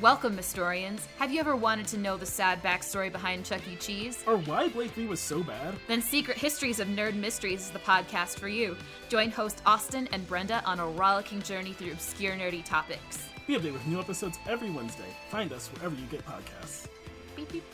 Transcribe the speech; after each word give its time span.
Welcome, 0.00 0.34
Mystorians. 0.34 1.00
Have 1.18 1.30
you 1.30 1.40
ever 1.40 1.54
wanted 1.54 1.86
to 1.88 1.98
know 1.98 2.16
the 2.16 2.24
sad 2.24 2.62
backstory 2.62 3.12
behind 3.12 3.44
Chuck 3.44 3.60
E. 3.70 3.76
Cheese? 3.76 4.24
Or 4.26 4.38
why 4.38 4.70
Blade 4.70 4.92
3 4.92 5.06
was 5.06 5.20
so 5.20 5.42
bad? 5.42 5.74
Then 5.88 6.00
Secret 6.00 6.38
Histories 6.38 6.80
of 6.80 6.88
Nerd 6.88 7.16
Mysteries 7.16 7.60
is 7.64 7.70
the 7.70 7.80
podcast 7.80 8.38
for 8.38 8.48
you. 8.48 8.78
Join 9.10 9.30
host 9.30 9.60
Austin 9.66 10.08
and 10.12 10.26
Brenda 10.26 10.62
on 10.64 10.80
a 10.80 10.86
rollicking 10.86 11.42
journey 11.42 11.74
through 11.74 11.92
obscure 11.92 12.32
nerdy 12.32 12.64
topics. 12.64 13.28
Be 13.46 13.58
updated 13.58 13.74
with 13.74 13.86
new 13.86 14.00
episodes 14.00 14.38
every 14.48 14.70
Wednesday. 14.70 15.04
Find 15.28 15.52
us 15.52 15.68
wherever 15.68 15.94
you 15.94 16.06
get 16.06 16.24
podcasts. 16.24 16.86
Beep, 17.36 17.52
beep. 17.52 17.64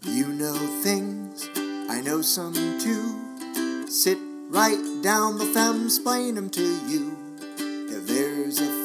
You 0.00 0.28
know 0.28 0.54
things, 0.82 1.50
I 1.90 2.00
know 2.00 2.22
some 2.22 2.54
too. 2.54 3.86
Sit 3.86 4.16
right 4.48 4.82
down, 5.02 5.36
the 5.36 5.44
femmes 5.44 5.96
explain 5.96 6.36
them 6.36 6.48
to 6.48 6.62
you. 6.62 7.23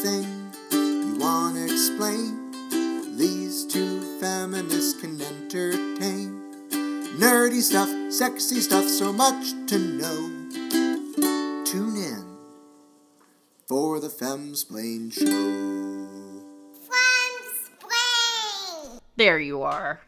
If 0.01 0.05
thing 0.05 0.53
you 0.71 1.17
want 1.19 1.57
to 1.57 1.63
explain, 1.65 3.17
these 3.17 3.65
two 3.65 3.99
feminists 4.21 5.01
can 5.01 5.19
entertain. 5.19 6.39
Nerdy 7.19 7.59
stuff, 7.61 7.89
sexy 8.09 8.61
stuff, 8.61 8.87
so 8.87 9.11
much 9.11 9.51
to 9.67 9.77
know. 9.77 10.15
Tune 11.65 11.97
in 11.97 12.37
for 13.67 13.99
the 13.99 14.07
Femsplain 14.07 15.11
Show. 15.11 16.45
There 19.17 19.39
you 19.39 19.63
are. 19.63 19.99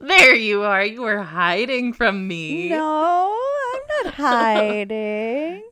There 0.00 0.34
you 0.34 0.62
are. 0.62 0.82
You 0.82 1.02
were 1.02 1.22
hiding 1.22 1.92
from 1.92 2.26
me. 2.26 2.70
No, 2.70 3.36
I'm 3.74 4.04
not 4.06 4.14
hiding. 4.14 5.62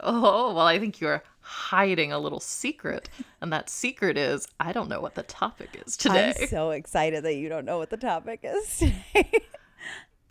Oh, 0.00 0.54
well, 0.54 0.66
I 0.66 0.80
think 0.80 1.00
you're 1.00 1.22
hiding 1.46 2.10
a 2.12 2.18
little 2.18 2.40
secret. 2.40 3.08
And 3.40 3.52
that 3.52 3.70
secret 3.70 4.18
is 4.18 4.48
I 4.58 4.72
don't 4.72 4.88
know 4.88 5.00
what 5.00 5.14
the 5.14 5.22
topic 5.22 5.80
is 5.86 5.96
today. 5.96 6.34
I'm 6.40 6.48
so 6.48 6.70
excited 6.70 7.24
that 7.24 7.34
you 7.36 7.48
don't 7.48 7.64
know 7.64 7.78
what 7.78 7.90
the 7.90 7.96
topic 7.96 8.40
is 8.42 8.78
today. 8.78 9.30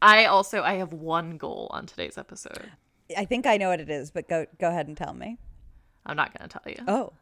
I 0.01 0.25
also 0.25 0.61
I 0.61 0.73
have 0.73 0.91
one 0.91 1.37
goal 1.37 1.67
on 1.71 1.85
today's 1.85 2.17
episode. 2.17 2.71
I 3.17 3.23
think 3.25 3.45
I 3.45 3.57
know 3.57 3.69
what 3.69 3.79
it 3.79 3.89
is, 3.89 4.11
but 4.11 4.27
go 4.27 4.45
go 4.59 4.67
ahead 4.69 4.87
and 4.87 4.97
tell 4.97 5.13
me. 5.13 5.37
I'm 6.05 6.17
not 6.17 6.37
going 6.37 6.47
to 6.49 6.59
tell 6.59 6.71
you. 6.71 6.83
Oh. 6.87 7.13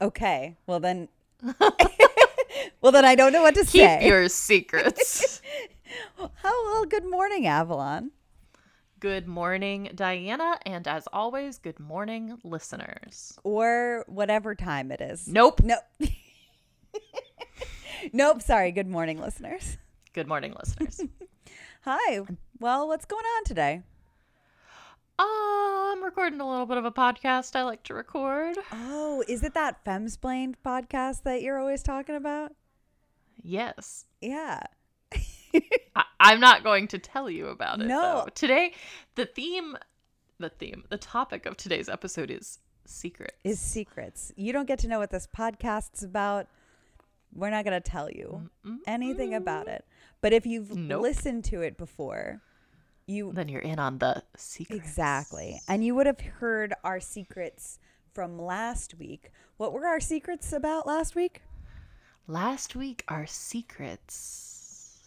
Okay. 0.00 0.56
Well 0.66 0.80
then 0.80 1.08
Well 2.80 2.92
then 2.92 3.04
I 3.04 3.14
don't 3.14 3.32
know 3.32 3.42
what 3.42 3.54
to 3.54 3.60
Keep 3.60 3.70
say. 3.70 4.06
your 4.08 4.28
secrets. 4.28 5.40
How 6.16 6.64
well, 6.64 6.84
good 6.84 7.04
morning, 7.04 7.46
Avalon. 7.46 8.10
Good 9.02 9.26
morning, 9.26 9.90
Diana, 9.96 10.56
and 10.64 10.86
as 10.86 11.08
always, 11.12 11.58
good 11.58 11.80
morning, 11.80 12.38
listeners. 12.44 13.36
Or 13.42 14.04
whatever 14.06 14.54
time 14.54 14.92
it 14.92 15.00
is. 15.00 15.26
Nope. 15.26 15.60
Nope. 15.60 15.82
nope, 18.12 18.42
sorry. 18.42 18.70
Good 18.70 18.86
morning, 18.86 19.20
listeners. 19.20 19.76
Good 20.12 20.28
morning, 20.28 20.54
listeners. 20.56 21.00
Hi. 21.82 22.20
Well, 22.60 22.86
what's 22.86 23.04
going 23.04 23.24
on 23.24 23.44
today? 23.44 23.82
Oh, 25.18 25.92
I'm 25.92 26.04
recording 26.04 26.40
a 26.40 26.48
little 26.48 26.66
bit 26.66 26.78
of 26.78 26.84
a 26.84 26.92
podcast 26.92 27.56
I 27.56 27.64
like 27.64 27.82
to 27.84 27.94
record. 27.94 28.56
Oh, 28.70 29.24
is 29.26 29.42
it 29.42 29.54
that 29.54 29.84
Femsplained 29.84 30.54
podcast 30.64 31.24
that 31.24 31.42
you're 31.42 31.58
always 31.58 31.82
talking 31.82 32.14
about? 32.14 32.52
Yes. 33.42 34.04
Yeah. 34.20 34.62
I- 35.96 36.04
I'm 36.20 36.40
not 36.40 36.62
going 36.62 36.88
to 36.88 36.98
tell 36.98 37.28
you 37.28 37.48
about 37.48 37.80
it. 37.80 37.86
No. 37.86 38.22
though. 38.24 38.28
Today, 38.34 38.74
the 39.16 39.26
theme, 39.26 39.76
the 40.38 40.48
theme, 40.50 40.84
the 40.88 40.98
topic 40.98 41.46
of 41.46 41.56
today's 41.56 41.88
episode 41.88 42.30
is 42.30 42.58
secrets. 42.84 43.34
Is 43.44 43.58
secrets. 43.60 44.32
You 44.36 44.52
don't 44.52 44.66
get 44.68 44.78
to 44.80 44.88
know 44.88 44.98
what 44.98 45.10
this 45.10 45.26
podcast's 45.36 46.02
about. 46.02 46.46
We're 47.34 47.50
not 47.50 47.64
going 47.64 47.80
to 47.80 47.90
tell 47.90 48.10
you 48.10 48.50
anything 48.86 49.34
about 49.34 49.66
it. 49.68 49.84
But 50.20 50.32
if 50.32 50.44
you've 50.46 50.76
Nope. 50.76 51.02
listened 51.02 51.44
to 51.46 51.62
it 51.62 51.76
before, 51.78 52.40
you 53.06 53.32
then 53.34 53.48
you're 53.48 53.60
in 53.62 53.78
on 53.78 53.98
the 53.98 54.22
secrets. 54.36 54.80
exactly. 54.84 55.60
And 55.66 55.84
you 55.84 55.94
would 55.94 56.06
have 56.06 56.20
heard 56.20 56.74
our 56.84 57.00
secrets 57.00 57.78
from 58.12 58.38
last 58.38 58.94
week. 58.98 59.32
What 59.56 59.72
were 59.72 59.86
our 59.86 59.98
secrets 59.98 60.52
about 60.52 60.86
last 60.86 61.14
week? 61.16 61.40
Last 62.28 62.76
week, 62.76 63.02
our 63.08 63.26
secrets 63.26 64.51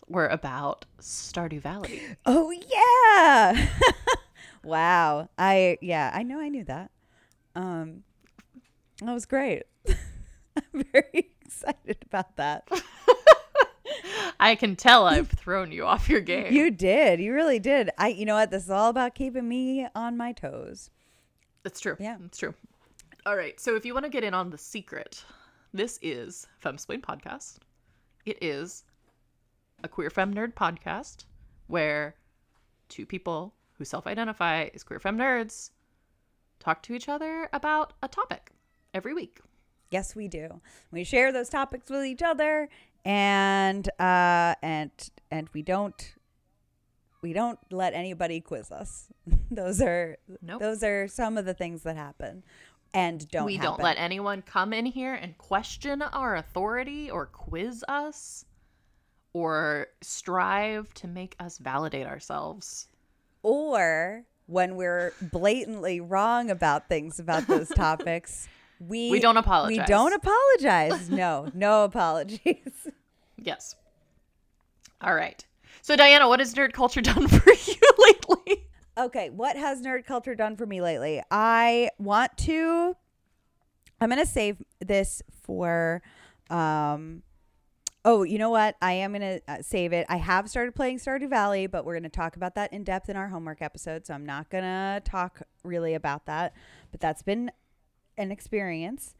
were 0.08 0.28
about 0.28 0.86
Stardew 1.00 1.62
Valley. 1.62 2.02
Oh 2.26 2.52
yeah. 2.52 3.70
wow. 4.64 5.30
I 5.38 5.78
yeah, 5.82 6.12
I 6.14 6.24
know 6.24 6.40
I 6.40 6.50
knew 6.50 6.64
that. 6.66 6.92
Um 7.56 8.04
that 9.02 9.14
was 9.14 9.26
great. 9.26 9.64
I'm 9.88 10.84
very 10.92 11.32
excited 11.42 11.98
about 12.04 12.36
that. 12.38 12.70
I 14.40 14.56
can 14.56 14.76
tell 14.76 15.06
I've 15.06 15.30
thrown 15.30 15.72
you 15.72 15.86
off 15.86 16.10
your 16.10 16.22
game. 16.22 16.54
You 16.54 16.72
did. 16.72 17.20
You 17.20 17.34
really 17.34 17.60
did. 17.60 17.90
I 17.98 18.10
you 18.10 18.26
know 18.26 18.36
what? 18.36 18.52
This 18.52 18.66
is 18.66 18.70
all 18.70 18.90
about 18.90 19.16
keeping 19.16 19.48
me 19.48 19.88
on 19.96 20.18
my 20.18 20.32
toes. 20.32 20.90
That's 21.64 21.80
true. 21.80 21.98
Yeah. 22.00 22.18
It's 22.26 22.38
true. 22.38 22.54
All 23.26 23.36
right. 23.36 23.60
So 23.60 23.76
if 23.76 23.86
you 23.86 23.94
want 23.94 24.06
to 24.06 24.12
get 24.12 24.24
in 24.24 24.36
on 24.36 24.52
the 24.52 24.58
secret, 24.58 25.24
this 25.74 25.98
is 26.02 26.48
Femsplain 26.64 27.02
Podcast. 27.02 27.58
It 28.26 28.38
is 28.42 28.84
a 29.84 29.88
queer 29.88 30.10
femme 30.10 30.34
nerd 30.34 30.54
podcast 30.54 31.26
where 31.68 32.16
two 32.90 33.06
people 33.06 33.54
who 33.78 33.86
self 33.86 34.08
identify 34.08 34.70
as 34.74 34.84
queer 34.84 35.00
femme 35.00 35.18
nerds 35.18 35.72
talk 36.60 36.82
to 36.84 36.94
each 36.94 37.10
other 37.10 37.50
about 37.54 37.94
a 38.02 38.08
topic 38.08 38.52
every 38.94 39.14
week. 39.14 39.40
Yes, 39.92 40.16
we 40.16 40.28
do. 40.28 40.62
We 40.92 41.04
share 41.04 41.32
those 41.32 41.50
topics 41.50 41.90
with 41.90 42.06
each 42.06 42.22
other 42.24 42.70
and 43.04 43.88
uh 44.00 44.56
and 44.64 44.92
and 45.30 45.50
we 45.54 45.62
don't 45.62 46.16
we 47.22 47.34
don't 47.34 47.60
let 47.72 47.94
anybody 47.94 48.40
quiz 48.42 48.72
us. 48.72 49.08
those 49.52 49.82
are 49.82 50.18
Nope. 50.42 50.60
those 50.62 50.84
are 50.84 51.08
some 51.08 51.38
of 51.38 51.46
the 51.46 51.54
things 51.54 51.84
that 51.84 51.98
happen 51.98 52.44
and 52.94 53.30
don't 53.30 53.46
we 53.46 53.56
happen. 53.58 53.72
don't 53.72 53.84
let 53.84 53.98
anyone 53.98 54.42
come 54.42 54.74
in 54.74 54.86
here 54.86 55.14
and 55.14 55.38
question 55.38 56.02
our 56.02 56.36
authority 56.36 57.12
or 57.12 57.26
quiz 57.26 57.84
us 57.88 58.46
or 59.36 59.88
strive 60.02 60.94
to 60.94 61.08
make 61.10 61.36
us 61.42 61.58
validate 61.58 62.08
ourselves. 62.08 62.88
or 63.44 64.24
when 64.48 64.76
we're 64.78 65.12
blatantly 65.22 66.00
wrong 66.00 66.50
about 66.50 66.88
things 66.88 67.20
about 67.20 67.46
those 67.48 67.68
topics, 67.76 68.48
we 68.80 69.12
We 69.12 69.20
don't 69.20 69.36
apologize. 69.36 69.78
We 69.78 69.84
don't 69.94 70.14
apologize. 70.14 71.10
No, 71.10 71.50
no 71.54 71.84
apologies. 71.84 72.88
Yes. 73.38 73.76
All 75.02 75.14
right. 75.14 75.46
So, 75.82 75.96
Diana, 75.98 76.28
what 76.30 76.40
has 76.40 76.54
nerd 76.56 76.72
culture 76.74 77.02
done 77.02 77.28
for 77.38 77.52
you 77.52 77.76
lately? 78.00 78.66
Okay, 78.98 79.30
what 79.30 79.58
has 79.58 79.82
nerd 79.82 80.06
culture 80.06 80.34
done 80.36 80.56
for 80.56 80.66
me 80.66 80.82
lately? 80.82 81.22
I 81.30 81.90
want 82.00 82.36
to 82.40 82.96
I'm 84.00 84.10
going 84.10 84.20
to 84.24 84.26
save 84.26 84.64
this 84.80 85.22
for 85.44 86.02
um 86.50 87.22
Oh, 88.08 88.22
you 88.22 88.38
know 88.38 88.52
what? 88.52 88.76
I 88.84 88.94
am 88.94 89.14
going 89.14 89.22
to 89.22 89.42
uh, 89.52 89.64
save 89.64 89.92
it. 89.92 90.06
I 90.08 90.18
have 90.18 90.48
started 90.48 90.76
playing 90.76 91.00
Stardew 91.00 91.28
Valley, 91.28 91.66
but 91.66 91.86
we're 91.86 91.96
going 91.96 92.04
to 92.04 92.10
talk 92.10 92.36
about 92.36 92.54
that 92.54 92.72
in 92.72 92.84
depth 92.84 93.10
in 93.10 93.16
our 93.16 93.30
homework 93.30 93.64
episode, 93.64 94.06
so 94.06 94.14
I'm 94.14 94.28
not 94.28 94.52
going 94.52 94.64
to 94.64 95.02
talk 95.04 95.42
really 95.64 95.96
about 95.96 96.28
that. 96.28 96.54
But 96.92 97.02
that's 97.02 97.24
been 97.24 97.50
an 98.16 98.32
experience. 98.32 99.16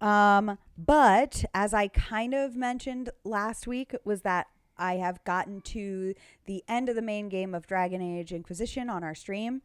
Um, 0.00 0.58
but 0.76 1.44
as 1.54 1.72
I 1.72 1.86
kind 1.86 2.34
of 2.34 2.56
mentioned 2.56 3.10
last 3.22 3.68
week, 3.68 3.94
was 4.04 4.22
that 4.22 4.48
I 4.76 4.94
have 4.94 5.22
gotten 5.22 5.60
to 5.60 6.12
the 6.46 6.64
end 6.66 6.88
of 6.88 6.96
the 6.96 7.02
main 7.02 7.28
game 7.28 7.54
of 7.54 7.68
Dragon 7.68 8.02
Age 8.02 8.32
Inquisition 8.32 8.90
on 8.90 9.04
our 9.04 9.14
stream. 9.14 9.62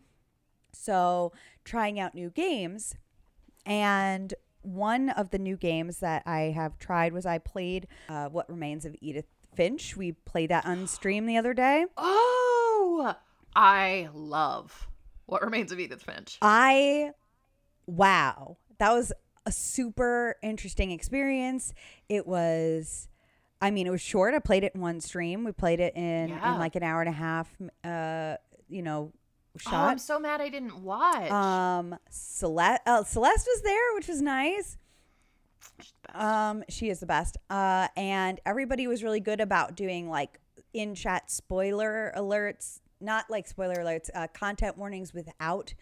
So, 0.72 1.34
trying 1.66 1.99
out 1.99 2.13
new 2.13 2.29
games. 2.29 2.96
And 3.66 4.35
one 4.63 5.09
of 5.09 5.29
the 5.31 5.40
new 5.40 5.58
games 5.58 5.99
that 5.99 6.23
I 6.25 6.52
have 6.55 6.78
tried 6.78 7.13
was 7.13 7.25
I 7.25 7.37
played 7.40 7.87
uh, 8.09 8.28
What 8.29 8.49
Remains 8.49 8.85
of 8.85 8.96
Edith 9.02 9.25
Finch. 9.55 9.97
We 9.97 10.11
played 10.13 10.49
that 10.52 10.66
on 10.66 10.87
stream 10.87 11.25
the 11.25 11.37
other 11.37 11.53
day. 11.53 11.85
Oh, 11.97 13.16
I 13.55 14.09
love 14.13 14.87
What 15.25 15.41
Remains 15.41 15.72
of 15.72 15.79
Edith 15.79 16.03
Finch. 16.03 16.37
I, 16.41 17.11
wow, 17.85 18.58
that 18.79 18.91
was 18.91 19.11
a 19.46 19.52
super 19.52 20.35
interesting 20.43 20.91
experience. 20.91 21.73
It 22.09 22.28
was, 22.28 23.08
I 23.61 23.72
mean, 23.72 23.87
it 23.87 23.91
was 23.91 24.02
short. 24.02 24.34
I 24.34 24.40
played 24.40 24.63
it 24.63 24.73
in 24.75 24.81
one 24.81 25.02
stream. 25.02 25.43
We 25.43 25.52
played 25.52 25.79
it 25.79 25.96
in, 25.96 26.29
Yeah. 26.29 26.53
in 26.53 26.59
like 26.59 26.75
an 26.75 26.84
hour 26.84 27.02
and 27.02 27.09
a 27.09 27.13
half, 27.13 27.49
uh, 27.84 28.37
you 28.69 28.81
know, 28.84 29.11
Oh, 29.67 29.75
I'm 29.75 29.97
so 29.97 30.19
mad 30.19 30.39
I 30.41 30.49
didn't 30.49 30.81
watch. 30.81 31.29
um, 31.29 31.97
Celeste, 32.09 32.81
uh, 32.85 33.03
Celeste 33.03 33.47
was 33.53 33.61
there, 33.63 33.93
which 33.95 34.07
was 34.07 34.21
nice. 34.21 34.77
She's 35.81 35.93
the 36.03 36.13
best. 36.13 36.23
Um, 36.23 36.63
she 36.69 36.89
is 36.89 36.99
the 36.99 37.05
best. 37.05 37.37
Uh, 37.49 37.87
and 37.97 38.39
everybody 38.45 38.87
was 38.87 39.03
really 39.03 39.19
good 39.19 39.41
about 39.41 39.75
doing 39.75 40.09
like 40.09 40.39
in 40.73 40.95
chat 40.95 41.29
spoiler 41.29 42.13
alerts, 42.15 42.79
not 43.01 43.29
like 43.29 43.47
spoiler 43.47 43.75
alerts, 43.75 44.09
uh, 44.15 44.27
content 44.33 44.77
warnings 44.77 45.13
without 45.13 45.73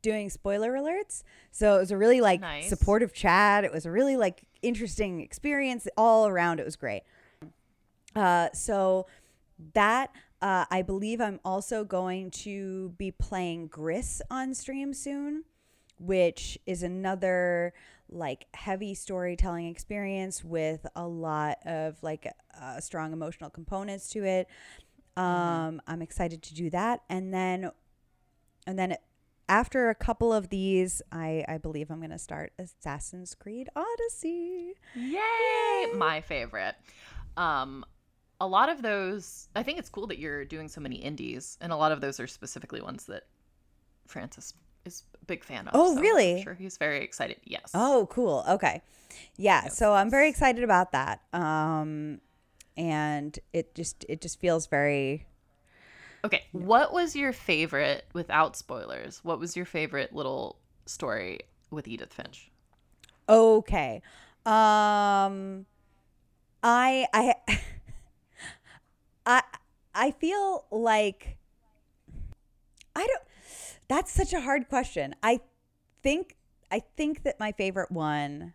doing 0.00 0.30
spoiler 0.30 0.72
alerts. 0.72 1.22
So 1.50 1.76
it 1.76 1.80
was 1.80 1.90
a 1.90 1.98
really 1.98 2.20
like 2.20 2.40
Nice. 2.40 2.68
supportive 2.68 3.12
chat. 3.12 3.62
It 3.64 3.72
was 3.72 3.84
a 3.86 3.90
really 3.90 4.16
like 4.16 4.42
interesting 4.62 5.20
experience 5.20 5.86
all 5.96 6.26
around. 6.26 6.60
It 6.60 6.64
was 6.64 6.76
great. 6.76 7.02
Uh, 8.16 8.48
so 8.52 9.06
that 9.74 10.10
uh, 10.42 10.64
I 10.70 10.82
believe 10.82 11.20
I'm 11.20 11.38
also 11.44 11.84
going 11.84 12.32
to 12.32 12.90
be 12.98 13.12
playing 13.12 13.68
Gris 13.68 14.20
on 14.28 14.54
stream 14.54 14.92
soon, 14.92 15.44
which 15.98 16.58
is 16.66 16.82
another 16.82 17.72
like 18.10 18.46
heavy 18.52 18.94
storytelling 18.94 19.68
experience 19.68 20.44
with 20.44 20.84
a 20.96 21.06
lot 21.06 21.58
of 21.64 22.02
like 22.02 22.30
uh, 22.60 22.80
strong 22.80 23.12
emotional 23.12 23.50
components 23.50 24.08
to 24.10 24.24
it. 24.24 24.48
Um, 25.16 25.80
I'm 25.86 26.02
excited 26.02 26.42
to 26.42 26.54
do 26.54 26.70
that, 26.70 27.02
and 27.08 27.32
then, 27.32 27.70
and 28.66 28.78
then 28.78 28.96
after 29.48 29.90
a 29.90 29.94
couple 29.94 30.32
of 30.32 30.48
these, 30.48 31.02
I 31.12 31.44
I 31.46 31.58
believe 31.58 31.90
I'm 31.90 32.00
gonna 32.00 32.18
start 32.18 32.52
Assassin's 32.58 33.34
Creed 33.34 33.68
Odyssey. 33.76 34.74
Yay! 34.96 35.92
My 35.94 36.22
favorite. 36.26 36.74
Um, 37.36 37.84
a 38.42 38.46
lot 38.46 38.68
of 38.68 38.82
those, 38.82 39.48
I 39.54 39.62
think 39.62 39.78
it's 39.78 39.88
cool 39.88 40.08
that 40.08 40.18
you're 40.18 40.44
doing 40.44 40.68
so 40.68 40.80
many 40.80 40.96
indies, 40.96 41.56
and 41.60 41.72
a 41.72 41.76
lot 41.76 41.92
of 41.92 42.00
those 42.00 42.18
are 42.18 42.26
specifically 42.26 42.80
ones 42.80 43.06
that 43.06 43.22
Francis 44.08 44.52
is 44.84 45.04
a 45.22 45.24
big 45.26 45.44
fan 45.44 45.68
of. 45.68 45.74
Oh, 45.76 45.94
so 45.94 46.00
really? 46.00 46.38
I'm 46.38 46.42
sure 46.42 46.54
he's 46.54 46.76
very 46.76 47.04
excited. 47.04 47.36
Yes. 47.44 47.70
Oh, 47.72 48.08
cool. 48.10 48.44
Okay. 48.48 48.82
Yeah. 49.36 49.62
Yes, 49.64 49.78
so 49.78 49.94
I'm 49.94 50.10
very 50.10 50.28
excited 50.28 50.64
about 50.64 50.90
that. 50.90 51.20
Um, 51.32 52.20
and 52.76 53.38
it 53.52 53.76
just 53.76 54.04
it 54.08 54.20
just 54.20 54.40
feels 54.40 54.66
very. 54.66 55.24
Okay. 56.24 56.42
What 56.50 56.92
was 56.92 57.14
your 57.14 57.32
favorite, 57.32 58.06
without 58.12 58.56
spoilers, 58.56 59.20
what 59.22 59.38
was 59.38 59.56
your 59.56 59.66
favorite 59.66 60.12
little 60.12 60.56
story 60.86 61.40
with 61.70 61.86
Edith 61.86 62.12
Finch? 62.12 62.50
Okay. 63.28 64.02
Um, 64.44 65.66
I 66.64 67.06
I 67.12 67.34
I 69.26 69.42
I 69.94 70.10
feel 70.10 70.64
like 70.70 71.36
I 72.94 73.06
don't. 73.06 73.22
That's 73.88 74.10
such 74.10 74.32
a 74.32 74.40
hard 74.40 74.68
question. 74.68 75.14
I 75.22 75.40
think 76.02 76.36
I 76.70 76.80
think 76.96 77.22
that 77.24 77.38
my 77.38 77.52
favorite 77.52 77.90
one 77.90 78.54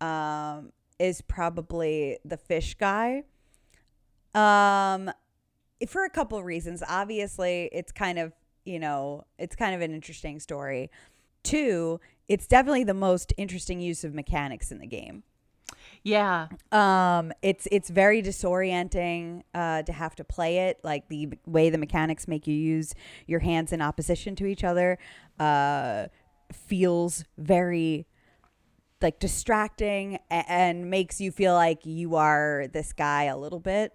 um, 0.00 0.72
is 0.98 1.22
probably 1.22 2.18
the 2.24 2.36
fish 2.36 2.74
guy. 2.74 3.24
Um, 4.34 5.10
for 5.88 6.04
a 6.04 6.10
couple 6.10 6.38
of 6.38 6.44
reasons. 6.44 6.82
Obviously, 6.86 7.68
it's 7.72 7.92
kind 7.92 8.18
of 8.18 8.32
you 8.64 8.78
know 8.78 9.24
it's 9.38 9.56
kind 9.56 9.74
of 9.74 9.80
an 9.80 9.92
interesting 9.92 10.40
story. 10.40 10.90
Two, 11.42 12.00
it's 12.28 12.46
definitely 12.46 12.84
the 12.84 12.94
most 12.94 13.32
interesting 13.36 13.80
use 13.80 14.04
of 14.04 14.14
mechanics 14.14 14.70
in 14.70 14.78
the 14.78 14.86
game. 14.86 15.22
Yeah. 16.04 16.48
Um, 16.70 17.32
it's 17.40 17.66
it's 17.72 17.88
very 17.88 18.22
disorienting 18.22 19.42
uh, 19.54 19.82
to 19.84 19.92
have 19.92 20.14
to 20.16 20.24
play 20.24 20.68
it. 20.68 20.78
Like 20.84 21.08
the 21.08 21.30
way 21.46 21.70
the 21.70 21.78
mechanics 21.78 22.28
make 22.28 22.46
you 22.46 22.54
use 22.54 22.94
your 23.26 23.40
hands 23.40 23.72
in 23.72 23.80
opposition 23.80 24.36
to 24.36 24.46
each 24.46 24.64
other 24.64 24.98
uh, 25.40 26.06
feels 26.52 27.24
very 27.38 28.06
like 29.00 29.18
distracting 29.18 30.18
a- 30.30 30.44
and 30.50 30.90
makes 30.90 31.20
you 31.22 31.32
feel 31.32 31.54
like 31.54 31.86
you 31.86 32.16
are 32.16 32.66
this 32.72 32.92
guy 32.92 33.24
a 33.24 33.36
little 33.36 33.60
bit. 33.60 33.92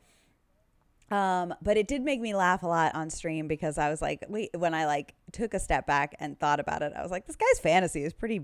Um, 1.11 1.55
but 1.61 1.75
it 1.77 1.87
did 1.87 2.03
make 2.03 2.21
me 2.21 2.35
laugh 2.35 2.61
a 2.61 2.67
lot 2.67 2.93
on 2.93 3.09
stream 3.09 3.47
because 3.47 3.79
I 3.79 3.89
was 3.89 4.01
like, 4.01 4.23
wait, 4.29 4.51
when 4.55 4.75
I 4.75 4.85
like 4.85 5.15
took 5.31 5.55
a 5.55 5.59
step 5.59 5.87
back 5.87 6.15
and 6.19 6.39
thought 6.39 6.59
about 6.59 6.83
it, 6.83 6.93
I 6.95 7.01
was 7.01 7.09
like, 7.11 7.25
this 7.25 7.35
guy's 7.35 7.59
fantasy 7.59 8.03
is 8.03 8.13
pretty 8.13 8.41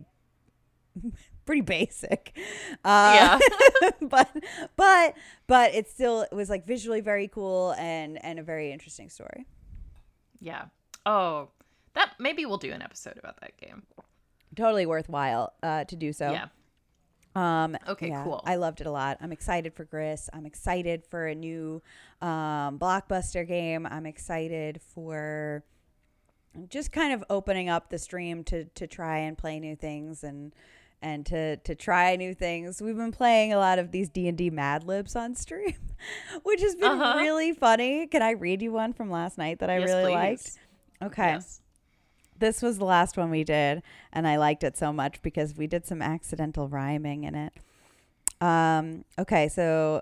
pretty 1.45 1.61
basic. 1.61 2.37
Uh, 2.83 3.39
Yeah. 3.41 3.89
but 4.01 4.29
but 4.75 5.13
but 5.47 5.73
it 5.73 5.89
still 5.89 6.21
it 6.21 6.33
was 6.33 6.49
like 6.49 6.65
visually 6.65 7.01
very 7.01 7.27
cool 7.27 7.73
and 7.77 8.23
and 8.23 8.39
a 8.39 8.43
very 8.43 8.71
interesting 8.71 9.09
story. 9.09 9.45
Yeah. 10.39 10.65
Oh, 11.05 11.49
that 11.93 12.13
maybe 12.19 12.45
we'll 12.45 12.57
do 12.57 12.71
an 12.71 12.81
episode 12.81 13.17
about 13.17 13.39
that 13.41 13.57
game. 13.57 13.83
Totally 14.55 14.85
worthwhile 14.85 15.53
uh, 15.63 15.83
to 15.85 15.95
do 15.95 16.13
so. 16.13 16.31
Yeah. 16.31 16.47
Um, 17.35 17.77
Okay, 17.87 18.07
yeah, 18.07 18.23
cool. 18.23 18.41
I 18.45 18.55
loved 18.55 18.79
it 18.79 18.87
a 18.87 18.91
lot. 18.91 19.17
I'm 19.19 19.33
excited 19.33 19.73
for 19.73 19.83
Gris. 19.83 20.29
I'm 20.31 20.45
excited 20.45 21.03
for 21.05 21.27
a 21.27 21.35
new 21.35 21.81
um, 22.21 22.79
blockbuster 22.79 23.45
game. 23.45 23.85
I'm 23.85 24.05
excited 24.05 24.81
for 24.93 25.63
just 26.69 26.93
kind 26.93 27.11
of 27.13 27.23
opening 27.29 27.67
up 27.67 27.89
the 27.89 27.99
stream 27.99 28.43
to 28.45 28.63
to 28.65 28.87
try 28.87 29.17
and 29.19 29.37
play 29.37 29.59
new 29.59 29.75
things 29.75 30.23
and 30.23 30.53
and 31.01 31.25
to 31.27 31.57
to 31.57 31.75
try 31.75 32.15
new 32.15 32.33
things. 32.33 32.81
We've 32.81 32.95
been 32.97 33.11
playing 33.11 33.53
a 33.53 33.57
lot 33.57 33.79
of 33.79 33.91
these 33.91 34.09
D 34.09 34.27
and 34.27 34.37
D 34.37 34.49
Mad 34.49 34.83
Libs 34.83 35.15
on 35.15 35.35
stream, 35.35 35.75
which 36.43 36.61
has 36.61 36.75
been 36.75 36.91
Uh-huh. 36.91 37.17
really 37.17 37.53
funny. 37.53 38.07
Can 38.07 38.21
I 38.21 38.31
read 38.31 38.61
you 38.61 38.71
one 38.71 38.93
from 38.93 39.09
last 39.09 39.37
night 39.37 39.59
that 39.59 39.69
I 39.69 39.79
Yes, 39.79 39.89
really 39.89 40.03
please. 40.03 40.13
liked? 40.13 40.59
Okay 41.03 41.27
Yes. 41.33 41.61
this 42.39 42.61
was 42.61 42.77
the 42.77 42.85
last 42.85 43.17
one 43.17 43.29
we 43.29 43.43
did 43.43 43.81
and 44.13 44.25
i 44.27 44.35
liked 44.37 44.63
it 44.63 44.75
so 44.77 44.91
much 44.93 45.21
because 45.21 45.55
we 45.55 45.67
did 45.67 45.85
some 45.85 46.01
accidental 46.01 46.67
rhyming 46.69 47.23
in 47.25 47.35
it 47.35 47.53
um 48.41 49.03
okay 49.19 49.47
so 49.49 50.01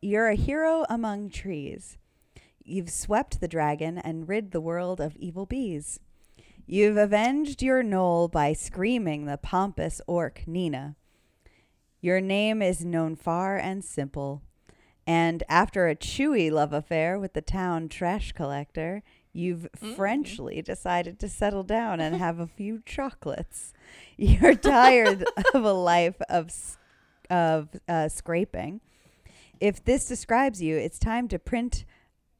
you're 0.00 0.28
a 0.28 0.34
hero 0.34 0.84
among 0.88 1.30
trees 1.30 1.96
you've 2.64 2.90
swept 2.90 3.40
the 3.40 3.48
dragon 3.48 3.98
and 3.98 4.28
rid 4.28 4.50
the 4.50 4.60
world 4.60 5.00
of 5.00 5.16
evil 5.16 5.46
bees 5.46 5.98
you've 6.66 6.96
avenged 6.96 7.62
your 7.62 7.82
knoll 7.82 8.28
by 8.28 8.52
screaming 8.52 9.26
the 9.26 9.36
pompous 9.36 10.00
orc 10.06 10.42
nina 10.46 10.96
your 12.00 12.20
name 12.20 12.62
is 12.62 12.84
known 12.84 13.14
far 13.14 13.56
and 13.56 13.84
simple 13.84 14.42
and 15.06 15.42
after 15.48 15.88
a 15.88 15.96
chewy 15.96 16.50
love 16.50 16.72
affair 16.72 17.18
with 17.18 17.32
the 17.32 17.40
town 17.40 17.88
trash 17.88 18.32
collector, 18.32 19.02
you've 19.32 19.66
Frenchly 19.96 20.62
decided 20.62 21.18
to 21.18 21.28
settle 21.28 21.64
down 21.64 22.00
and 22.00 22.16
have 22.16 22.38
a 22.38 22.46
few 22.46 22.82
chocolates. 22.86 23.72
You're 24.16 24.54
tired 24.54 25.24
of 25.54 25.64
a 25.64 25.72
life 25.72 26.20
of 26.28 26.52
of 27.30 27.68
uh, 27.88 28.08
scraping. 28.08 28.80
If 29.58 29.84
this 29.84 30.06
describes 30.06 30.60
you, 30.60 30.76
it's 30.76 30.98
time 30.98 31.28
to 31.28 31.38
print 31.38 31.84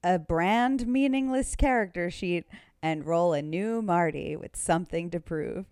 a 0.05 0.19
brand 0.19 0.87
meaningless 0.87 1.57
character 1.57 2.11
sheet 2.11 2.45
and 2.83 3.07
roll 3.07 3.33
a 3.33 3.41
new 3.43 3.81
Marty 3.81 4.37
with 4.37 4.57
something 4.57 5.11
to 5.11 5.21
prove. 5.21 5.67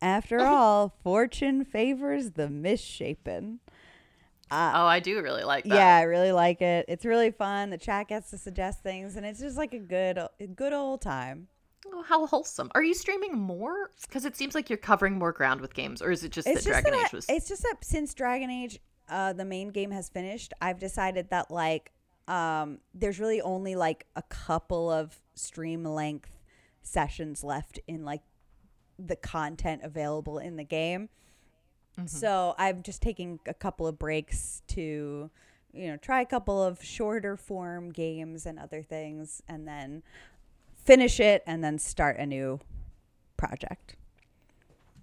After 0.00 0.40
all, 0.46 0.94
fortune 1.02 1.64
favors 1.64 2.32
the 2.32 2.48
misshapen. 2.48 3.60
Oh, 4.50 4.86
I 4.86 5.00
do 5.00 5.20
really 5.20 5.42
like 5.42 5.64
that. 5.64 5.74
Yeah, 5.74 5.96
I 5.96 6.02
really 6.02 6.30
like 6.30 6.62
it. 6.62 6.84
It's 6.88 7.04
really 7.04 7.30
fun. 7.30 7.70
The 7.70 7.78
chat 7.78 8.08
gets 8.08 8.30
to 8.30 8.38
suggest 8.38 8.82
things, 8.82 9.16
and 9.16 9.26
it's 9.26 9.40
just 9.40 9.56
like 9.56 9.72
a 9.74 9.78
good, 9.78 10.16
a 10.18 10.30
good 10.54 10.72
old 10.72 11.00
time. 11.00 11.48
Oh, 11.92 12.02
how 12.02 12.26
wholesome. 12.26 12.70
Are 12.74 12.82
you 12.82 12.94
streaming 12.94 13.36
more? 13.36 13.90
Because 14.02 14.24
it 14.24 14.36
seems 14.36 14.54
like 14.54 14.70
you're 14.70 14.76
covering 14.76 15.18
more 15.18 15.32
ground 15.32 15.60
with 15.60 15.74
games, 15.74 16.00
or 16.00 16.10
is 16.10 16.24
it 16.24 16.30
just 16.32 16.46
It's 16.46 16.64
that 16.64 16.70
just 16.70 16.82
Dragon 16.82 16.92
that 17.00 17.06
Age 17.08 17.12
was? 17.12 17.26
it's 17.28 17.48
just 17.48 17.62
that 17.62 17.76
since 17.82 18.14
Dragon 18.14 18.48
Age, 18.50 18.78
uh, 19.08 19.32
the 19.32 19.44
main 19.44 19.68
game 19.68 19.90
has 19.90 20.08
finished, 20.08 20.52
I've 20.60 20.78
decided 20.78 21.30
that 21.30 21.50
like, 21.50 21.90
um, 22.28 22.78
there's 22.94 23.18
really 23.18 23.40
only 23.40 23.74
like 23.74 24.06
a 24.14 24.22
couple 24.22 24.90
of 24.90 25.18
stream 25.34 25.84
length 25.84 26.30
sessions 26.84 27.42
left 27.42 27.80
in 27.88 28.04
like 28.04 28.22
the 28.98 29.16
content 29.16 29.82
available 29.82 30.38
in 30.38 30.56
the 30.56 30.64
game. 30.64 31.08
So 32.06 32.56
I'm 32.58 32.82
just 32.82 33.02
taking 33.02 33.38
a 33.46 33.54
couple 33.54 33.86
of 33.86 34.00
breaks 34.00 34.62
to, 34.66 35.30
you 35.72 35.86
know, 35.86 35.96
try 35.96 36.20
a 36.22 36.26
couple 36.26 36.60
of 36.60 36.82
shorter 36.82 37.36
form 37.36 37.92
games 37.92 38.46
and 38.46 38.58
other 38.58 38.82
things, 38.82 39.44
and 39.46 39.66
then 39.68 40.02
finish 40.74 41.20
it, 41.20 41.44
and 41.46 41.62
then 41.62 41.78
start 41.78 42.18
a 42.18 42.26
new 42.26 42.58
project. 43.36 43.94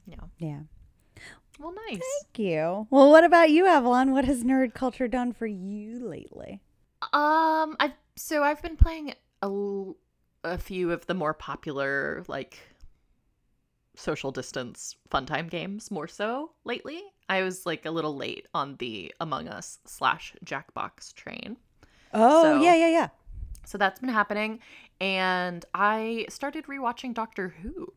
Yeah. 0.06 0.18
Yeah. 0.38 0.60
Well, 1.60 1.74
nice. 1.88 2.02
Thank 2.24 2.40
you. 2.40 2.88
Well, 2.90 3.10
what 3.10 3.24
about 3.24 3.52
you, 3.52 3.66
Avalon? 3.68 4.12
What 4.12 4.26
has 4.26 4.44
nerd 4.44 4.74
culture 4.74 5.08
done 5.08 5.32
for 5.32 5.46
you 5.46 5.98
lately? 6.06 6.60
Um, 7.14 7.78
I've 7.80 7.94
so 8.18 8.44
I've 8.44 8.62
been 8.62 8.76
playing 8.76 9.14
a, 9.42 9.48
a 10.43 10.57
few 10.57 10.91
of 10.91 11.05
the 11.07 11.13
more 11.13 11.33
popular 11.33 12.24
like 12.27 12.60
social 13.95 14.31
distance 14.31 14.95
fun 15.10 15.25
time 15.25 15.48
games 15.48 15.91
more 15.91 16.07
so 16.07 16.51
lately. 16.63 17.01
I 17.29 17.43
was 17.43 17.65
like 17.65 17.86
a 17.86 17.91
little 17.91 18.15
late 18.15 18.48
on 18.53 18.75
the 18.77 19.13
Among 19.19 19.48
Us 19.48 19.79
slash 19.86 20.33
Jackbox 20.45 21.13
train. 21.13 21.57
Oh, 22.13 22.41
So- 22.43 22.62
yeah, 22.62 22.75
yeah, 22.75 22.89
yeah. 22.89 23.07
So 23.65 23.77
that's 23.77 24.00
been 24.00 24.10
happening. 24.10 24.60
And 25.00 25.63
I 25.74 26.25
started 26.29 26.65
rewatching 26.65 27.13
Doctor 27.13 27.50
Who. 27.62 27.93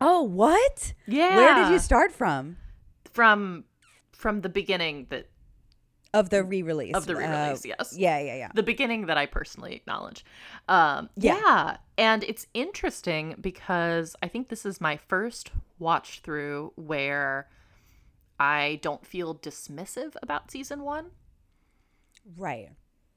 Oh, 0.00 0.22
what? 0.22 0.94
Yeah. 1.06 1.36
Where 1.36 1.54
did 1.56 1.72
you 1.72 1.78
start 1.80 2.12
from? 2.12 2.56
From 3.12 3.64
from 4.12 4.40
the 4.42 4.48
beginning 4.48 5.06
that 5.10 5.28
Of 6.14 6.30
the 6.30 6.42
re-release. 6.42 6.94
Of 6.94 7.06
the 7.06 7.16
re-release, 7.16 7.64
Uh, 7.66 7.74
yes. 7.78 7.94
Yeah, 7.96 8.18
yeah, 8.18 8.34
yeah. 8.36 8.48
the 8.54 8.62
beginning 8.62 9.06
that 9.06 9.18
I 9.18 9.26
personally 9.26 9.74
acknowledge. 9.74 10.24
Um, 10.68 11.10
Yeah. 11.16 11.36
yeah. 11.44 11.76
And 11.98 12.24
it's 12.24 12.46
interesting 12.54 13.34
because 13.40 14.16
I 14.22 14.28
think 14.28 14.48
this 14.48 14.64
is 14.64 14.80
my 14.80 14.96
first 14.96 15.50
watch 15.78 16.20
through 16.20 16.72
where 16.76 17.48
I 18.40 18.78
don't 18.82 19.04
feel 19.06 19.34
dismissive 19.34 20.14
about 20.22 20.50
season 20.50 20.82
one. 20.82 21.10
Right. 22.36 22.70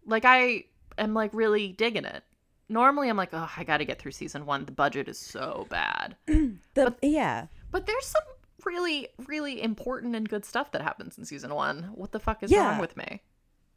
Like 0.05 0.25
I 0.25 0.65
am 0.97 1.13
like 1.13 1.31
really 1.33 1.69
digging 1.73 2.05
it. 2.05 2.23
Normally 2.69 3.09
I'm 3.09 3.17
like, 3.17 3.29
oh, 3.33 3.49
I 3.55 3.63
got 3.63 3.77
to 3.77 3.85
get 3.85 3.99
through 3.99 4.11
season 4.13 4.45
one. 4.45 4.65
The 4.65 4.71
budget 4.71 5.07
is 5.07 5.17
so 5.19 5.65
bad. 5.69 6.15
The 6.73 6.95
yeah. 7.01 7.47
But 7.71 7.85
there's 7.85 8.05
some 8.05 8.23
really, 8.65 9.07
really 9.27 9.61
important 9.61 10.15
and 10.15 10.27
good 10.27 10.45
stuff 10.45 10.71
that 10.71 10.81
happens 10.81 11.17
in 11.17 11.25
season 11.25 11.53
one. 11.53 11.91
What 11.95 12.11
the 12.11 12.19
fuck 12.19 12.43
is 12.43 12.51
Yeah. 12.51 12.69
wrong 12.71 12.79
with 12.79 12.95
me? 12.97 13.21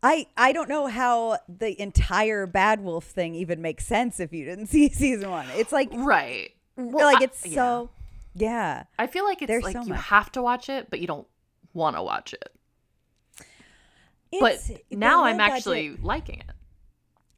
I 0.03 0.27
I 0.37 0.53
don't 0.53 0.69
know 0.69 0.87
how 0.87 1.39
the 1.49 1.81
entire 1.81 2.47
Bad 2.47 2.81
Wolf 2.83 3.05
thing 3.05 3.35
even 3.35 3.63
makes 3.63 3.87
sense 3.87 4.21
if 4.21 4.33
you 4.33 4.45
didn't 4.45 4.67
see 4.75 4.89
season 4.91 5.31
one. 5.31 5.47
It's 5.55 5.73
like 5.73 5.89
Right. 5.93 6.51
like 6.77 7.21
I- 7.21 7.25
it's 7.25 7.53
so 7.55 7.91
yeah. 8.35 8.85
I 8.99 9.07
feel 9.07 9.25
like 9.25 9.41
it's 9.43 9.49
There's 9.49 9.65
like 9.65 9.75
so 9.77 9.83
you 9.83 9.91
much. 9.91 10.05
have 10.07 10.31
to 10.33 10.43
watch 10.43 10.69
it, 10.69 10.91
but 10.91 11.01
you 11.01 11.07
don't 11.07 11.27
want 11.73 11.97
to 11.97 12.03
watch 12.03 12.35
it. 12.35 12.51
But 14.41 14.55
It's- 14.55 14.69
the 14.91 14.97
now 14.97 15.25
I'm 15.25 15.37
budget- 15.39 15.55
actually 15.55 15.97
liking 15.97 16.41
it. 16.41 16.51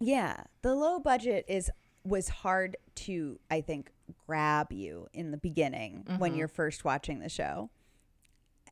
Yeah, 0.00 0.44
the 0.62 0.74
low 0.74 0.98
budget 0.98 1.44
is 1.48 1.70
was 2.04 2.28
hard 2.28 2.76
to 2.94 3.38
I 3.50 3.60
think 3.60 3.90
grab 4.26 4.72
you 4.72 5.08
in 5.12 5.30
the 5.30 5.36
beginning 5.36 6.04
when 6.18 6.30
Mm-hmm. 6.30 6.38
you're 6.38 6.48
first 6.48 6.84
watching 6.84 7.20
the 7.20 7.28
show. 7.28 7.70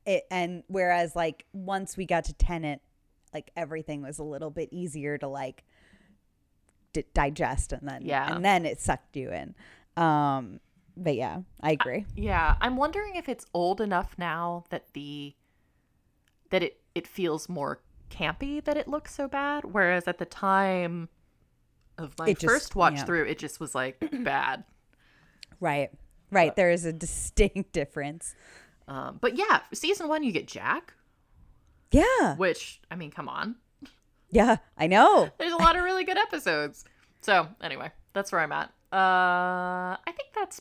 It 0.07 0.25
and 0.31 0.63
whereas 0.69 1.17
like 1.17 1.47
once 1.53 1.97
we 1.97 2.05
got 2.07 2.25
to 2.25 2.33
Tennant, 2.35 2.83
like 3.33 3.51
everything 3.57 4.03
was 4.03 4.19
a 4.19 4.25
little 4.25 4.51
bit 4.51 4.69
easier 4.73 5.17
to 5.19 5.27
like 5.29 5.65
d- 6.93 7.05
digest 7.15 7.73
and 7.73 7.89
then 7.89 8.03
Yeah. 8.05 8.35
and 8.35 8.45
then 8.45 8.67
it 8.67 8.81
sucked 8.81 9.17
you 9.17 9.31
in. 9.33 9.55
Um 10.03 10.61
but 10.97 11.17
yeah, 11.17 11.41
I 11.61 11.73
agree. 11.73 12.07
Yeah, 12.15 12.57
I'm 12.61 12.77
wondering 12.77 13.17
if 13.17 13.29
it's 13.29 13.47
old 13.53 13.81
enough 13.81 14.15
now 14.19 14.65
that 14.71 14.93
the 14.93 15.35
that 16.51 16.63
it 16.63 16.81
it 16.95 17.07
feels 17.09 17.49
more 17.49 17.81
campy 18.11 18.63
that 18.63 18.77
it 18.77 18.87
looks 18.87 19.13
so 19.15 19.27
bad, 19.27 19.65
whereas 19.65 20.07
at 20.07 20.19
the 20.19 20.25
time 20.27 21.09
of 21.99 22.15
my 22.19 22.29
It 22.29 22.39
just- 22.39 22.53
first 22.53 22.77
watch 22.77 22.95
yeah. 22.97 23.05
through, 23.05 23.25
it 23.25 23.39
just 23.39 23.59
was 23.59 23.75
like 23.75 23.99
bad. 24.23 24.65
Right. 25.61 25.91
Right, 26.31 26.55
there 26.57 26.71
is 26.71 26.85
a 26.85 26.93
distinct 27.07 27.73
difference. 27.73 28.35
Um, 28.89 29.19
but 29.21 29.37
yeah, 29.37 29.61
season 29.73 30.09
one 30.09 30.23
you 30.25 30.33
get 30.33 30.47
Jack, 30.49 30.95
Yeah. 31.91 32.35
which 32.37 32.81
I 32.91 32.97
mean, 32.97 33.11
come 33.11 33.29
on, 33.29 33.57
Yeah, 34.31 34.57
I 34.77 34.87
know. 34.89 35.31
there's 35.39 35.53
a 35.53 35.57
lot 35.57 35.77
of 35.77 35.85
really 35.85 36.05
good 36.05 36.19
episodes. 36.19 36.85
So 37.21 37.49
anyway, 37.63 37.91
that's 38.13 38.33
where 38.33 38.41
I'm 38.41 38.53
at. 38.53 38.69
Uh, 38.93 39.97
I 39.97 40.13
think 40.17 40.29
that's 40.35 40.61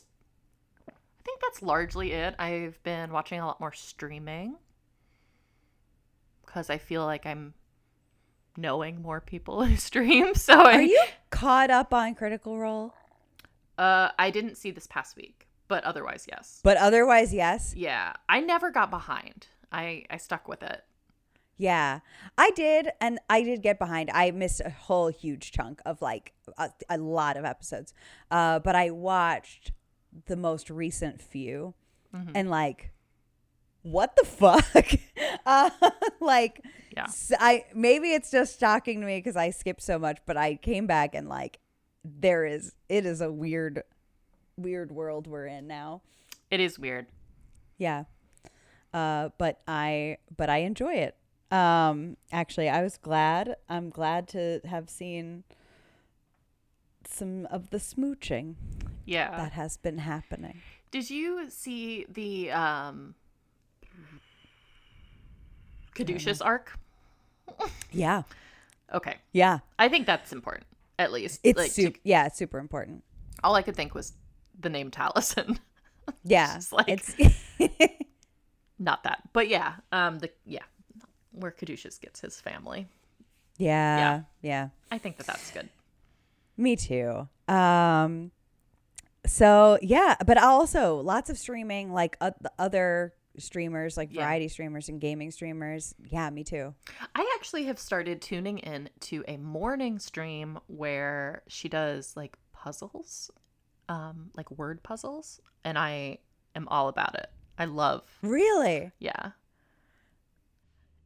I 0.88 0.92
think 1.24 1.40
that's 1.40 1.60
largely 1.62 2.12
it. 2.12 2.34
I've 2.38 2.80
been 2.82 3.10
watching 3.12 3.40
a 3.40 3.46
lot 3.46 3.60
more 3.60 3.72
streaming 3.72 4.56
because 6.46 6.70
I 6.70 6.78
feel 6.78 7.04
like 7.04 7.26
I'm 7.26 7.54
knowing 8.56 9.02
more 9.02 9.20
people 9.20 9.64
who 9.66 9.76
stream. 9.76 10.34
So 10.34 10.54
I, 10.54 10.74
Are 10.76 10.82
you 10.82 11.02
caught 11.30 11.70
up 11.70 11.92
on 11.92 12.14
Critical 12.14 12.58
Role? 12.58 12.94
Uh, 13.78 14.10
I 14.18 14.30
didn't 14.30 14.56
see 14.56 14.70
this 14.70 14.86
past 14.86 15.16
week, 15.16 15.48
but 15.68 15.82
otherwise, 15.84 16.26
yes. 16.30 16.60
But 16.62 16.76
otherwise, 16.76 17.32
yes. 17.34 17.74
Yeah, 17.76 18.12
I 18.28 18.40
never 18.40 18.70
got 18.70 18.90
behind. 18.90 19.48
I 19.72 20.04
I 20.10 20.16
stuck 20.18 20.46
with 20.48 20.62
it. 20.62 20.84
Yeah, 21.56 22.00
I 22.36 22.50
did, 22.50 22.90
and 23.00 23.20
I 23.30 23.42
did 23.42 23.62
get 23.62 23.78
behind. 23.78 24.10
I 24.12 24.32
missed 24.32 24.60
a 24.64 24.70
whole 24.70 25.08
huge 25.08 25.52
chunk 25.52 25.80
of 25.86 26.02
like 26.02 26.32
a, 26.58 26.70
a 26.88 26.98
lot 26.98 27.36
of 27.36 27.44
episodes, 27.44 27.94
uh, 28.30 28.58
but 28.58 28.74
I 28.74 28.90
watched 28.90 29.72
the 30.26 30.36
most 30.36 30.68
recent 30.70 31.20
few, 31.20 31.74
and 32.34 32.48
like, 32.50 32.90
what 33.82 34.14
the 34.16 34.24
fuck? 34.24 34.86
uh, 35.46 35.70
like, 36.20 36.60
Yeah. 36.96 37.06
I 37.40 37.64
maybe 37.74 38.12
it's 38.12 38.30
just 38.30 38.58
shocking 38.60 39.00
to 39.00 39.06
me 39.06 39.18
because 39.18 39.36
I 39.36 39.50
skipped 39.50 39.82
so 39.82 39.98
much, 39.98 40.18
but 40.26 40.36
I 40.36 40.54
came 40.56 40.86
back 40.86 41.14
and 41.14 41.28
like, 41.28 41.58
there 42.04 42.44
is 42.44 42.72
it 42.88 43.06
is 43.06 43.20
a 43.20 43.32
weird, 43.32 43.82
weird 44.56 44.92
world 44.92 45.26
we're 45.26 45.46
in 45.46 45.66
now. 45.66 46.02
It 46.50 46.60
is 46.60 46.78
weird. 46.78 47.06
Yeah. 47.78 48.04
Uh, 48.92 49.30
but 49.38 49.60
I 49.66 50.18
but 50.36 50.48
I 50.50 50.58
enjoy 50.58 50.94
it. 50.94 51.16
Um, 51.50 52.16
actually, 52.32 52.68
I 52.68 52.82
was 52.82 52.96
glad. 52.96 53.56
I'm 53.68 53.90
glad 53.90 54.28
to 54.28 54.60
have 54.64 54.88
seen 54.90 55.44
some 57.08 57.46
of 57.50 57.70
the 57.70 57.78
smooching 57.78 58.54
Yeah. 59.04 59.36
that 59.36 59.52
has 59.52 59.76
been 59.76 59.98
happening. 59.98 60.60
Did 60.90 61.10
you 61.10 61.50
see 61.50 62.06
the 62.08 62.50
um 62.50 63.14
Caduceus 65.94 66.40
arc? 66.40 66.78
Yeah. 67.92 68.22
Okay. 68.92 69.16
Yeah. 69.32 69.60
I 69.78 69.88
think 69.88 70.06
that's 70.06 70.32
important. 70.32 70.66
At 70.98 71.12
least. 71.12 71.40
It's 71.42 71.58
like, 71.58 71.68
to- 71.74 71.82
super. 71.82 71.98
yeah, 72.04 72.26
it's 72.26 72.36
super 72.38 72.58
important. 72.58 73.02
all 73.42 73.54
I 73.56 73.62
could 73.62 73.76
think 73.76 73.94
was 73.94 74.12
the 74.58 74.68
name 74.68 74.90
Taliesin. 74.90 75.58
Yeah. 76.22 76.54
just 76.56 76.72
like- 76.72 76.88
it's 76.88 77.14
Not 78.78 79.04
that. 79.04 79.22
But 79.32 79.48
yeah, 79.48 79.74
um 79.92 80.18
the 80.18 80.30
yeah, 80.44 80.64
where 81.32 81.50
Caduceus 81.50 81.98
gets 81.98 82.20
his 82.20 82.40
family. 82.40 82.86
yeah, 83.56 84.22
yeah. 84.42 84.68
I 84.90 84.98
think 84.98 85.16
that 85.16 85.26
that's 85.26 85.50
good. 85.50 85.68
Me 86.56 86.76
too. 86.76 87.28
Um 87.48 88.30
so 89.26 89.78
yeah, 89.80 90.16
but 90.26 90.36
also 90.36 90.96
lots 91.00 91.30
of 91.30 91.38
streaming 91.38 91.92
like 91.92 92.16
uh, 92.20 92.32
the 92.40 92.52
other 92.58 93.14
streamers 93.38 93.96
like 93.96 94.10
Yeah. 94.12 94.22
variety 94.22 94.48
streamers 94.48 94.88
and 94.88 95.00
gaming 95.00 95.30
streamers. 95.30 95.94
Yeah, 96.04 96.30
me 96.30 96.44
too. 96.44 96.74
I 97.14 97.32
actually 97.38 97.64
have 97.64 97.78
started 97.78 98.20
tuning 98.22 98.58
in 98.58 98.90
to 99.00 99.24
a 99.28 99.36
morning 99.36 99.98
stream 99.98 100.58
where 100.66 101.42
she 101.48 101.68
does 101.68 102.16
like 102.16 102.36
puzzles, 102.52 103.30
um, 103.88 104.30
like 104.36 104.50
word 104.50 104.82
puzzles, 104.82 105.40
and 105.64 105.78
I 105.78 106.18
am 106.54 106.68
all 106.68 106.88
about 106.88 107.14
it. 107.16 107.30
I 107.58 107.64
love, 107.66 108.02
Really? 108.22 108.90
yeah. 108.98 109.32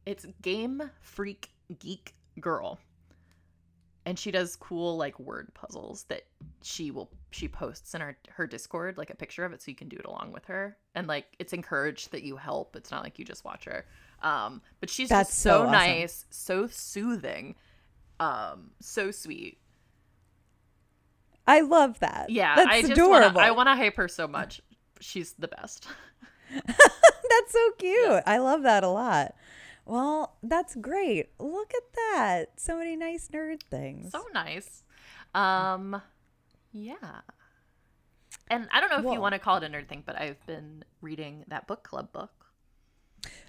It's 0.05 0.25
Game 0.41 0.89
Freak 1.01 1.51
Geek 1.77 2.15
Girl. 2.39 2.79
And 4.05 4.17
she 4.17 4.31
does 4.31 4.55
cool 4.55 4.97
like 4.97 5.19
word 5.19 5.53
puzzles 5.53 6.03
that 6.03 6.23
she 6.63 6.89
will 6.89 7.11
she 7.31 7.47
posts 7.47 7.93
in 7.93 8.01
her 8.01 8.17
her 8.29 8.47
Discord, 8.47 8.97
like 8.97 9.09
a 9.09 9.15
picture 9.15 9.45
of 9.45 9.53
it 9.53 9.61
so 9.61 9.69
you 9.69 9.75
can 9.75 9.89
do 9.89 9.97
it 9.97 10.05
along 10.05 10.31
with 10.31 10.45
her. 10.45 10.77
And 10.95 11.07
like 11.07 11.25
it's 11.37 11.53
encouraged 11.53 12.11
that 12.11 12.23
you 12.23 12.37
help. 12.37 12.75
It's 12.75 12.91
not 12.91 13.03
like 13.03 13.19
you 13.19 13.25
just 13.25 13.45
watch 13.45 13.65
her. 13.65 13.85
Um, 14.21 14.61
but 14.79 14.89
she's 14.89 15.09
That's 15.09 15.29
just 15.29 15.39
so 15.41 15.49
so, 15.49 15.61
awesome. 15.61 15.71
nice, 15.71 16.25
so 16.29 16.67
soothing, 16.67 17.55
um, 18.19 18.71
so 18.79 19.11
sweet. 19.11 19.59
I 21.47 21.61
love 21.61 21.99
that. 21.99 22.29
Yeah, 22.29 22.55
that's 22.55 22.67
I 22.69 22.81
just 22.81 22.93
adorable. 22.93 23.35
wanna 23.35 23.47
I 23.47 23.51
wanna 23.51 23.75
hype 23.75 23.95
her 23.97 24.07
so 24.07 24.27
much. 24.27 24.61
She's 24.99 25.33
the 25.33 25.47
best. 25.47 25.87
that's 26.65 27.51
so 27.51 27.71
cute. 27.77 28.23
I 28.25 28.37
love 28.39 28.63
that 28.63 28.83
a 28.83 28.89
lot. 28.89 29.35
Well, 29.89 30.37
that's 30.43 30.75
great. 30.75 31.29
Look 31.39 31.73
at 31.75 31.93
that. 31.93 32.45
So 32.57 32.77
many 32.77 32.95
nice 32.95 33.27
nerd 33.33 33.63
things. 33.71 34.11
So 34.11 34.23
nice. 34.33 34.83
Um 35.33 36.01
yeah. 36.71 37.21
And 38.51 38.67
I 38.71 38.79
don't 38.79 38.89
know 38.91 38.99
if 38.99 39.03
Well- 39.05 39.13
you 39.15 39.19
want 39.21 39.33
to 39.33 39.39
call 39.39 39.57
it 39.57 39.63
a 39.63 39.67
nerd 39.67 39.87
thing, 39.87 40.03
but 40.05 40.15
I've 40.19 40.45
been 40.45 40.83
reading 41.01 41.43
that 41.47 41.65
book 41.67 41.83
club 41.83 42.11
book. 42.11 42.31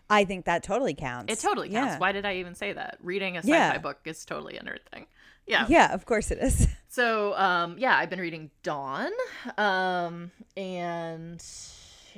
I 0.08 0.24
think 0.24 0.46
that 0.46 0.62
totally 0.62 0.94
counts. 0.94 1.32
It 1.32 1.38
totally 1.40 1.68
counts. 1.68 1.92
Yeah. 1.94 1.98
Why 1.98 2.12
did 2.12 2.24
I 2.26 2.36
even 2.36 2.54
say 2.54 2.72
that? 2.72 2.96
Reading 3.00 3.36
a 3.36 3.40
sci-fi 3.40 3.54
Yeah. 3.74 3.78
book 3.78 3.98
is 4.06 4.24
totally 4.24 4.56
a 4.56 4.62
nerd 4.62 4.80
thing. 4.92 5.06
Yeah. 5.46 5.66
Yeah, 5.68 5.92
of 5.92 6.04
course 6.06 6.30
it 6.30 6.38
is. 6.38 6.66
So, 6.92 7.36
um, 7.36 7.78
yeah, 7.78 7.96
I've 7.96 8.10
been 8.10 8.18
reading 8.18 8.50
Dawn, 8.64 9.12
um, 9.56 10.32
and 10.56 11.40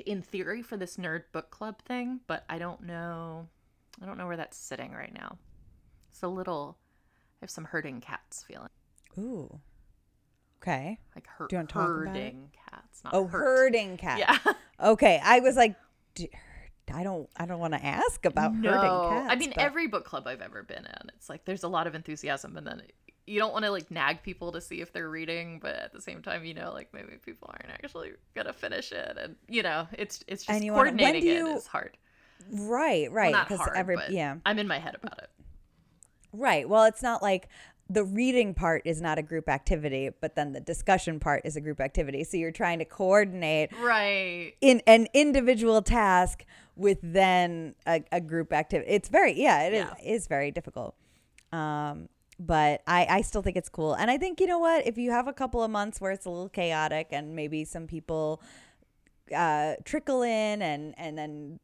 in 0.06 0.22
theory 0.22 0.62
for 0.62 0.78
this 0.78 0.96
nerd 0.96 1.24
book 1.30 1.50
club 1.50 1.82
thing, 1.82 2.20
but 2.26 2.46
I 2.48 2.58
don't 2.58 2.80
know, 2.84 3.48
I 4.00 4.06
don't 4.06 4.18
know 4.18 4.26
where 4.26 4.36
that's 4.36 4.56
sitting 4.56 4.92
right 4.92 5.12
now. 5.12 5.38
It's 6.10 6.22
a 6.22 6.28
little, 6.28 6.78
I 7.40 7.44
have 7.44 7.50
some 7.50 7.64
herding 7.64 8.00
cats 8.00 8.44
feeling, 8.46 8.68
Ooh. 9.18 9.60
Okay. 10.62 10.98
like 11.14 11.26
her- 11.26 11.46
Do 11.48 11.56
you 11.56 11.58
wanna 11.58 11.68
talk 11.68 11.88
about 11.88 12.16
it? 12.16 12.20
herding 12.22 12.50
cats, 12.70 13.02
not 13.04 13.14
Oh, 13.14 13.26
hurt. 13.26 13.40
herding 13.40 13.96
cat. 13.96 14.18
Yeah. 14.18 14.38
Okay. 14.82 15.20
I 15.22 15.38
was 15.38 15.54
like, 15.56 15.76
d- 16.16 16.30
I 16.92 17.04
don't. 17.04 17.28
I 17.36 17.46
don't 17.46 17.60
want 17.60 17.72
to 17.74 17.84
ask 17.84 18.24
about 18.24 18.52
herding 18.56 18.70
cats. 18.72 19.28
I 19.30 19.36
mean, 19.36 19.50
but- 19.50 19.58
every 19.62 19.86
book 19.86 20.04
club 20.04 20.26
I've 20.26 20.40
ever 20.42 20.64
been 20.64 20.84
in, 20.84 21.10
it's 21.16 21.28
like 21.28 21.44
there's 21.44 21.62
a 21.62 21.68
lot 21.68 21.86
of 21.86 21.94
enthusiasm, 21.94 22.56
and 22.56 22.66
then 22.66 22.82
you 23.24 23.38
don't 23.38 23.52
want 23.52 23.64
to 23.64 23.70
like 23.70 23.92
nag 23.92 24.24
people 24.24 24.50
to 24.50 24.60
see 24.60 24.80
if 24.80 24.92
they're 24.92 25.08
reading, 25.08 25.60
but 25.60 25.76
at 25.76 25.92
the 25.92 26.00
same 26.00 26.20
time, 26.20 26.44
you 26.44 26.54
know, 26.54 26.72
like 26.72 26.92
maybe 26.92 27.12
people 27.24 27.48
aren't 27.52 27.72
actually 27.72 28.10
gonna 28.34 28.52
finish 28.52 28.90
it, 28.90 29.16
and 29.16 29.36
you 29.48 29.62
know, 29.62 29.86
it's 29.92 30.24
it's 30.26 30.42
just 30.42 30.50
And 30.50 30.64
you 30.64 30.72
wanna- 30.72 30.90
coordinating 30.90 31.22
do 31.22 31.28
it 31.28 31.34
you- 31.50 31.56
is 31.56 31.68
hard. 31.68 31.96
Right. 32.50 33.10
Right. 33.10 33.34
Because 33.34 33.58
hard, 33.58 33.76
every 33.76 33.96
yeah. 34.10 34.36
I'm 34.44 34.58
in 34.58 34.66
my 34.68 34.78
head 34.78 34.94
about 35.02 35.18
it. 35.18 35.30
Right. 36.32 36.68
Well, 36.68 36.84
it's 36.84 37.02
not 37.02 37.22
like 37.22 37.48
the 37.90 38.04
reading 38.04 38.54
part 38.54 38.82
is 38.86 39.02
not 39.02 39.18
a 39.18 39.22
group 39.22 39.48
activity, 39.48 40.10
but 40.20 40.34
then 40.34 40.52
the 40.52 40.60
discussion 40.60 41.20
part 41.20 41.42
is 41.44 41.56
a 41.56 41.60
group 41.60 41.78
activity. 41.80 42.24
So 42.24 42.36
you're 42.38 42.50
trying 42.52 42.78
to 42.78 42.84
coordinate 42.86 43.70
Right. 43.78 44.54
in 44.62 44.80
an 44.86 45.08
individual 45.12 45.82
task 45.82 46.44
with 46.74 46.98
then 47.02 47.74
a, 47.86 48.02
a 48.10 48.20
group 48.20 48.52
activity. 48.52 48.90
It's 48.90 49.08
very 49.10 49.38
yeah, 49.38 49.64
it 49.64 49.74
is 49.74 49.84
Yeah. 50.02 50.12
is 50.14 50.26
very 50.26 50.50
difficult. 50.50 50.94
Um, 51.52 52.08
but 52.40 52.82
I 52.86 53.06
I 53.10 53.20
still 53.20 53.42
think 53.42 53.56
it's 53.58 53.68
cool, 53.68 53.92
and 53.92 54.10
I 54.10 54.16
think 54.16 54.40
you 54.40 54.46
know 54.46 54.58
what 54.58 54.86
if 54.86 54.96
you 54.96 55.10
have 55.10 55.28
a 55.28 55.32
couple 55.34 55.62
of 55.62 55.70
months 55.70 56.00
where 56.00 56.12
it's 56.12 56.24
a 56.24 56.30
little 56.30 56.48
chaotic 56.48 57.08
and 57.12 57.36
maybe 57.36 57.64
some 57.66 57.86
people 57.86 58.40
uh, 59.36 59.74
trickle 59.84 60.22
in 60.22 60.62
and 60.62 60.94
and 60.96 61.18
then 61.18 61.60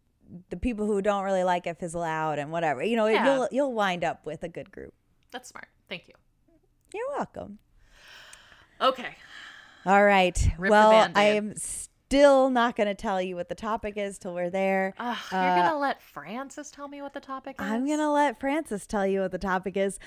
the 0.50 0.56
people 0.56 0.86
who 0.86 1.00
don't 1.02 1.24
really 1.24 1.44
like 1.44 1.66
it 1.66 1.78
fizzle 1.78 2.02
out 2.02 2.38
and 2.38 2.50
whatever 2.52 2.82
you 2.82 2.96
know 2.96 3.06
Yeah. 3.06 3.24
you'll 3.34 3.48
you'll 3.50 3.72
wind 3.72 4.04
up 4.04 4.26
with 4.26 4.42
a 4.42 4.48
good 4.48 4.70
group. 4.70 4.92
That's 5.30 5.48
smart. 5.48 5.68
Thank 5.88 6.08
you. 6.08 6.14
You're 6.94 7.08
welcome. 7.16 7.58
Okay. 8.80 9.16
All 9.86 10.04
right. 10.04 10.38
Rip 10.58 10.70
well, 10.70 11.10
I 11.14 11.24
am 11.24 11.54
still 11.56 12.48
not 12.50 12.76
going 12.76 12.86
to 12.86 12.94
tell 12.94 13.20
you 13.20 13.36
what 13.36 13.48
the 13.48 13.54
topic 13.54 13.94
is 13.96 14.18
till 14.18 14.34
we're 14.34 14.50
there. 14.50 14.94
Ugh, 14.98 15.16
you're 15.32 15.40
Uh, 15.40 15.56
gonna 15.62 15.78
let 15.78 16.00
Francis 16.02 16.70
tell 16.70 16.88
me 16.88 17.02
what 17.02 17.12
the 17.12 17.20
topic 17.20 17.56
is. 17.60 17.66
I'm 17.66 17.86
going 17.86 17.98
to 17.98 18.10
let 18.10 18.40
Francis 18.40 18.86
tell 18.86 19.06
you 19.06 19.20
what 19.20 19.32
the 19.32 19.38
topic 19.38 19.76
is. 19.76 19.98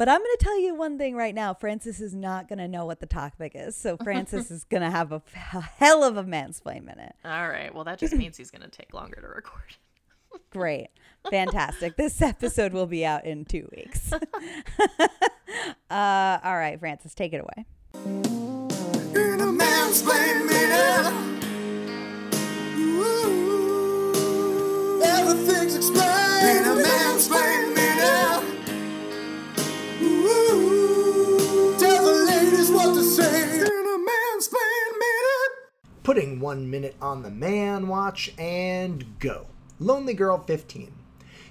But 0.00 0.08
I'm 0.08 0.18
going 0.18 0.36
to 0.38 0.42
tell 0.42 0.58
you 0.58 0.74
one 0.74 0.96
thing 0.96 1.14
right 1.14 1.34
now. 1.34 1.52
Francis 1.52 2.00
is 2.00 2.14
not 2.14 2.48
going 2.48 2.58
to 2.58 2.66
know 2.66 2.86
what 2.86 3.00
the 3.00 3.06
topic 3.06 3.52
is. 3.54 3.76
So 3.76 3.98
Francis 3.98 4.50
is 4.50 4.64
going 4.64 4.80
to 4.80 4.90
have 4.90 5.12
a, 5.12 5.20
a 5.52 5.60
hell 5.60 6.02
of 6.02 6.16
a 6.16 6.24
mansplain 6.24 6.86
minute. 6.86 7.14
All 7.22 7.46
right. 7.46 7.74
Well, 7.74 7.84
that 7.84 7.98
just 7.98 8.14
means 8.14 8.38
he's 8.38 8.50
gonna 8.50 8.68
take 8.68 8.94
longer 8.94 9.20
to 9.20 9.26
record. 9.28 9.76
Great. 10.50 10.88
Fantastic. 11.28 11.96
this 11.98 12.22
episode 12.22 12.72
will 12.72 12.86
be 12.86 13.04
out 13.04 13.26
in 13.26 13.44
two 13.44 13.68
weeks. 13.76 14.10
uh, 14.14 14.18
all 15.90 16.56
right, 16.56 16.80
Francis, 16.80 17.12
take 17.12 17.34
it 17.34 17.42
away. 17.42 17.66
In 17.94 19.38
a 19.38 19.52
mansplain 19.52 20.46
minute. 20.46 21.12
Ooh, 22.78 23.42
everything's 25.04 25.76
explained. 25.76 26.20
Putting 36.02 36.40
one 36.40 36.68
minute 36.68 36.96
on 37.00 37.22
the 37.22 37.30
man 37.30 37.86
watch 37.86 38.32
and 38.36 39.18
go. 39.20 39.46
Lonely 39.78 40.12
Girl 40.12 40.38
15. 40.38 40.92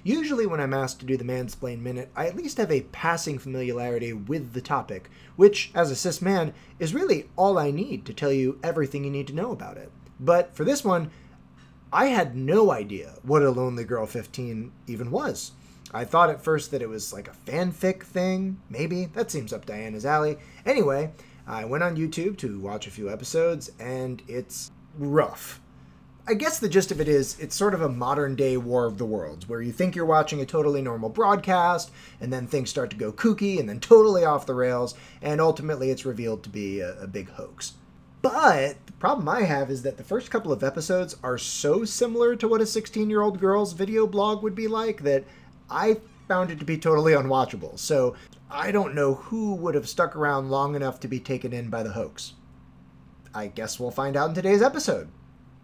Usually, 0.02 0.46
when 0.46 0.60
I'm 0.60 0.74
asked 0.74 1.00
to 1.00 1.06
do 1.06 1.16
the 1.16 1.24
mansplain 1.24 1.80
minute, 1.80 2.10
I 2.14 2.26
at 2.26 2.36
least 2.36 2.58
have 2.58 2.70
a 2.70 2.82
passing 2.82 3.38
familiarity 3.38 4.12
with 4.12 4.52
the 4.52 4.60
topic, 4.60 5.08
which, 5.36 5.70
as 5.74 5.90
a 5.90 5.96
cis 5.96 6.20
man, 6.20 6.52
is 6.78 6.94
really 6.94 7.30
all 7.36 7.58
I 7.58 7.70
need 7.70 8.04
to 8.06 8.12
tell 8.12 8.32
you 8.32 8.58
everything 8.62 9.04
you 9.04 9.10
need 9.10 9.28
to 9.28 9.34
know 9.34 9.50
about 9.50 9.76
it. 9.76 9.90
But 10.18 10.54
for 10.54 10.64
this 10.64 10.84
one, 10.84 11.10
I 11.92 12.06
had 12.06 12.36
no 12.36 12.70
idea 12.70 13.14
what 13.22 13.42
a 13.42 13.50
Lonely 13.50 13.84
Girl 13.84 14.06
15 14.06 14.72
even 14.86 15.10
was. 15.10 15.52
I 15.92 16.04
thought 16.04 16.30
at 16.30 16.42
first 16.42 16.70
that 16.70 16.82
it 16.82 16.88
was 16.88 17.12
like 17.12 17.28
a 17.28 17.50
fanfic 17.50 18.04
thing, 18.04 18.60
maybe. 18.68 19.06
That 19.06 19.30
seems 19.30 19.52
up 19.52 19.66
Diana's 19.66 20.06
alley. 20.06 20.38
Anyway, 20.64 21.10
I 21.46 21.64
went 21.64 21.82
on 21.82 21.96
YouTube 21.96 22.38
to 22.38 22.60
watch 22.60 22.86
a 22.86 22.92
few 22.92 23.10
episodes, 23.10 23.72
and 23.80 24.22
it's 24.28 24.70
rough. 24.96 25.60
I 26.28 26.34
guess 26.34 26.60
the 26.60 26.68
gist 26.68 26.92
of 26.92 27.00
it 27.00 27.08
is 27.08 27.38
it's 27.40 27.56
sort 27.56 27.74
of 27.74 27.82
a 27.82 27.88
modern 27.88 28.36
day 28.36 28.56
War 28.56 28.86
of 28.86 28.98
the 28.98 29.04
Worlds, 29.04 29.48
where 29.48 29.62
you 29.62 29.72
think 29.72 29.96
you're 29.96 30.06
watching 30.06 30.40
a 30.40 30.46
totally 30.46 30.80
normal 30.80 31.08
broadcast, 31.08 31.90
and 32.20 32.32
then 32.32 32.46
things 32.46 32.70
start 32.70 32.90
to 32.90 32.96
go 32.96 33.10
kooky 33.10 33.58
and 33.58 33.68
then 33.68 33.80
totally 33.80 34.24
off 34.24 34.46
the 34.46 34.54
rails, 34.54 34.94
and 35.20 35.40
ultimately 35.40 35.90
it's 35.90 36.04
revealed 36.04 36.44
to 36.44 36.50
be 36.50 36.78
a, 36.78 37.00
a 37.02 37.08
big 37.08 37.30
hoax. 37.30 37.72
But 38.22 38.76
the 38.84 38.92
problem 38.92 39.28
I 39.28 39.42
have 39.42 39.70
is 39.70 39.82
that 39.82 39.96
the 39.96 40.04
first 40.04 40.30
couple 40.30 40.52
of 40.52 40.62
episodes 40.62 41.16
are 41.22 41.38
so 41.38 41.84
similar 41.84 42.36
to 42.36 42.46
what 42.46 42.60
a 42.60 42.66
16 42.66 43.08
year 43.08 43.22
old 43.22 43.40
girl's 43.40 43.72
video 43.72 44.06
blog 44.06 44.42
would 44.42 44.54
be 44.54 44.68
like 44.68 45.02
that 45.04 45.24
I 45.70 46.00
found 46.28 46.50
it 46.50 46.58
to 46.58 46.64
be 46.64 46.78
totally 46.78 47.12
unwatchable. 47.12 47.78
So 47.78 48.16
I 48.50 48.72
don't 48.72 48.94
know 48.94 49.14
who 49.14 49.54
would 49.56 49.74
have 49.74 49.88
stuck 49.88 50.16
around 50.16 50.50
long 50.50 50.74
enough 50.74 51.00
to 51.00 51.08
be 51.08 51.20
taken 51.20 51.52
in 51.52 51.70
by 51.70 51.82
the 51.82 51.92
hoax. 51.92 52.34
I 53.34 53.46
guess 53.46 53.78
we'll 53.78 53.90
find 53.90 54.16
out 54.16 54.28
in 54.30 54.34
today's 54.34 54.62
episode. 54.62 55.08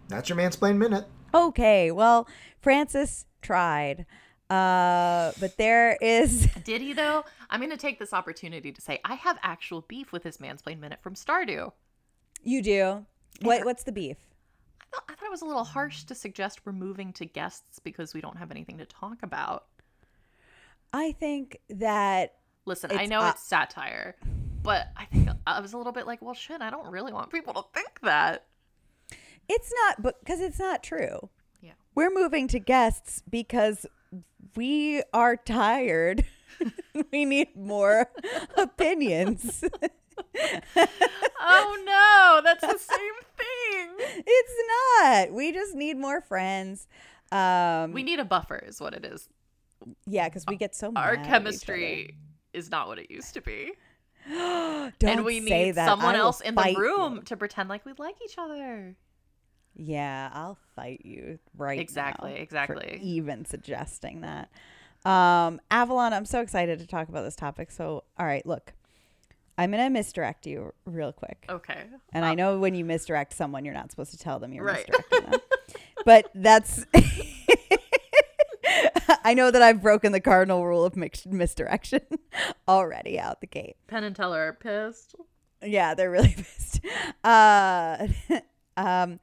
That's 0.07 0.29
your 0.29 0.37
mansplain 0.37 0.77
minute. 0.77 1.05
Okay, 1.33 1.91
well, 1.91 2.27
Francis 2.61 3.25
tried. 3.41 4.05
Uh, 4.49 5.33
but 5.41 5.57
there 5.57 5.97
is 5.99 6.47
Did 6.63 6.81
he 6.81 6.93
though? 6.93 7.25
I'm 7.49 7.59
gonna 7.59 7.75
take 7.75 7.99
this 7.99 8.13
opportunity 8.13 8.71
to 8.71 8.81
say 8.81 9.01
I 9.03 9.15
have 9.15 9.37
actual 9.43 9.81
beef 9.81 10.13
with 10.13 10.23
his 10.23 10.37
mansplain 10.37 10.79
minute 10.79 10.99
from 11.01 11.15
Stardew. 11.15 11.73
you 12.43 12.61
do. 12.61 13.05
What 13.41 13.65
what's 13.65 13.83
the 13.83 13.91
beef? 13.91 14.15
I 14.81 14.85
thought, 14.95 15.03
I 15.09 15.15
thought 15.15 15.25
it 15.25 15.31
was 15.31 15.41
a 15.41 15.45
little 15.45 15.65
harsh 15.65 16.05
to 16.05 16.15
suggest 16.15 16.61
we're 16.65 16.71
moving 16.71 17.11
to 17.13 17.25
guests 17.25 17.79
because 17.79 18.13
we 18.13 18.21
don't 18.21 18.37
have 18.37 18.51
anything 18.51 18.77
to 18.77 18.85
talk 18.85 19.17
about. 19.21 19.65
I 20.93 21.11
think 21.13 21.59
that 21.69 22.33
Listen, 22.65 22.91
I 22.93 23.05
know 23.05 23.21
uh, 23.21 23.29
it's 23.29 23.43
satire, 23.43 24.15
but 24.63 24.87
I 24.97 25.05
think 25.05 25.29
I 25.45 25.59
was 25.61 25.73
a 25.73 25.77
little 25.77 25.93
bit 25.93 26.05
like, 26.07 26.21
well, 26.21 26.33
shit, 26.33 26.61
I 26.61 26.69
don't 26.69 26.91
really 26.91 27.13
want 27.13 27.31
people 27.31 27.53
to 27.53 27.63
think 27.73 27.99
that. 28.01 28.45
it's 29.47 29.71
not 29.85 30.01
but 30.01 30.15
cuz 30.25 30.39
it's 30.41 30.59
not 30.59 30.83
true. 30.83 31.29
Yeah. 31.61 31.73
We're 31.95 32.13
moving 32.13 32.47
to 32.49 32.59
guests 32.59 33.21
because 33.29 33.85
we 34.55 35.01
are 35.13 35.35
tired. 35.37 36.25
we 37.11 37.25
need 37.25 37.55
more 37.55 38.09
opinions. 38.57 39.63
Oh 41.39 41.83
no, 41.85 42.41
that's 42.43 42.61
the 42.61 42.79
same 42.79 43.13
thing. 43.37 44.23
it's 44.25 44.53
not. 45.01 45.31
We 45.31 45.51
just 45.51 45.75
need 45.75 45.97
more 45.97 46.21
friends. 46.21 46.87
Um 47.31 47.93
We 47.93 48.03
need 48.03 48.19
a 48.19 48.25
buffer, 48.25 48.57
is 48.57 48.81
what 48.81 48.93
it 48.93 49.05
is. 49.05 49.29
Yeah, 50.05 50.27
cuz 50.29 50.45
we 50.47 50.55
get 50.57 50.75
so 50.75 50.91
mad 50.91 51.03
Our 51.03 51.17
chemistry 51.17 52.17
is 52.53 52.69
not 52.71 52.87
what 52.87 52.99
it 52.99 53.11
used 53.11 53.33
to 53.35 53.41
be. 53.41 53.73
Don't 54.29 54.93
and 55.03 55.25
we 55.25 55.39
say 55.47 55.65
need 55.65 55.71
that. 55.75 55.87
someone 55.87 56.15
else 56.15 56.41
in 56.41 56.55
the 56.55 56.75
room 56.77 57.15
you. 57.17 57.21
to 57.23 57.37
pretend 57.37 57.69
like 57.69 57.85
we 57.85 57.93
like 57.97 58.15
each 58.23 58.37
other. 58.37 58.95
Yeah, 59.75 60.29
I'll 60.33 60.57
fight 60.75 61.01
you 61.05 61.39
right 61.55 61.79
Exactly, 61.79 62.33
exactly. 62.35 62.99
even 63.01 63.45
suggesting 63.45 64.21
that. 64.21 64.49
Um, 65.09 65.61
Avalon, 65.69 66.13
I'm 66.13 66.25
so 66.25 66.41
excited 66.41 66.79
to 66.79 66.87
talk 66.87 67.09
about 67.09 67.21
this 67.23 67.35
topic. 67.35 67.69
So, 67.71 68.03
all 68.17 68.25
right, 68.25 68.45
look, 68.45 68.73
I'm 69.57 69.71
gonna 69.71 69.89
misdirect 69.89 70.45
you 70.47 70.73
real 70.85 71.13
quick. 71.13 71.45
Okay. 71.47 71.85
And 72.11 72.25
I 72.25 72.33
know 72.33 72.57
when 72.59 72.73
you 72.75 72.83
misdirect 72.85 73.33
someone, 73.33 73.63
you're 73.65 73.73
not 73.75 73.91
supposed 73.91 74.11
to 74.11 74.17
tell 74.17 74.39
them 74.39 74.51
you're 74.51 74.65
Right. 74.65 74.87
misdirecting 74.89 75.29
them. 75.31 75.39
But 76.05 76.29
that's. 76.33 76.85
I 79.23 79.33
know 79.33 79.51
that 79.51 79.61
I've 79.61 79.81
broken 79.81 80.11
the 80.11 80.19
cardinal 80.19 80.65
rule 80.65 80.85
of 80.85 80.95
mix- 80.95 81.25
misdirection 81.25 82.01
already 82.67 83.19
out 83.19 83.41
the 83.41 83.47
gate. 83.47 83.77
Penn 83.87 84.03
and 84.03 84.15
Teller 84.15 84.39
are 84.47 84.53
pissed. 84.53 85.15
Yeah, 85.63 85.93
they're 85.93 86.11
really 86.11 86.33
pissed. 86.37 86.81
Uh, 87.23 88.07
um, 88.75 89.19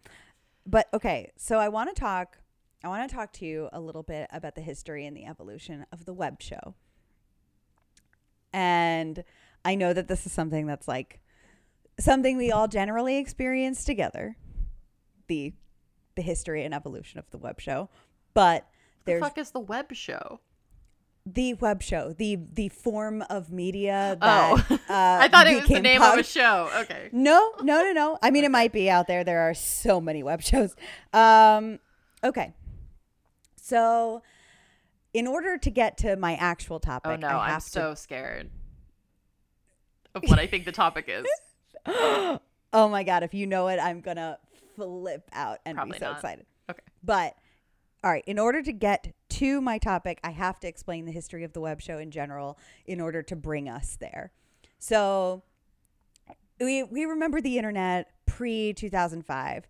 but 0.67 0.89
okay, 0.93 1.33
so 1.37 1.59
I 1.59 1.69
want 1.69 1.95
to 1.95 2.01
talk. 2.01 2.39
I 2.83 2.89
want 2.89 3.09
to 3.09 3.15
talk 3.15 3.33
to 3.35 3.47
you 3.47 3.69
a 3.73 3.81
little 3.81 4.03
bit 4.03 4.29
about 4.31 4.57
the 4.57 4.61
history 4.61 5.07
and 5.07 5.17
the 5.17 5.25
evolution 5.25 5.87
of 5.91 6.05
the 6.05 6.13
web 6.13 6.43
show. 6.43 6.75
And 8.53 9.25
I 9.65 9.75
know 9.75 9.95
that 9.95 10.07
this 10.07 10.27
is 10.27 10.33
something 10.33 10.67
that's 10.67 10.87
like 10.87 11.21
something 11.99 12.37
we 12.37 12.53
all 12.53 12.69
generally 12.69 13.17
experience 13.17 13.85
together. 13.85 14.37
The 15.29 15.55
the 16.15 16.23
history 16.23 16.65
and 16.65 16.75
evolution 16.75 17.19
of 17.19 17.31
the 17.31 17.39
web 17.39 17.61
show, 17.61 17.89
but 18.35 18.69
The 19.05 19.13
there's 19.13 19.21
fuck 19.23 19.39
is 19.39 19.51
the 19.51 19.61
web 19.61 19.93
show? 19.95 20.41
the 21.27 21.55
web 21.55 21.83
show, 21.83 22.13
the 22.13 22.37
the 22.53 22.69
form 22.69 23.23
of 23.31 23.51
media 23.51 24.17
that 24.21 24.53
Oh. 24.71 24.75
uh, 24.75 24.77
I 24.89 25.29
thought 25.29 25.47
it 25.47 25.59
was 25.61 25.69
the 25.71 25.81
name 25.81 26.01
pop- 26.03 26.15
of 26.15 26.21
a 26.21 26.23
show. 26.23 26.69
Okay. 26.83 27.09
no, 27.13 27.53
no, 27.63 27.83
no, 27.83 27.93
no. 27.93 28.19
I 28.23 28.31
mean, 28.31 28.45
it 28.45 28.51
might 28.51 28.73
be 28.73 28.91
out 28.91 29.07
there. 29.07 29.25
There 29.25 29.41
are 29.41 29.55
so 29.55 30.01
many 30.03 30.23
web 30.23 30.43
shows. 30.43 30.75
Um, 31.15 31.79
okay. 32.23 32.53
So, 33.57 34.23
in 35.15 35.27
order 35.27 35.57
to 35.57 35.71
get 35.71 35.97
to 35.99 36.17
my 36.17 36.35
actual 36.35 36.79
topic, 36.79 37.11
Oh 37.13 37.17
no, 37.17 37.29
I 37.29 37.45
I'm 37.47 37.51
have 37.53 37.63
so 37.63 37.95
scared 37.95 38.51
of 40.15 40.25
what 40.25 40.39
I 40.39 40.47
think 40.47 40.67
the 40.67 40.73
topic 40.73 41.09
is. 41.09 41.27
Oh 42.77 42.89
my 42.89 43.05
god! 43.05 43.23
If 43.23 43.35
you 43.35 43.47
know 43.47 43.69
it, 43.69 43.79
I'm 43.79 44.01
gonna 44.01 44.37
flip 44.75 45.31
out 45.33 45.61
and 45.65 45.77
Probably 45.77 45.93
be 45.93 45.99
so 46.01 46.07
not. 46.07 46.17
excited. 46.17 46.45
Okay. 46.69 46.81
But 47.05 47.37
all 48.05 48.11
right, 48.11 48.25
in 48.27 48.39
order 48.39 48.63
to 48.63 48.73
get 48.73 49.15
to 49.31 49.63
my 49.63 49.79
topic, 49.79 50.21
I 50.23 50.31
have 50.31 50.61
to 50.61 50.69
explain 50.69 51.07
the 51.07 51.13
history 51.13 51.43
of 51.43 51.55
the 51.55 51.61
web 51.61 51.81
show 51.81 51.97
in 51.97 52.11
general 52.11 52.59
in 52.85 53.01
order 53.01 53.23
to 53.23 53.35
bring 53.35 53.67
us 53.67 53.97
there. 53.99 54.31
So 54.79 55.43
we 56.61 56.83
we 56.83 57.07
remember 57.07 57.41
the 57.41 57.57
internet 57.57 58.11
pre 58.27 58.75
2005. 58.75 59.67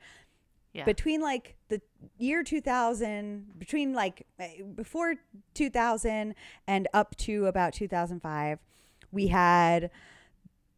Yeah. 0.72 0.84
Between 0.84 1.20
like 1.20 1.54
the 1.68 1.80
year 2.18 2.42
2000, 2.42 3.56
between 3.56 3.92
like 3.92 4.26
eh, 4.40 4.62
before 4.74 5.14
2000 5.54 6.34
and 6.66 6.88
up 6.92 7.16
to 7.18 7.46
about 7.46 7.72
2005 7.72 8.58
we 9.14 9.28
had 9.28 9.90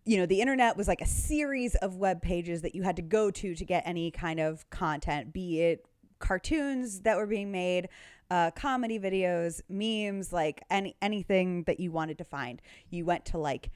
you 0.04 0.18
know 0.18 0.26
the 0.26 0.40
internet 0.40 0.76
was 0.76 0.86
like 0.86 1.00
a 1.00 1.06
series 1.06 1.74
of 1.76 1.96
web 1.96 2.22
pages 2.22 2.62
that 2.62 2.74
you 2.74 2.82
had 2.82 2.94
to 2.94 3.02
go 3.02 3.30
to 3.30 3.54
to 3.54 3.64
get 3.64 3.82
any 3.86 4.10
kind 4.10 4.38
of 4.38 4.68
content 4.70 5.32
be 5.32 5.62
it 5.62 5.84
cartoons 6.18 7.00
that 7.00 7.16
were 7.16 7.26
being 7.26 7.50
made 7.50 7.88
uh, 8.30 8.50
comedy 8.52 8.98
videos 8.98 9.60
memes 9.68 10.32
like 10.32 10.62
any 10.68 10.96
anything 11.00 11.62
that 11.64 11.78
you 11.78 11.92
wanted 11.92 12.18
to 12.18 12.24
find. 12.24 12.60
You 12.90 13.04
went 13.04 13.24
to 13.26 13.38
like 13.38 13.70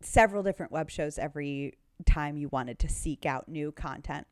several 0.00 0.42
different 0.42 0.72
web 0.72 0.90
shows 0.90 1.18
every 1.18 1.74
time 2.06 2.36
you 2.36 2.48
wanted 2.48 2.78
to 2.80 2.88
seek 2.88 3.24
out 3.24 3.48
new 3.48 3.72
content. 3.72 4.26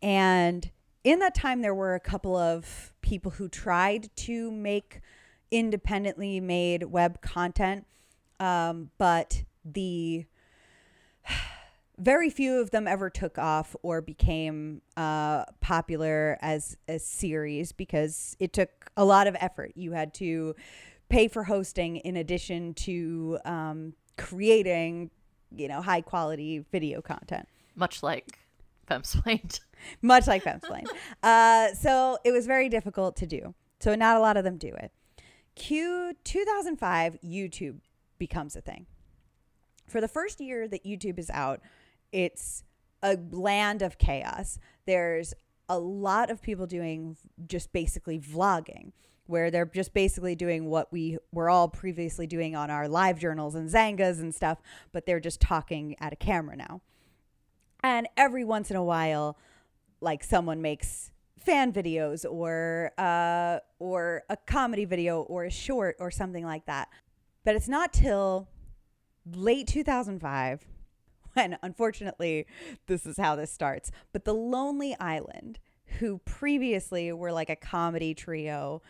And 0.00 0.70
in 1.02 1.18
that 1.18 1.34
time 1.34 1.62
there 1.62 1.74
were 1.74 1.94
a 1.94 2.00
couple 2.00 2.36
of 2.36 2.92
people 3.02 3.32
who 3.32 3.48
tried 3.48 4.14
to 4.16 4.50
make 4.50 5.00
independently 5.50 6.38
made 6.38 6.84
web 6.84 7.20
content 7.20 7.84
um, 8.40 8.90
but 8.98 9.44
the 9.64 10.24
very 12.00 12.30
few 12.30 12.60
of 12.60 12.70
them 12.70 12.88
ever 12.88 13.10
took 13.10 13.38
off 13.38 13.76
or 13.82 14.00
became 14.00 14.80
uh, 14.96 15.44
popular 15.60 16.38
as 16.40 16.76
a 16.88 16.98
series 16.98 17.72
because 17.72 18.36
it 18.40 18.52
took 18.54 18.90
a 18.96 19.04
lot 19.04 19.26
of 19.26 19.36
effort. 19.38 19.72
You 19.74 19.92
had 19.92 20.14
to 20.14 20.56
pay 21.10 21.28
for 21.28 21.44
hosting 21.44 21.96
in 21.96 22.16
addition 22.16 22.72
to 22.74 23.38
um, 23.44 23.92
creating, 24.16 25.10
you 25.54 25.68
know, 25.68 25.82
high 25.82 26.00
quality 26.00 26.64
video 26.72 27.02
content. 27.02 27.46
Much 27.76 28.02
like 28.02 28.38
Femsplained. 28.90 29.60
Much 30.02 30.26
like 30.26 30.42
Femsplained. 30.42 30.88
uh, 31.22 31.74
so 31.74 32.18
it 32.24 32.32
was 32.32 32.46
very 32.46 32.70
difficult 32.70 33.14
to 33.16 33.26
do. 33.26 33.54
So 33.78 33.94
not 33.94 34.16
a 34.16 34.20
lot 34.20 34.38
of 34.38 34.44
them 34.44 34.56
do 34.56 34.68
it. 34.68 34.90
Q 35.54 36.14
2005, 36.24 37.18
YouTube 37.22 37.80
becomes 38.18 38.56
a 38.56 38.62
thing. 38.62 38.86
For 39.86 40.00
the 40.00 40.08
first 40.08 40.40
year 40.40 40.68
that 40.68 40.84
YouTube 40.84 41.18
is 41.18 41.28
out, 41.30 41.60
it's 42.12 42.64
a 43.02 43.18
land 43.30 43.82
of 43.82 43.98
chaos. 43.98 44.58
There's 44.86 45.34
a 45.68 45.78
lot 45.78 46.30
of 46.30 46.42
people 46.42 46.66
doing 46.66 47.16
just 47.46 47.72
basically 47.72 48.18
vlogging 48.18 48.92
where 49.26 49.50
they're 49.50 49.64
just 49.64 49.94
basically 49.94 50.34
doing 50.34 50.66
what 50.66 50.92
we 50.92 51.16
were 51.32 51.48
all 51.48 51.68
previously 51.68 52.26
doing 52.26 52.56
on 52.56 52.68
our 52.68 52.86
LiveJournals 52.88 53.54
and 53.54 53.70
Xangas 53.70 54.18
and 54.18 54.34
stuff, 54.34 54.58
but 54.90 55.06
they're 55.06 55.20
just 55.20 55.40
talking 55.40 55.94
at 56.00 56.12
a 56.12 56.16
camera 56.16 56.56
now. 56.56 56.80
And 57.82 58.08
every 58.16 58.44
once 58.44 58.70
in 58.70 58.76
a 58.76 58.82
while, 58.82 59.38
like 60.00 60.24
someone 60.24 60.60
makes 60.60 61.12
fan 61.38 61.72
videos 61.72 62.24
or 62.28 62.90
uh, 62.98 63.60
or 63.78 64.24
a 64.28 64.36
comedy 64.36 64.84
video 64.84 65.22
or 65.22 65.44
a 65.44 65.50
short 65.50 65.96
or 66.00 66.10
something 66.10 66.44
like 66.44 66.66
that. 66.66 66.88
But 67.44 67.54
it's 67.54 67.68
not 67.68 67.92
till 67.92 68.48
late 69.32 69.68
2005 69.68 70.66
when 71.34 71.58
unfortunately 71.62 72.46
this 72.86 73.06
is 73.06 73.16
how 73.16 73.36
this 73.36 73.50
starts. 73.50 73.90
But 74.12 74.24
the 74.24 74.34
Lonely 74.34 74.96
Island, 74.98 75.58
who 75.98 76.18
previously 76.24 77.12
were 77.12 77.32
like 77.32 77.50
a 77.50 77.56
comedy 77.56 78.14
trio, 78.14 78.82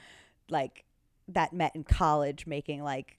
like 0.49 0.85
that 1.29 1.53
met 1.53 1.75
in 1.75 1.85
college, 1.85 2.47
making 2.47 2.83
like 2.83 3.19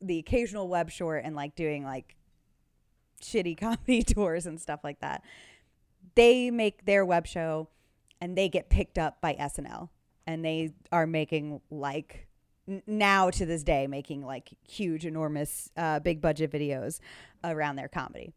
the 0.00 0.18
occasional 0.18 0.68
web 0.68 0.90
short 0.90 1.24
and 1.24 1.34
like 1.34 1.54
doing 1.54 1.84
like 1.84 2.16
shitty 3.20 3.56
comedy 3.60 4.02
tours 4.02 4.46
and 4.46 4.60
stuff 4.60 4.80
like 4.84 5.00
that. 5.00 5.22
They 6.14 6.50
make 6.50 6.86
their 6.86 7.04
web 7.04 7.26
show 7.26 7.68
and 8.20 8.36
they 8.36 8.48
get 8.48 8.70
picked 8.70 8.98
up 8.98 9.20
by 9.20 9.34
SNL 9.34 9.90
and 10.26 10.44
they 10.44 10.72
are 10.90 11.06
making 11.06 11.60
like 11.70 12.25
now 12.86 13.30
to 13.30 13.46
this 13.46 13.62
day 13.62 13.86
making 13.86 14.24
like 14.24 14.50
huge 14.68 15.06
enormous 15.06 15.70
uh, 15.76 16.00
big 16.00 16.20
budget 16.20 16.50
videos 16.50 17.00
around 17.44 17.76
their 17.76 17.88
comedy. 17.88 18.32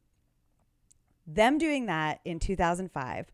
Them 1.26 1.58
doing 1.58 1.86
that 1.88 2.22
in 2.26 2.40
2005 2.40 3.32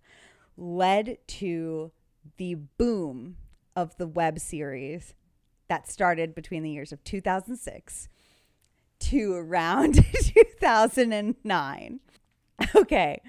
led 0.57 1.17
to 1.27 1.91
the 2.37 2.55
boom 2.77 3.37
of 3.75 3.97
the 3.97 4.07
web 4.07 4.39
series 4.39 5.13
that 5.67 5.89
started 5.89 6.33
between 6.35 6.63
the 6.63 6.69
years 6.69 6.91
of 6.91 7.03
2006 7.03 8.07
to 8.99 9.33
around 9.33 9.95
2009 10.13 11.99
okay. 12.75 13.21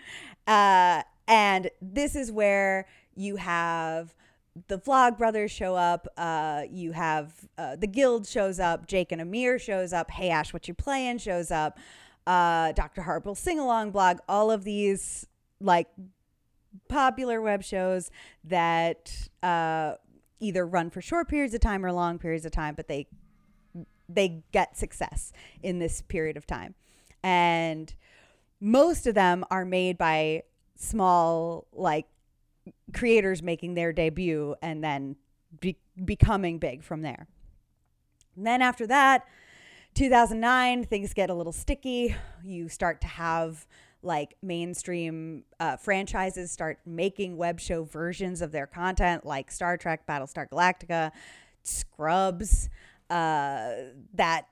Uh, 0.46 1.02
and 1.29 1.70
this 1.81 2.14
is 2.14 2.31
where 2.31 2.87
you 3.14 3.37
have 3.37 4.14
the 4.68 4.78
vlog 4.78 5.18
brothers 5.18 5.50
show 5.50 5.74
up 5.74 6.06
uh, 6.16 6.62
you 6.70 6.92
have 6.92 7.32
uh, 7.58 7.76
the 7.76 7.86
guild 7.86 8.26
shows 8.26 8.58
up 8.58 8.86
jake 8.86 9.12
and 9.12 9.20
amir 9.20 9.58
shows 9.58 9.92
up 9.92 10.10
hey 10.10 10.30
ash 10.30 10.52
what 10.52 10.68
you 10.68 10.74
playing? 10.74 11.18
shows 11.18 11.50
up 11.50 11.78
uh, 12.26 12.72
dr 12.72 13.02
horrible 13.02 13.34
sing 13.34 13.58
along 13.58 13.90
blog 13.90 14.18
all 14.28 14.50
of 14.50 14.64
these 14.64 15.26
like 15.60 15.88
popular 16.88 17.40
web 17.40 17.62
shows 17.62 18.10
that 18.44 19.28
uh, 19.42 19.94
either 20.40 20.66
run 20.66 20.90
for 20.90 21.00
short 21.00 21.28
periods 21.28 21.54
of 21.54 21.60
time 21.60 21.84
or 21.84 21.92
long 21.92 22.18
periods 22.18 22.44
of 22.44 22.52
time 22.52 22.74
but 22.74 22.88
they 22.88 23.06
they 24.08 24.42
get 24.52 24.76
success 24.76 25.32
in 25.62 25.78
this 25.78 26.02
period 26.02 26.36
of 26.36 26.46
time. 26.46 26.74
And 27.22 27.92
most 28.60 29.06
of 29.06 29.14
them 29.14 29.44
are 29.50 29.64
made 29.64 29.98
by 29.98 30.42
small 30.76 31.66
like 31.72 32.06
creators 32.92 33.42
making 33.42 33.74
their 33.74 33.92
debut 33.92 34.55
and 34.62 34.83
then 34.83 35.16
be- 35.61 35.79
becoming 36.05 36.59
big 36.59 36.83
from 36.83 37.02
there. 37.02 37.26
And 38.37 38.46
then 38.46 38.62
after 38.62 38.87
that, 38.87 39.26
2009, 39.94 40.85
things 40.85 41.14
get 41.14 41.31
a 41.31 41.35
little 41.35 41.52
sticky. 41.52 42.14
You 42.44 42.68
start 42.68 43.00
to 43.00 43.07
have 43.07 43.66
like 44.02 44.35
mainstream 44.42 45.44
uh, 45.59 45.76
franchises 45.76 46.52
start 46.52 46.79
making 46.87 47.37
web 47.37 47.59
show 47.59 47.85
versions 47.85 48.42
of 48.42 48.52
their 48.52 48.66
content, 48.66 49.24
like 49.24 49.50
Star 49.50 49.76
Trek, 49.76 50.07
Battlestar 50.07 50.48
Galactica, 50.48 51.11
Scrubs, 51.62 52.68
uh, 53.11 53.72
that 54.14 54.46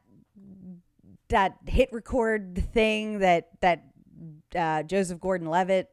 that 1.29 1.57
hit 1.67 1.93
record 1.93 2.63
thing 2.73 3.19
that 3.21 3.49
that 3.61 3.85
uh, 4.57 4.83
Joseph 4.83 5.21
Gordon-Levitt 5.21 5.91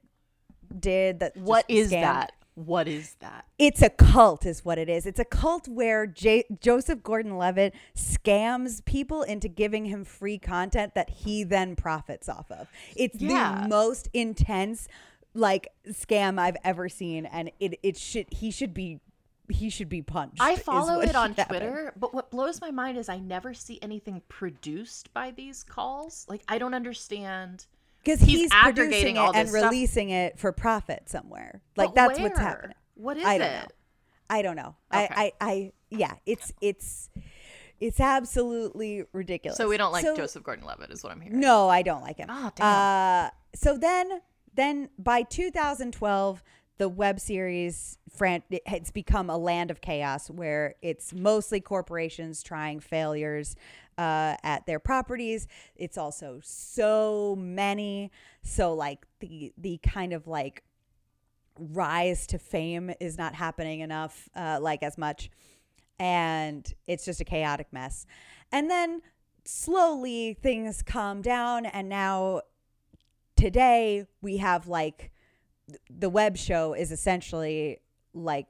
did. 0.80 1.20
That 1.20 1.36
what 1.36 1.66
is 1.68 1.90
that? 1.90 2.34
What 2.56 2.88
is 2.88 3.16
that? 3.22 3.46
It's 3.58 3.82
a 3.82 3.90
cult, 3.90 4.46
is 4.46 4.64
what 4.66 4.78
it 4.78 4.90
is. 4.90 5.06
It's 5.06 5.20
a 5.20 5.26
cult 5.26 5.68
where 5.70 6.06
J- 6.06 6.44
Joseph 6.60 7.02
Gordon-Levitt 7.02 7.74
scams 7.96 8.84
people 8.84 9.24
into 9.24 9.48
giving 9.48 9.86
him 9.86 10.04
free 10.04 10.38
content 10.38 10.94
that 10.94 11.10
he 11.10 11.44
then 11.46 11.76
profits 11.78 12.28
off 12.28 12.52
of. 12.52 12.68
It's 12.96 13.20
Yeah. 13.22 13.62
the 13.64 13.68
most 13.70 14.10
intense 14.14 14.88
like 15.34 15.70
scam 15.88 16.38
I've 16.38 16.58
ever 16.64 16.90
seen, 16.90 17.26
and 17.26 17.52
it 17.60 17.80
it 17.84 17.96
should 17.98 18.28
he 18.32 18.52
should 18.52 18.74
be 18.74 19.00
he 19.50 19.70
should 19.70 19.90
be 19.90 20.02
punched. 20.02 20.42
I 20.42 20.56
follow 20.58 21.00
it 21.00 21.16
on 21.16 21.30
should 21.32 21.40
happen. 21.40 21.60
Twitter, 21.62 21.94
but 21.98 22.14
what 22.14 22.32
blows 22.32 22.60
my 22.62 22.72
mind 22.72 22.98
is 22.98 23.08
I 23.08 23.20
never 23.20 23.54
see 23.54 23.80
anything 23.82 24.22
produced 24.28 25.14
by 25.14 25.32
these 25.32 25.64
calls. 25.64 26.26
Like 26.28 26.44
I 26.50 26.58
don't 26.58 26.74
understand. 26.74 27.66
Because 28.04 28.20
he's 28.20 28.40
he's, 28.42 28.50
aggregating 28.52 29.16
producing 29.16 29.18
all 29.18 29.32
it 29.32 29.38
and 29.38 29.50
stuff. 29.50 29.64
releasing 29.64 30.10
it 30.10 30.40
for 30.40 30.52
profit 30.52 31.10
somewhere. 31.10 31.62
Like 31.78 31.90
But 31.90 31.96
that's 31.96 32.20
what's 32.20 32.40
happening. 32.40 32.76
What 32.96 33.18
is 33.18 33.26
I 33.26 33.38
don't 33.38 33.48
it? 33.48 33.62
know. 33.64 33.68
I 34.30 34.42
don't 34.42 34.56
know. 34.56 34.76
Okay. 34.94 35.08
I, 35.12 35.34
I, 35.42 35.52
I, 35.52 35.72
yeah, 35.90 36.14
it's, 36.26 36.54
it's, 36.62 37.10
it's 37.80 38.00
absolutely 38.00 39.04
ridiculous. 39.14 39.58
So 39.58 39.68
we 39.68 39.78
don't 39.78 39.92
like 39.92 40.06
So- 40.06 40.16
Joseph 40.16 40.44
Gordon-Levitt, 40.44 40.90
is 40.92 41.04
what 41.04 41.12
I'm 41.12 41.20
hearing. 41.22 41.40
No, 41.40 41.68
I 41.68 41.82
don't 41.82 42.02
like 42.02 42.18
him. 42.18 42.28
Oh, 42.32 42.52
damn. 42.56 42.66
Uh, 42.66 43.30
so 43.56 43.78
then, 43.78 44.22
then 44.54 44.90
by 44.98 45.24
2012, 45.24 46.44
the 46.78 46.88
web 46.90 47.20
series 47.20 47.98
fran- 48.16 48.44
it- 48.50 48.62
it's 48.66 48.92
become 48.92 49.30
a 49.30 49.38
land 49.38 49.70
of 49.72 49.82
chaos 49.82 50.30
where 50.30 50.76
it's 50.82 51.14
mostly 51.14 51.60
corporations 51.60 52.42
trying 52.42 52.80
failures 52.80 53.56
uh, 54.02 54.36
at 54.42 54.66
their 54.66 54.80
properties. 54.80 55.48
It's 55.76 55.96
also 55.96 56.40
so 56.42 57.36
many. 57.38 58.12
So 58.42 58.74
like 58.74 59.06
the 59.20 59.54
the 59.58 59.78
kind 59.84 60.12
of 60.12 60.28
like 60.28 60.64
rise 61.56 62.26
to 62.28 62.40
fame 62.40 62.92
is 63.00 63.20
not 63.20 63.36
happening 63.36 63.82
enough, 63.82 64.28
uh, 64.36 64.58
like 64.60 64.82
as 64.82 64.98
much, 64.98 65.30
and 66.00 66.74
it's 66.88 67.06
just 67.06 67.22
a 67.22 67.26
chaotic 67.26 67.68
mess. 67.72 68.08
And 68.52 68.72
then 68.72 69.04
slowly 69.46 70.34
things 70.34 70.82
calm 70.82 71.22
down, 71.22 71.68
and 71.68 71.88
now 71.88 72.42
today 73.36 74.08
we 74.20 74.38
have 74.38 74.68
like 74.68 75.12
the 75.92 76.10
web 76.10 76.38
show 76.38 76.74
is 76.74 76.92
essentially 76.92 77.82
like 78.16 78.48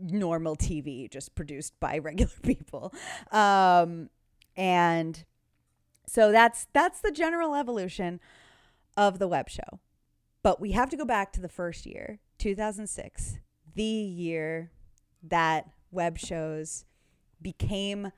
normal 0.00 0.54
TV, 0.54 1.10
just 1.10 1.34
produced 1.34 1.78
by 1.80 1.98
regular 2.10 2.30
people, 2.44 2.94
um, 3.32 4.10
and 4.56 5.24
so 6.06 6.32
that's 6.32 6.66
that's 6.72 7.00
the 7.00 7.12
general 7.12 7.54
evolution 7.54 8.20
of 8.96 9.18
the 9.18 9.28
web 9.28 9.48
show. 9.48 9.80
But 10.42 10.60
we 10.60 10.72
have 10.72 10.90
to 10.90 10.96
go 10.96 11.04
back 11.04 11.32
to 11.34 11.40
the 11.40 11.48
first 11.48 11.86
year, 11.86 12.18
2006, 12.38 13.38
the 13.74 13.82
year 13.82 14.70
that 15.22 15.70
web 15.90 16.18
shows 16.18 16.84
became 17.42 18.12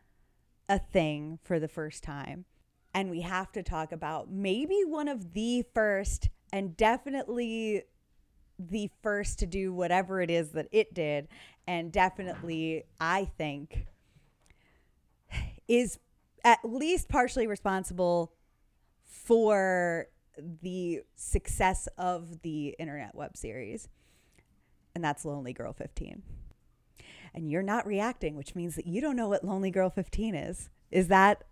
a 0.69 0.79
thing 0.79 1.39
for 1.43 1.59
the 1.61 1.69
first 1.69 2.03
time. 2.03 2.45
and 2.95 3.11
we 3.11 3.23
have 3.23 3.51
to 3.53 3.63
talk 3.63 3.91
about 3.93 4.31
maybe 4.31 4.83
one 4.87 5.09
of 5.09 5.33
the 5.33 5.65
first 5.75 6.29
and 6.53 6.77
definitely 6.77 7.83
the 8.59 8.91
first 9.03 9.39
to 9.39 9.47
do 9.47 9.73
whatever 9.73 10.21
it 10.21 10.31
is 10.31 10.51
that 10.51 10.69
it 10.73 10.93
did 10.95 11.27
and 11.67 11.91
definitely 11.91 12.85
I 13.01 13.25
think 13.39 13.87
is 15.69 15.99
at 16.45 16.59
least 16.65 17.09
partially 17.09 17.47
responsible 17.47 18.33
for 19.07 20.07
the 20.63 21.03
success 21.15 21.89
of 21.99 22.43
the 22.43 22.75
internet 22.79 23.15
web 23.15 23.37
series. 23.37 23.89
And 24.95 25.03
that's 25.05 25.25
Lonely 25.25 25.53
Girl 25.53 25.73
15. 25.73 26.23
And 27.35 27.51
you're 27.51 27.63
not 27.63 27.87
reacting, 27.87 28.37
which 28.37 28.55
means 28.55 28.75
that 28.77 28.87
you 28.87 29.01
don't 29.01 29.17
know 29.17 29.29
what 29.29 29.45
Lonely 29.45 29.71
Girl 29.71 29.89
15 29.91 30.35
is. 30.35 30.69
Is 30.91 31.09
that 31.09 31.45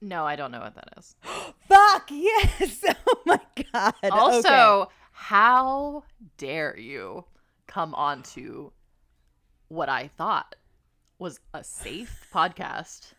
No, 0.00 0.24
I 0.24 0.36
don't 0.36 0.50
know 0.50 0.60
what 0.60 0.74
that 0.76 0.88
is. 0.96 1.16
fuck? 1.68 2.08
Yes. 2.10 2.84
Oh 3.06 3.22
my 3.26 3.40
god. 3.72 3.94
Also, 4.10 4.48
Okay. 4.82 4.90
how 5.12 6.04
dare 6.38 6.78
you 6.78 7.24
come 7.66 7.94
on 7.94 8.22
to 8.22 8.72
what 9.68 9.88
I 9.90 10.08
thought 10.08 10.54
was 11.18 11.40
a 11.52 11.62
safe 11.64 12.26
podcast 12.34 13.12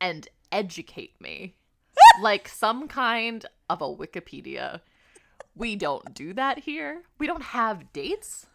and 0.00 0.28
educate 0.52 1.20
me 1.20 1.54
like 2.22 2.48
some 2.48 2.88
kind 2.88 3.46
of 3.68 3.80
a 3.82 3.86
Wikipedia. 3.94 4.80
We 5.54 5.76
don't 5.76 6.14
do 6.14 6.32
that 6.34 6.60
here. 6.60 7.02
We 7.18 7.26
don't 7.26 7.42
have 7.42 7.92
dates. 7.92 8.46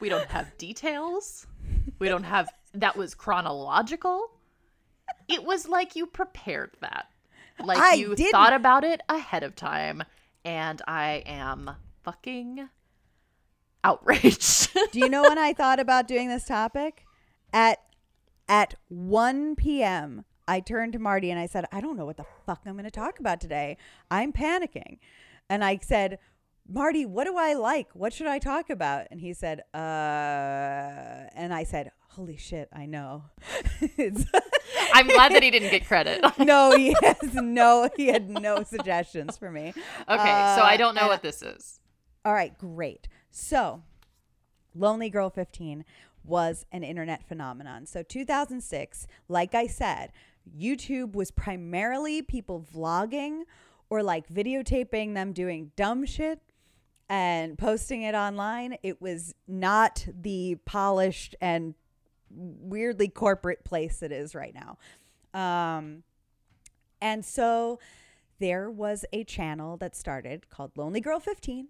We 0.00 0.08
don't 0.08 0.28
have 0.28 0.56
details. 0.58 1.46
We 1.98 2.08
don't 2.08 2.24
have 2.24 2.50
that 2.74 2.96
was 2.96 3.14
chronological. 3.14 4.30
It 5.28 5.44
was 5.44 5.68
like 5.68 5.96
you 5.96 6.06
prepared 6.06 6.72
that. 6.80 7.06
Like 7.62 7.78
I 7.78 7.94
you 7.94 8.14
didn't. 8.14 8.32
thought 8.32 8.52
about 8.52 8.84
it 8.84 9.00
ahead 9.08 9.42
of 9.42 9.54
time 9.54 10.02
and 10.44 10.82
I 10.86 11.22
am 11.26 11.70
fucking 12.02 12.68
outraged. 13.82 14.74
Do 14.92 14.98
you 14.98 15.08
know 15.08 15.22
when 15.22 15.38
I 15.38 15.52
thought 15.52 15.80
about 15.80 16.08
doing 16.08 16.28
this 16.28 16.44
topic? 16.44 17.04
At 17.52 17.78
at 18.48 18.74
1 18.88 19.56
p.m. 19.56 20.24
I 20.46 20.60
turned 20.60 20.92
to 20.92 20.98
Marty 20.98 21.30
and 21.30 21.40
I 21.40 21.46
said, 21.46 21.64
I 21.72 21.80
don't 21.80 21.96
know 21.96 22.04
what 22.04 22.16
the 22.16 22.26
fuck 22.46 22.60
I'm 22.66 22.74
going 22.74 22.84
to 22.84 22.90
talk 22.90 23.18
about 23.18 23.40
today. 23.40 23.76
I'm 24.10 24.32
panicking. 24.32 24.98
And 25.48 25.64
I 25.64 25.78
said, 25.82 26.18
Marty, 26.68 27.04
what 27.04 27.24
do 27.24 27.36
I 27.36 27.54
like? 27.54 27.88
What 27.92 28.12
should 28.12 28.26
I 28.26 28.38
talk 28.38 28.70
about? 28.70 29.06
And 29.10 29.20
he 29.20 29.34
said, 29.34 29.60
uh, 29.74 31.28
and 31.34 31.52
I 31.52 31.64
said, 31.64 31.90
holy 32.08 32.36
shit, 32.36 32.68
I 32.72 32.86
know. 32.86 33.24
I'm 34.94 35.06
glad 35.08 35.32
that 35.32 35.42
he 35.42 35.50
didn't 35.50 35.70
get 35.70 35.86
credit. 35.86 36.24
no, 36.38 36.76
he 36.76 36.94
has 37.02 37.34
no, 37.34 37.90
he 37.96 38.06
had 38.06 38.30
no 38.30 38.62
suggestions 38.62 39.36
for 39.36 39.50
me. 39.50 39.74
Okay, 40.08 40.54
so 40.56 40.62
I 40.62 40.76
don't 40.78 40.94
know 40.94 41.02
and- 41.02 41.10
what 41.10 41.22
this 41.22 41.42
is. 41.42 41.80
All 42.24 42.32
right, 42.32 42.56
great. 42.56 43.08
So, 43.30 43.82
Lonely 44.74 45.10
Girl 45.10 45.28
15 45.28 45.84
was 46.24 46.64
an 46.72 46.82
internet 46.82 47.28
phenomenon. 47.28 47.84
So, 47.84 48.02
2006, 48.02 49.06
like 49.28 49.54
I 49.54 49.66
said, 49.66 50.10
YouTube 50.58 51.12
was 51.12 51.30
primarily 51.30 52.22
people 52.22 52.64
vlogging 52.74 53.42
or 53.90 54.02
like 54.02 54.28
videotaping 54.28 55.14
them 55.14 55.32
doing 55.32 55.72
dumb 55.76 56.04
shit 56.04 56.40
and 57.08 57.58
posting 57.58 58.02
it 58.02 58.14
online. 58.14 58.76
It 58.82 59.00
was 59.00 59.34
not 59.46 60.06
the 60.20 60.56
polished 60.64 61.36
and 61.40 61.74
weirdly 62.30 63.08
corporate 63.08 63.64
place 63.64 64.02
it 64.02 64.12
is 64.12 64.34
right 64.34 64.54
now. 64.54 64.78
Um, 65.38 66.02
and 67.00 67.24
so 67.24 67.78
there 68.38 68.70
was 68.70 69.04
a 69.12 69.24
channel 69.24 69.76
that 69.76 69.94
started 69.94 70.48
called 70.50 70.72
Lonely 70.76 71.00
Girl 71.00 71.20
15 71.20 71.68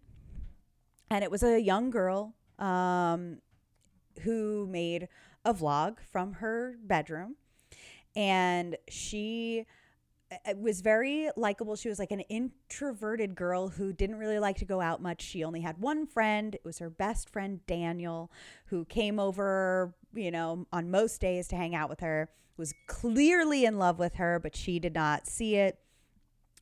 and 1.11 1.23
it 1.23 1.31
was 1.31 1.43
a 1.43 1.61
young 1.61 1.91
girl 1.91 2.35
um, 2.59 3.39
who 4.23 4.67
made 4.67 5.09
a 5.45 5.53
vlog 5.53 5.99
from 6.11 6.35
her 6.35 6.77
bedroom 6.83 7.37
and 8.17 8.77
she 8.89 9.65
uh, 10.31 10.55
was 10.57 10.81
very 10.81 11.31
likable 11.37 11.77
she 11.77 11.89
was 11.89 11.99
like 11.99 12.11
an 12.11 12.21
introverted 12.21 13.35
girl 13.35 13.69
who 13.69 13.93
didn't 13.93 14.17
really 14.17 14.39
like 14.39 14.57
to 14.57 14.65
go 14.65 14.81
out 14.81 15.03
much 15.03 15.23
she 15.23 15.45
only 15.45 15.61
had 15.61 15.79
one 15.79 16.07
friend 16.07 16.55
it 16.55 16.65
was 16.65 16.79
her 16.79 16.91
best 16.91 17.29
friend 17.29 17.61
daniel 17.67 18.31
who 18.67 18.85
came 18.87 19.19
over 19.21 19.95
you 20.15 20.31
know 20.31 20.67
on 20.73 20.91
most 20.91 21.21
days 21.21 21.49
to 21.49 21.57
hang 21.57 21.75
out 21.75 21.89
with 21.89 22.01
her 22.01 22.29
was 22.57 22.73
clearly 22.87 23.65
in 23.65 23.79
love 23.79 23.99
with 23.99 24.15
her 24.15 24.39
but 24.39 24.57
she 24.57 24.79
did 24.79 24.95
not 24.95 25.27
see 25.27 25.57
it 25.57 25.79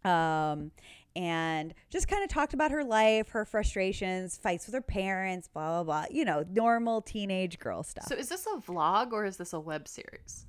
um, 0.04 0.72
and 1.14 1.74
just 1.90 2.08
kind 2.08 2.22
of 2.22 2.30
talked 2.30 2.54
about 2.54 2.70
her 2.70 2.84
life, 2.84 3.30
her 3.30 3.44
frustrations, 3.44 4.36
fights 4.36 4.66
with 4.66 4.74
her 4.74 4.80
parents, 4.80 5.48
blah, 5.48 5.82
blah, 5.82 5.84
blah. 5.84 6.04
You 6.10 6.24
know, 6.24 6.44
normal 6.50 7.02
teenage 7.02 7.58
girl 7.58 7.82
stuff. 7.82 8.06
So 8.08 8.14
is 8.14 8.28
this 8.28 8.46
a 8.46 8.58
vlog 8.58 9.12
or 9.12 9.24
is 9.24 9.36
this 9.36 9.52
a 9.52 9.60
web 9.60 9.88
series? 9.88 10.46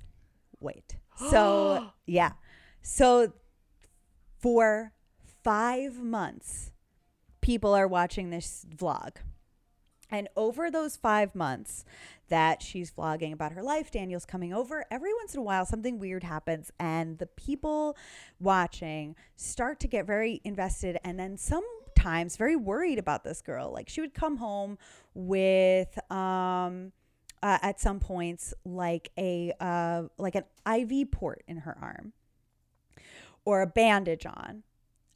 Wait. 0.64 0.96
So, 1.30 1.92
yeah. 2.06 2.32
So, 2.82 3.32
for 4.38 4.92
five 5.42 6.02
months, 6.02 6.72
people 7.40 7.74
are 7.74 7.86
watching 7.86 8.30
this 8.30 8.64
vlog. 8.74 9.16
And 10.10 10.28
over 10.36 10.70
those 10.70 10.96
five 10.96 11.34
months 11.34 11.84
that 12.28 12.62
she's 12.62 12.92
vlogging 12.92 13.32
about 13.32 13.52
her 13.52 13.62
life, 13.62 13.90
Daniel's 13.90 14.24
coming 14.24 14.52
over. 14.54 14.84
Every 14.90 15.12
once 15.14 15.34
in 15.34 15.40
a 15.40 15.42
while, 15.42 15.66
something 15.66 15.98
weird 15.98 16.22
happens, 16.22 16.70
and 16.78 17.18
the 17.18 17.26
people 17.26 17.96
watching 18.40 19.16
start 19.36 19.80
to 19.80 19.88
get 19.88 20.06
very 20.06 20.40
invested 20.44 20.98
and 21.04 21.18
then 21.18 21.36
sometimes 21.36 22.36
very 22.36 22.56
worried 22.56 22.98
about 22.98 23.24
this 23.24 23.40
girl. 23.42 23.72
Like 23.72 23.88
she 23.88 24.00
would 24.00 24.14
come 24.14 24.36
home 24.36 24.78
with, 25.14 25.98
um, 26.12 26.92
uh, 27.44 27.58
at 27.60 27.78
some 27.78 28.00
points, 28.00 28.54
like 28.64 29.12
a 29.18 29.52
uh, 29.60 30.04
like 30.16 30.34
an 30.34 30.44
IV 30.66 31.10
port 31.10 31.44
in 31.46 31.58
her 31.58 31.76
arm 31.80 32.14
or 33.44 33.60
a 33.60 33.66
bandage 33.66 34.24
on. 34.26 34.62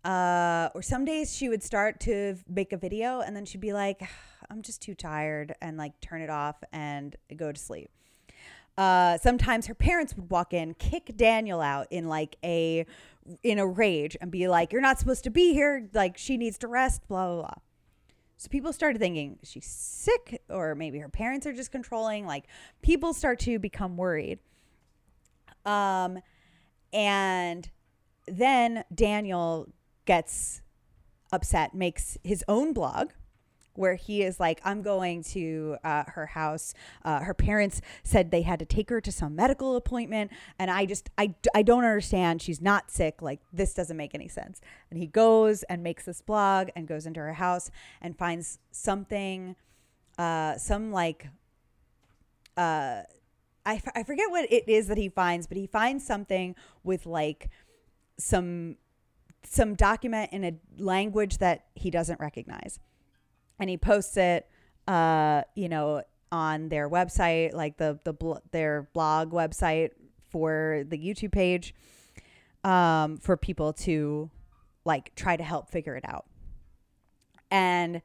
Uh, 0.05 0.69
or 0.75 0.83
some 0.83 1.05
days 1.05 1.35
she 1.35 1.49
would 1.49 1.63
start 1.63 1.99
to 2.01 2.37
make 2.47 2.73
a 2.73 2.77
video 2.77 3.21
and 3.21 3.35
then 3.35 3.45
she'd 3.45 3.61
be 3.61 3.73
like, 3.73 4.03
I'm 4.51 4.63
just 4.63 4.81
too 4.81 4.95
tired 4.95 5.55
and 5.61 5.77
like 5.77 6.01
turn 6.01 6.21
it 6.21 6.31
off 6.31 6.57
and 6.71 7.17
go 7.35 7.51
to 7.51 7.59
sleep. 7.59 7.91
Uh, 8.77 9.17
sometimes 9.19 9.67
her 9.67 9.75
parents 9.75 10.15
would 10.15 10.31
walk 10.31 10.53
in, 10.53 10.75
kick 10.75 11.17
Daniel 11.17 11.61
out 11.63 11.89
in 11.91 12.09
like 12.09 12.37
a 12.45 12.87
in 13.43 13.59
a 13.59 13.67
rage 13.67 14.17
and 14.21 14.31
be 14.31 14.49
like, 14.49 14.73
"You're 14.73 14.83
not 14.83 14.99
supposed 14.99 15.25
to 15.25 15.31
be 15.31 15.53
here. 15.55 15.89
Like 15.95 16.17
she 16.17 16.37
needs 16.37 16.59
to 16.59 16.69
rest." 16.69 17.09
Blah 17.09 17.27
blah 17.27 17.37
blah. 17.41 17.55
So 18.39 18.49
people 18.49 18.73
started 18.73 19.01
thinking 19.01 19.39
she's 19.43 19.67
sick, 19.67 20.41
or 20.49 20.77
maybe 20.77 21.01
her 21.01 21.09
parents 21.09 21.45
are 21.47 21.53
just 21.53 21.73
controlling. 21.73 22.25
Like 22.25 22.45
people 22.83 23.13
start 23.13 23.41
to 23.41 23.59
become 23.59 23.97
worried. 23.97 24.39
Um, 25.67 26.21
and 26.93 27.69
then 28.29 28.85
Daniel 28.95 29.69
gets 30.07 30.63
upset, 31.33 31.75
makes 31.75 32.17
his 32.23 32.45
own 32.47 32.73
blog 32.73 33.11
where 33.79 33.95
he 33.95 34.23
is 34.23 34.41
like, 34.41 34.61
I'm 34.65 34.83
going 34.83 35.23
to 35.23 35.77
uh, 35.85 36.05
her 36.09 36.27
house. 36.27 36.75
Uh, 37.05 37.21
her 37.21 37.33
parents 37.33 37.81
said 38.03 38.31
they 38.31 38.43
had 38.43 38.59
to 38.59 38.67
take 38.67 38.91
her 38.91 39.01
to 39.01 39.13
some 39.13 39.37
medical 39.37 39.77
appointment. 39.77 40.33
And 40.59 40.71
I 40.71 40.85
just, 40.85 41.11
I, 41.17 41.35
I 41.55 41.63
don't 41.63 41.85
understand. 41.85 42.43
She's 42.43 42.61
not 42.61 42.91
sick. 42.91 43.23
Like, 43.23 43.41
this 43.53 43.75
doesn't 43.75 43.97
make 43.97 44.15
any 44.15 44.29
sense. 44.29 44.61
And 44.91 44.99
he 44.99 45.07
goes 45.07 45.63
and 45.65 45.83
makes 45.83 46.05
this 46.05 46.21
blog 46.21 46.69
and 46.75 46.89
goes 46.89 47.07
into 47.07 47.21
her 47.21 47.35
house 47.35 47.71
and 48.03 48.19
finds 48.19 48.59
something, 48.73 49.55
uh, 50.19 50.57
some 50.57 50.91
like, 50.91 51.29
uh, 52.57 53.03
I, 53.65 53.75
f- 53.75 53.93
I 53.95 54.03
forget 54.03 54.31
what 54.31 54.51
it 54.51 54.69
is 54.69 54.89
that 54.89 54.99
he 54.99 55.09
finds, 55.09 55.47
but 55.47 55.57
he 55.57 55.67
finds 55.69 56.05
something 56.05 56.57
with 56.83 57.07
like 57.07 57.49
some 58.19 58.77
some 59.45 59.75
document 59.75 60.33
in 60.33 60.45
a 60.45 60.53
language 60.83 61.39
that 61.39 61.67
he 61.75 61.91
doesn't 61.91 62.19
recognize 62.19 62.81
and 63.59 63.69
he 63.71 63.77
posts 63.77 64.17
it 64.17 64.47
uh 64.87 65.43
you 65.55 65.69
know 65.69 66.03
on 66.31 66.69
their 66.69 66.89
website 66.89 67.53
like 67.53 67.77
the 67.77 67.99
the 68.05 68.13
bl- 68.13 68.37
their 68.51 68.89
blog 68.93 69.33
website 69.33 69.91
for 70.31 70.85
the 70.89 70.99
YouTube 70.99 71.33
page 71.33 71.75
um 72.65 73.17
for 73.19 73.37
people 73.37 73.73
to 73.73 74.31
like 74.85 75.15
try 75.15 75.37
to 75.37 75.45
help 75.45 75.71
figure 75.71 75.97
it 75.97 76.05
out. 76.07 76.27
And 77.51 78.03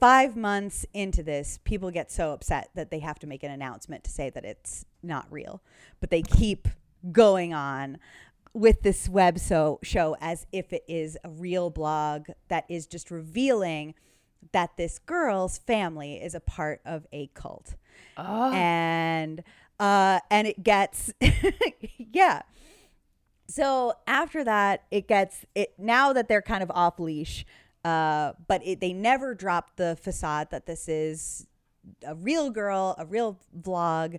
5 0.00 0.36
months 0.36 0.86
into 0.92 1.22
this 1.22 1.58
people 1.64 1.90
get 1.90 2.10
so 2.10 2.32
upset 2.32 2.70
that 2.74 2.90
they 2.90 3.00
have 3.00 3.18
to 3.20 3.26
make 3.26 3.42
an 3.42 3.50
announcement 3.50 4.04
to 4.04 4.10
say 4.10 4.30
that 4.30 4.44
it's 4.44 4.84
not 5.02 5.26
real. 5.30 5.62
But 6.00 6.10
they 6.10 6.22
keep 6.22 6.68
going 7.12 7.52
on 7.52 7.98
with 8.52 8.82
this 8.82 9.08
web 9.08 9.38
so 9.38 9.80
show 9.82 10.16
as 10.20 10.46
if 10.52 10.72
it 10.72 10.84
is 10.88 11.18
a 11.24 11.28
real 11.28 11.70
blog 11.70 12.28
that 12.48 12.64
is 12.68 12.86
just 12.86 13.10
revealing 13.10 13.94
that 14.52 14.76
this 14.76 14.98
girl's 14.98 15.58
family 15.58 16.14
is 16.14 16.34
a 16.34 16.40
part 16.40 16.80
of 16.84 17.06
a 17.12 17.28
cult. 17.34 17.74
And 18.54 19.42
uh 19.80 20.20
and 20.30 20.46
it 20.46 20.62
gets 20.62 21.12
yeah. 22.12 22.42
so 23.48 23.94
after 24.06 24.44
that, 24.44 24.84
it 24.90 25.08
gets 25.08 25.44
it 25.54 25.74
now 25.78 26.12
that 26.12 26.28
they're 26.28 26.42
kind 26.42 26.62
of 26.62 26.70
off 26.70 26.98
leash, 26.98 27.44
uh, 27.84 28.32
but 28.46 28.66
it, 28.66 28.80
they 28.80 28.92
never 28.92 29.34
drop 29.34 29.76
the 29.76 29.96
facade 30.00 30.50
that 30.50 30.66
this 30.66 30.88
is 30.88 31.46
a 32.06 32.14
real 32.14 32.50
girl, 32.50 32.94
a 32.98 33.04
real 33.04 33.38
vlog, 33.60 34.18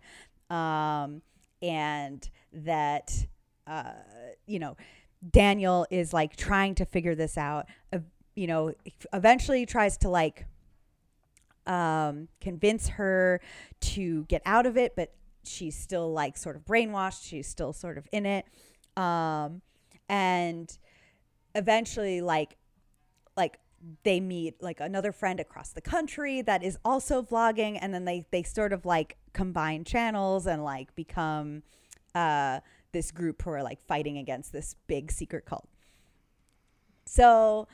um, 0.50 1.22
and 1.62 2.30
that 2.54 3.26
uh, 3.68 3.94
you 4.46 4.60
know 4.60 4.78
Daniel 5.28 5.88
is 5.90 6.14
like 6.14 6.36
trying 6.36 6.76
to 6.76 6.86
figure 6.86 7.16
this 7.16 7.38
out. 7.38 7.66
You 8.36 8.48
know, 8.48 8.74
eventually 9.14 9.66
tries 9.66 9.98
to 10.00 10.10
like 10.10 10.46
um, 11.66 12.28
convince 12.42 12.90
her 12.90 13.42
to 13.80 14.24
get 14.26 14.42
out 14.46 14.66
of 14.66 14.78
it, 14.78 14.96
but 14.96 15.14
she's 15.44 15.78
still 15.78 16.12
like 16.12 16.38
sort 16.38 16.56
of 16.56 16.66
brainwashed. 16.66 17.28
She's 17.28 17.48
still 17.48 17.74
sort 17.74 17.98
of 17.98 18.08
in 18.12 18.26
it. 18.26 18.46
Um, 18.98 19.62
and 20.10 20.78
eventually, 21.54 22.22
like, 22.22 22.58
like 23.36 23.58
they 24.04 24.20
meet 24.20 24.62
like 24.62 24.80
another 24.80 25.12
friend 25.12 25.40
across 25.40 25.70
the 25.70 25.82
country 25.82 26.42
that 26.42 26.64
is 26.64 26.78
also 26.84 27.22
vlogging, 27.22 27.78
and 27.82 27.94
then 27.94 28.06
they 28.06 28.26
they 28.32 28.44
sort 28.44 28.74
of 28.74 28.86
like 28.86 29.18
combine 29.34 29.84
channels 29.84 30.46
and 30.46 30.64
like 30.64 30.94
become 30.96 31.64
uh, 32.14 32.60
this 32.92 33.12
group 33.12 33.42
who 33.42 33.52
are 33.52 33.64
like 33.64 33.82
fighting 33.82 34.18
against 34.18 34.54
this 34.54 34.76
big 34.88 35.12
secret 35.12 35.46
cult. 35.46 35.68
So 37.06 37.68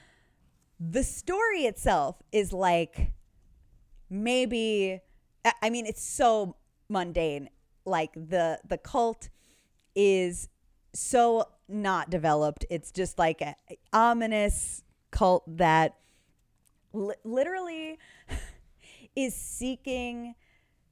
the 0.89 1.03
story 1.03 1.65
itself 1.65 2.17
is 2.31 2.51
like 2.51 3.11
maybe 4.09 4.99
I- 5.61 5.69
mean 5.69 5.85
it's 5.85 6.03
so 6.03 6.55
mundane 6.89 7.49
like 7.85 8.13
the 8.13 8.59
the 8.67 8.77
cult 8.77 9.29
is 9.95 10.49
so 10.93 11.47
not 11.69 12.09
developed 12.09 12.65
it's 12.69 12.91
just 12.91 13.19
like 13.19 13.41
a 13.41 13.55
ominous 13.93 14.83
cult 15.11 15.43
that 15.57 15.95
li- 16.93 17.15
literally 17.23 17.99
is 19.15 19.35
seeking 19.35 20.35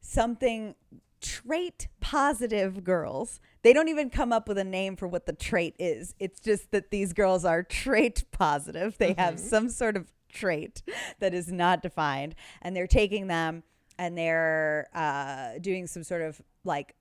something 0.02 0.76
trait 1.22 1.88
positive 2.00 2.84
girls. 2.84 3.40
They 3.62 3.74
don't 3.74 3.90
even 3.90 4.10
come 4.10 4.32
up 4.32 4.48
with 4.48 4.58
a 4.58 4.64
name 4.64 4.96
for 4.96 5.08
what 5.08 5.26
the 5.26 5.34
trait 5.34 5.76
is. 5.80 6.16
It's 6.20 6.40
just 6.40 6.72
that 6.72 6.92
these 6.92 7.14
girls 7.14 7.46
are 7.46 7.64
trait 7.64 8.24
positive. 8.32 8.98
They 8.98 9.14
have 9.18 9.40
some 9.40 9.70
sort 9.70 9.98
of 9.98 10.12
trait 10.30 10.82
that 11.20 11.34
is 11.34 11.52
not 11.52 11.82
defined, 11.82 12.36
and 12.62 12.76
they're 12.76 12.88
taking 12.88 13.28
them 13.28 13.64
and 13.98 14.18
they're 14.18 14.88
uh, 14.94 15.60
doing 15.60 15.86
some 15.86 16.04
sort 16.04 16.22
of 16.22 16.42
like 16.64 16.96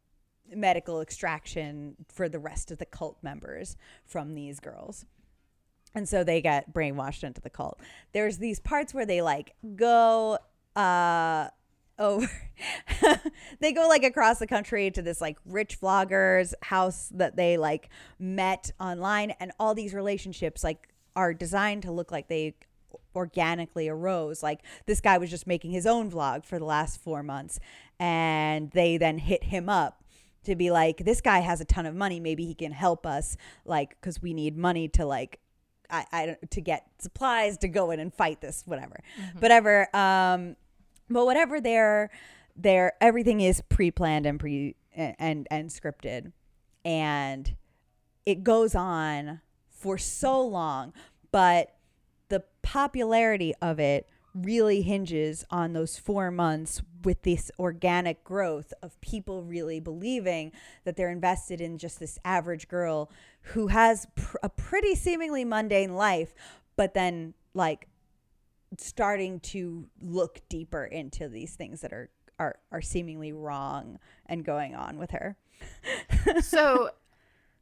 medical 0.54 1.00
extraction 1.00 1.94
for 2.08 2.28
the 2.28 2.38
rest 2.38 2.70
of 2.70 2.78
the 2.78 2.86
cult 2.86 3.18
members 3.22 3.76
from 4.04 4.34
these 4.34 4.58
girls. 4.58 5.06
And 5.94 6.08
so 6.08 6.24
they 6.24 6.40
get 6.40 6.72
brainwashed 6.74 7.22
into 7.22 7.40
the 7.40 7.50
cult. 7.50 7.80
There's 8.12 8.38
these 8.38 8.60
parts 8.60 8.92
where 8.92 9.06
they 9.06 9.22
like 9.22 9.54
go 9.76 10.38
uh 10.76 11.48
over. 11.98 12.30
They 13.60 13.72
go 13.72 13.88
like 13.88 14.04
across 14.04 14.38
the 14.38 14.46
country 14.46 14.90
to 14.90 15.02
this 15.02 15.20
like 15.20 15.38
rich 15.44 15.80
vlogger's 15.80 16.54
house 16.62 17.10
that 17.14 17.36
they 17.36 17.56
like 17.56 17.88
met 18.18 18.70
online 18.80 19.32
and 19.40 19.52
all 19.58 19.74
these 19.74 19.94
relationships 19.94 20.62
like 20.62 20.88
are 21.16 21.34
designed 21.34 21.82
to 21.82 21.92
look 21.92 22.12
like 22.12 22.28
they 22.28 22.54
organically 23.14 23.88
arose. 23.88 24.42
Like 24.42 24.60
this 24.86 25.00
guy 25.00 25.18
was 25.18 25.30
just 25.30 25.46
making 25.46 25.72
his 25.72 25.86
own 25.86 26.10
vlog 26.10 26.44
for 26.44 26.58
the 26.58 26.64
last 26.64 27.00
4 27.00 27.22
months 27.22 27.58
and 27.98 28.70
they 28.70 28.96
then 28.96 29.18
hit 29.18 29.44
him 29.44 29.68
up 29.68 30.04
to 30.44 30.54
be 30.54 30.70
like 30.70 30.98
this 30.98 31.20
guy 31.20 31.40
has 31.40 31.60
a 31.60 31.64
ton 31.64 31.84
of 31.84 31.94
money. 31.94 32.20
Maybe 32.20 32.44
he 32.46 32.54
can 32.54 32.72
help 32.72 33.06
us 33.06 33.36
like 33.64 34.00
cuz 34.00 34.22
we 34.22 34.32
need 34.32 34.56
money 34.56 34.88
to 34.88 35.04
like 35.04 35.40
I, 35.90 36.06
I 36.12 36.26
don't 36.26 36.50
to 36.50 36.60
get 36.60 36.86
supplies 36.98 37.58
to 37.58 37.68
go 37.68 37.90
in 37.90 37.98
and 37.98 38.14
fight 38.14 38.40
this 38.40 38.62
whatever. 38.66 39.00
Whatever 39.38 39.88
um 39.96 40.56
but 41.10 41.24
whatever 41.24 41.60
their 41.60 42.10
their 42.56 42.92
everything 43.00 43.40
is 43.40 43.62
pre-planned 43.68 44.26
and 44.26 44.40
pre 44.40 44.76
and 44.94 45.46
and 45.50 45.70
scripted. 45.70 46.32
And 46.84 47.56
it 48.26 48.44
goes 48.44 48.74
on 48.74 49.40
for 49.70 49.96
so 49.98 50.40
long 50.40 50.92
but 51.30 51.74
the 52.28 52.44
popularity 52.62 53.54
of 53.60 53.78
it 53.78 54.08
really 54.34 54.82
hinges 54.82 55.44
on 55.50 55.72
those 55.72 55.98
four 55.98 56.30
months 56.30 56.82
with 57.02 57.22
this 57.22 57.50
organic 57.58 58.22
growth 58.24 58.72
of 58.82 59.00
people 59.00 59.42
really 59.42 59.80
believing 59.80 60.52
that 60.84 60.96
they're 60.96 61.10
invested 61.10 61.60
in 61.60 61.78
just 61.78 61.98
this 61.98 62.18
average 62.24 62.68
girl 62.68 63.10
who 63.40 63.68
has 63.68 64.06
pr- 64.14 64.36
a 64.42 64.48
pretty 64.48 64.94
seemingly 64.94 65.44
mundane 65.44 65.94
life, 65.94 66.34
but 66.76 66.94
then 66.94 67.34
like 67.54 67.88
starting 68.76 69.40
to 69.40 69.88
look 70.00 70.40
deeper 70.48 70.84
into 70.84 71.28
these 71.28 71.54
things 71.54 71.80
that 71.80 71.92
are 71.92 72.10
are, 72.38 72.56
are 72.70 72.80
seemingly 72.80 73.32
wrong 73.32 73.98
and 74.26 74.44
going 74.44 74.74
on 74.74 74.96
with 74.96 75.10
her. 75.10 75.36
so 76.40 76.90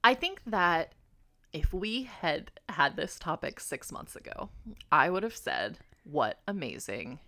I 0.05 0.13
think 0.13 0.43
that 0.47 0.95
if 1.53 1.73
we 1.73 2.03
had 2.03 2.51
had 2.69 2.97
this 2.97 3.19
topic 3.19 3.59
six 3.59 3.91
months 3.91 4.17
ago, 4.17 4.51
I 4.93 5.09
would 5.09 5.23
have 5.23 5.37
said, 5.37 5.79
what 6.05 6.41
amazing 6.47 7.21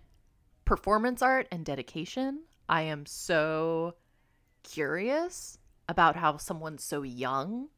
performance 0.65 1.23
art 1.23 1.47
and 1.51 1.65
dedication. 1.65 2.43
I 2.67 2.83
am 2.83 3.07
so 3.07 3.95
curious 4.63 5.57
about 5.87 6.15
how 6.15 6.37
someone 6.37 6.77
so 6.77 7.01
young 7.01 7.69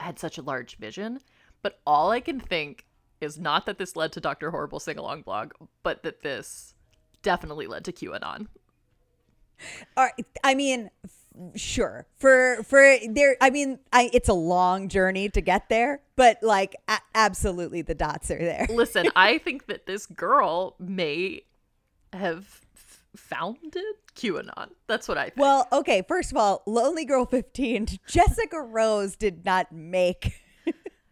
had 0.00 0.18
such 0.18 0.38
a 0.38 0.42
large 0.42 0.78
vision. 0.78 1.20
But 1.60 1.80
all 1.86 2.10
I 2.10 2.20
can 2.20 2.40
think 2.40 2.86
is 3.22 3.38
not 3.38 3.66
that 3.66 3.78
this 3.78 3.96
led 3.96 4.12
to 4.12 4.20
Dr. 4.20 4.50
Horrible 4.50 4.80
Sing 4.80 4.98
Along 4.98 5.22
blog, 5.22 5.52
but 5.82 6.02
that 6.02 6.22
this 6.22 6.74
definitely 7.22 7.66
led 7.66 7.84
to 7.84 7.92
QAnon. 7.92 8.46
All 9.96 10.04
right, 10.04 10.26
I 10.42 10.54
mean, 10.54 10.90
f- 11.04 11.60
sure. 11.60 12.06
For 12.16 12.62
for 12.64 12.96
there, 13.08 13.36
I 13.40 13.50
mean, 13.50 13.78
I 13.92 14.10
it's 14.12 14.28
a 14.28 14.34
long 14.34 14.88
journey 14.88 15.28
to 15.30 15.40
get 15.40 15.68
there, 15.68 16.00
but 16.16 16.38
like 16.42 16.74
a- 16.88 16.98
absolutely 17.14 17.82
the 17.82 17.94
dots 17.94 18.30
are 18.30 18.38
there. 18.38 18.66
Listen, 18.70 19.08
I 19.14 19.38
think 19.38 19.66
that 19.66 19.86
this 19.86 20.06
girl 20.06 20.74
may 20.80 21.42
have 22.12 22.60
f- 22.74 23.04
founded 23.14 23.84
QAnon. 24.16 24.70
That's 24.88 25.06
what 25.06 25.16
I 25.16 25.24
think. 25.26 25.36
Well, 25.38 25.68
okay, 25.72 26.02
first 26.08 26.32
of 26.32 26.36
all, 26.38 26.62
Lonely 26.66 27.04
Girl 27.04 27.24
15, 27.24 27.86
Jessica 28.08 28.60
Rose 28.60 29.14
did 29.14 29.44
not 29.44 29.70
make 29.70 30.41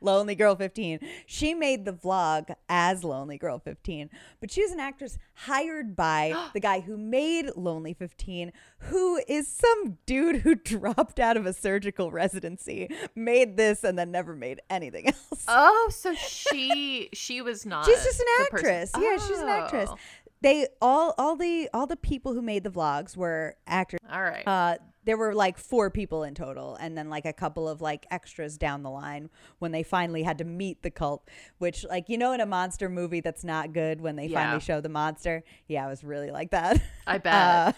Lonely 0.00 0.34
Girl 0.34 0.54
15. 0.56 1.00
She 1.26 1.54
made 1.54 1.84
the 1.84 1.92
vlog 1.92 2.54
as 2.68 3.04
Lonely 3.04 3.38
Girl 3.38 3.58
15, 3.58 4.10
but 4.40 4.50
she's 4.50 4.70
an 4.72 4.80
actress 4.80 5.18
hired 5.34 5.94
by 5.96 6.34
the 6.54 6.60
guy 6.60 6.80
who 6.80 6.96
made 6.96 7.50
Lonely 7.56 7.94
15, 7.94 8.52
who 8.78 9.20
is 9.28 9.46
some 9.48 9.98
dude 10.06 10.36
who 10.42 10.54
dropped 10.54 11.20
out 11.20 11.36
of 11.36 11.46
a 11.46 11.52
surgical 11.52 12.10
residency, 12.10 12.88
made 13.14 13.56
this, 13.56 13.84
and 13.84 13.98
then 13.98 14.10
never 14.10 14.34
made 14.34 14.60
anything 14.70 15.06
else. 15.08 15.44
oh, 15.48 15.90
so 15.94 16.14
she 16.28 17.08
she 17.12 17.40
was 17.42 17.66
not. 17.66 17.84
She's 17.86 18.02
just 18.02 18.20
an 18.20 18.26
actress. 18.42 18.92
Yeah, 18.98 19.16
she's 19.18 19.38
an 19.38 19.48
actress. 19.48 19.90
Oh, 19.92 19.96
They 20.42 20.66
all 20.80 21.14
all 21.18 21.36
the 21.36 21.68
all 21.74 21.86
the 21.86 21.96
people 21.96 22.32
who 22.32 22.42
made 22.42 22.64
the 22.64 22.70
vlogs 22.70 23.16
were 23.16 23.56
actors. 23.66 24.00
All 24.10 24.22
right. 24.22 24.46
Uh, 24.46 24.76
there 25.04 25.16
were 25.16 25.34
like 25.34 25.56
four 25.58 25.90
people 25.90 26.22
in 26.24 26.34
total, 26.34 26.76
and 26.76 26.96
then 26.96 27.08
like 27.08 27.24
a 27.24 27.32
couple 27.32 27.68
of 27.68 27.80
like 27.80 28.06
extras 28.10 28.58
down 28.58 28.82
the 28.82 28.90
line 28.90 29.30
when 29.58 29.72
they 29.72 29.82
finally 29.82 30.22
had 30.22 30.38
to 30.38 30.44
meet 30.44 30.82
the 30.82 30.90
cult. 30.90 31.28
Which, 31.58 31.84
like, 31.84 32.08
you 32.08 32.18
know, 32.18 32.32
in 32.32 32.40
a 32.40 32.46
monster 32.46 32.88
movie 32.88 33.20
that's 33.20 33.42
not 33.44 33.72
good 33.72 34.00
when 34.00 34.16
they 34.16 34.26
Yeah. 34.26 34.40
finally 34.42 34.60
show 34.60 34.80
the 34.80 34.88
monster. 34.90 35.42
Yeah, 35.68 35.86
it 35.86 35.90
was 35.90 36.04
really 36.04 36.30
like 36.30 36.50
that. 36.50 36.80
I 37.06 37.18
bet. 37.26 37.34
Uh, 37.34 37.72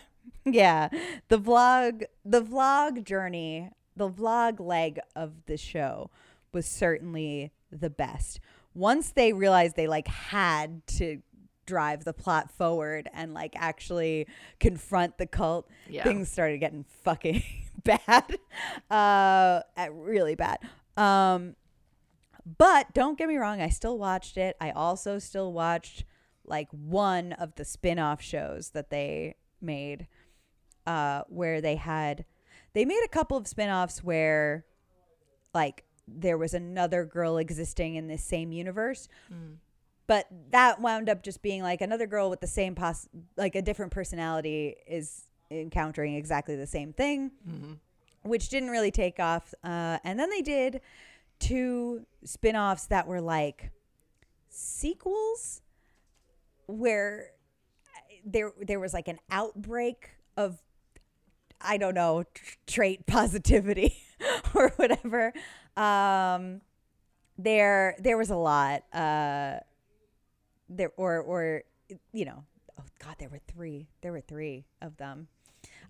yeah, 0.44 0.88
the 1.28 1.38
vlog, 1.38 2.04
the 2.24 2.42
vlog 2.42 3.04
journey, 3.04 3.70
the 3.96 4.08
vlog 4.11 4.58
leg 4.61 4.98
of 5.14 5.32
the 5.46 5.56
show 5.56 6.11
was 6.53 6.66
certainly 6.66 7.53
the 7.70 7.90
best. 7.90 8.40
Once 8.74 9.11
they 9.12 9.32
realized 9.32 9.76
they 9.76 9.86
like 9.86 10.09
had 10.09 10.86
to 10.86 11.20
drive 11.66 12.04
the 12.04 12.12
plot 12.12 12.50
forward 12.50 13.08
and 13.12 13.34
like 13.34 13.54
actually 13.56 14.26
confront 14.60 15.18
the 15.18 15.26
cult, 15.26 15.68
Yeah. 15.88 16.04
things 16.04 16.30
started 16.30 16.58
getting 16.58 16.84
fucking 17.04 17.42
bad, 17.84 18.38
uh, 18.90 19.60
uh, 19.76 19.90
really 19.92 20.34
bad. 20.34 20.58
Um, 20.96 21.54
but 22.58 22.92
don't 22.92 23.16
get 23.16 23.28
me 23.28 23.36
wrong, 23.36 23.60
I 23.60 23.68
still 23.68 23.98
watched 23.98 24.36
it. 24.36 24.56
I 24.60 24.70
also 24.72 25.18
still 25.18 25.52
watched 25.52 26.04
like 26.44 26.68
one 26.72 27.32
of 27.34 27.54
the 27.54 27.64
spin-off 27.64 28.20
shows 28.20 28.70
that 28.70 28.90
they 28.90 29.36
made 29.60 30.08
uh 30.88 31.22
where 31.28 31.60
they 31.60 31.76
had 31.76 32.24
they 32.72 32.84
made 32.84 33.00
a 33.04 33.08
couple 33.08 33.36
of 33.36 33.46
spin-offs 33.46 34.02
where 34.02 34.64
like 35.54 35.84
there 36.08 36.36
was 36.36 36.52
another 36.52 37.04
girl 37.04 37.36
existing 37.36 37.94
in 37.94 38.08
this 38.08 38.24
same 38.24 38.50
universe. 38.50 39.06
But 40.07 40.26
that 40.50 40.80
wound 40.80 41.09
up 41.09 41.22
just 41.22 41.42
being 41.42 41.62
like 41.62 41.80
another 41.80 42.07
girl 42.07 42.28
with 42.28 42.40
the 42.40 42.46
same 42.46 42.74
pos 42.74 43.09
like 43.36 43.55
a 43.55 43.62
different 43.62 43.92
personality 43.92 44.76
is 44.86 45.24
encountering 45.50 46.14
exactly 46.14 46.57
the 46.57 46.66
same 46.66 46.92
thing 46.92 47.30
which 48.22 48.48
didn't 48.48 48.70
really 48.70 48.90
take 48.90 49.18
off. 49.20 49.53
Uh, 49.64 49.98
and 50.05 50.18
then 50.18 50.30
they 50.30 50.42
did 50.42 50.80
two 51.38 52.07
spin 52.24 52.57
offs 52.57 52.86
that 52.86 53.07
were 53.07 53.20
like 53.20 53.70
sequels 54.48 55.61
where 56.66 57.30
there 58.24 58.53
there 58.61 58.78
was 58.78 58.94
like 58.94 59.09
an 59.09 59.18
outbreak 59.30 60.11
of 60.36 60.62
I 61.61 61.76
don't 61.76 61.94
know 61.94 62.24
tr- 62.34 62.57
trait 62.66 63.07
positivity 63.07 63.96
or 64.55 64.70
whatever. 64.76 65.32
Um, 65.76 66.61
there 67.38 67.96
there 67.98 68.16
was 68.16 68.30
a 68.30 68.36
lot. 68.36 68.84
Uh, 68.92 69.59
there 70.77 70.91
or 70.97 71.18
or 71.20 71.62
you 72.12 72.25
know 72.25 72.45
oh 72.79 72.85
god 73.05 73.16
there 73.18 73.29
were 73.29 73.41
three 73.47 73.89
there 74.01 74.12
were 74.12 74.20
three 74.20 74.64
of 74.81 74.97
them. 74.97 75.29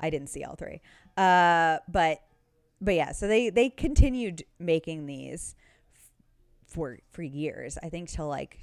I 0.01 0.11
didn't 0.11 0.28
see 0.28 0.45
all 0.45 0.55
three. 0.57 0.80
Uh, 1.16 1.78
but 1.89 2.22
but 2.80 2.95
yeah, 2.95 3.12
so 3.12 3.26
they 3.28 3.51
they 3.51 3.70
continued 3.70 4.45
making 4.59 5.07
these 5.07 5.55
f- 5.95 6.11
for 6.66 6.99
for 7.11 7.22
years. 7.22 7.78
I 7.83 7.89
think 7.89 8.09
till 8.11 8.28
like 8.28 8.59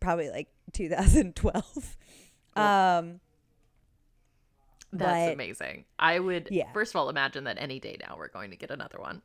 probably 0.00 0.30
like 0.30 0.48
2012. 0.72 1.96
Um 2.56 3.20
That's 4.92 5.26
but- 5.28 5.32
amazing. 5.34 5.84
I 5.98 6.18
would 6.18 6.48
Yeah. 6.50 6.72
first 6.72 6.92
of 6.92 6.96
all 6.96 7.08
imagine 7.10 7.44
that 7.44 7.56
any 7.60 7.80
day 7.80 7.96
now 8.00 8.16
we're 8.16 8.28
going 8.28 8.50
to 8.50 8.56
get 8.56 8.70
another 8.70 8.98
one. 8.98 9.22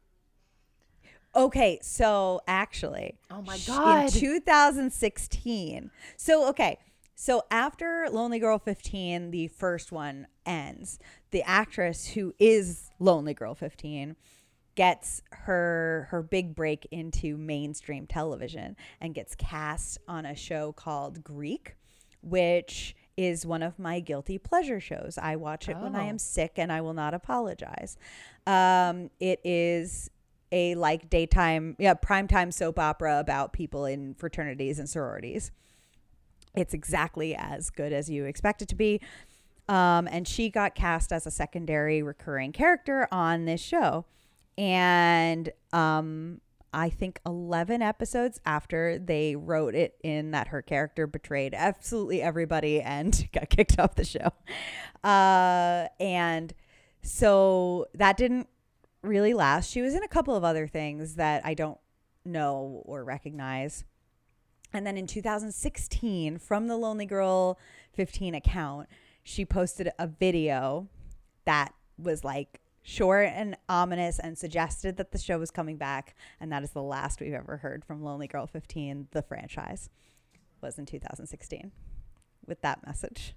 Okay, 1.35 1.79
so 1.81 2.41
actually, 2.47 3.15
Oh 3.29 3.41
my 3.43 3.57
God. 3.67 4.05
in 4.05 4.19
2016. 4.19 5.91
So 6.17 6.47
okay, 6.49 6.79
so 7.15 7.43
after 7.51 8.07
Lonely 8.11 8.39
Girl 8.39 8.57
15, 8.57 9.31
the 9.31 9.47
first 9.47 9.91
one 9.91 10.27
ends. 10.45 10.99
The 11.31 11.43
actress 11.43 12.07
who 12.07 12.33
is 12.39 12.89
Lonely 12.99 13.33
Girl 13.33 13.53
15 13.53 14.15
gets 14.75 15.21
her 15.31 16.07
her 16.11 16.23
big 16.23 16.55
break 16.55 16.87
into 16.89 17.37
mainstream 17.37 18.07
television 18.07 18.75
and 19.01 19.13
gets 19.13 19.35
cast 19.35 19.97
on 20.07 20.25
a 20.25 20.35
show 20.35 20.71
called 20.71 21.23
Greek, 21.23 21.75
which 22.21 22.95
is 23.17 23.45
one 23.45 23.61
of 23.61 23.77
my 23.77 23.99
guilty 23.99 24.37
pleasure 24.37 24.79
shows. 24.79 25.17
I 25.21 25.35
watch 25.35 25.67
it 25.67 25.77
when 25.77 25.95
I 25.95 26.05
Oh. 26.05 26.09
am 26.09 26.17
sick 26.17 26.53
and 26.55 26.71
I 26.71 26.79
will 26.81 26.93
not 26.93 27.13
apologize. 27.13 27.97
Um, 28.47 29.09
it 29.19 29.41
is 29.43 30.09
a 30.51 30.75
like 30.75 31.09
daytime, 31.09 31.75
yeah, 31.79 31.93
primetime 31.93 32.53
soap 32.53 32.79
opera 32.79 33.19
about 33.19 33.53
people 33.53 33.85
in 33.85 34.13
fraternities 34.15 34.79
and 34.79 34.89
sororities. 34.89 35.51
It's 36.55 36.73
exactly 36.73 37.35
as 37.35 37.69
good 37.69 37.93
as 37.93 38.09
you 38.09 38.25
expect 38.25 38.61
it 38.61 38.67
to 38.69 38.75
be. 38.75 39.01
Um, 39.67 40.07
and 40.11 40.27
she 40.27 40.49
got 40.49 40.73
cast 40.73 41.11
as 41.11 41.27
a 41.27 41.31
secondary 41.31 42.01
recurring 42.01 42.51
character 42.51 43.07
on 43.11 43.45
this 43.45 43.61
show. 43.61 44.05
And 44.57 45.51
um, 45.71 46.41
I 46.73 46.89
think 46.89 47.19
11 47.25 47.81
episodes 47.81 48.39
after 48.45 48.99
they 48.99 49.35
wrote 49.35 49.75
it 49.75 49.95
in 50.03 50.31
that 50.31 50.49
her 50.49 50.61
character 50.61 51.07
betrayed 51.07 51.53
absolutely 51.53 52.21
everybody 52.21 52.81
and 52.81 53.29
got 53.33 53.49
kicked 53.49 53.79
off 53.79 53.95
the 53.95 54.03
show. 54.03 54.31
Uh, 55.03 55.87
and 55.99 56.53
so 57.01 57.87
that 57.93 58.17
didn't 58.17 58.47
really 59.01 59.33
last. 59.33 59.69
She 59.69 59.81
was 59.81 59.95
in 59.95 60.03
a 60.03 60.07
couple 60.07 60.35
of 60.35 60.43
other 60.43 60.67
things 60.67 61.15
that 61.15 61.45
I 61.45 61.53
don't 61.53 61.79
know 62.25 62.81
or 62.85 63.03
recognize. 63.03 63.83
And 64.73 64.85
then 64.85 64.97
in 64.97 65.07
2016, 65.07 66.37
from 66.37 66.67
the 66.67 66.77
Lonely 66.77 67.05
Girl 67.05 67.57
15 67.93 68.35
account, 68.35 68.87
she 69.23 69.45
posted 69.45 69.89
a 69.97 70.07
video 70.07 70.87
that 71.45 71.73
was 71.97 72.23
like 72.23 72.59
short 72.81 73.29
and 73.33 73.57
ominous 73.67 74.19
and 74.19 74.37
suggested 74.37 74.97
that 74.97 75.11
the 75.11 75.17
show 75.17 75.39
was 75.39 75.51
coming 75.51 75.77
back. 75.77 76.15
And 76.39 76.51
that 76.51 76.63
is 76.63 76.71
the 76.71 76.83
last 76.83 77.19
we've 77.19 77.33
ever 77.33 77.57
heard 77.57 77.83
from 77.83 78.03
Lonely 78.03 78.27
Girl 78.27 78.47
15, 78.47 79.07
the 79.11 79.21
franchise, 79.21 79.89
was 80.61 80.77
in 80.77 80.85
2016 80.85 81.71
with 82.45 82.61
that 82.61 82.85
message. 82.85 83.35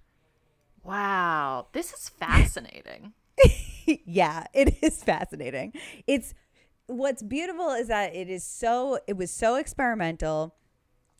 Wow, 0.82 1.68
this 1.72 1.92
is 1.92 2.08
fascinating. 2.08 3.12
yeah, 4.04 4.44
it 4.52 4.82
is 4.82 5.02
fascinating. 5.02 5.72
It's 6.06 6.34
what's 6.86 7.22
beautiful 7.22 7.70
is 7.70 7.88
that 7.88 8.14
it 8.14 8.28
is 8.28 8.44
so 8.44 8.98
it 9.06 9.16
was 9.16 9.30
so 9.30 9.56
experimental. 9.56 10.54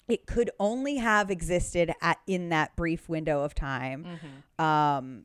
It 0.08 0.26
could 0.26 0.50
only 0.58 0.96
have 0.96 1.30
existed 1.30 1.92
at 2.02 2.18
in 2.26 2.48
that 2.50 2.76
brief 2.76 3.08
window 3.08 3.42
of 3.42 3.54
time. 3.54 4.06
Um 4.58 5.24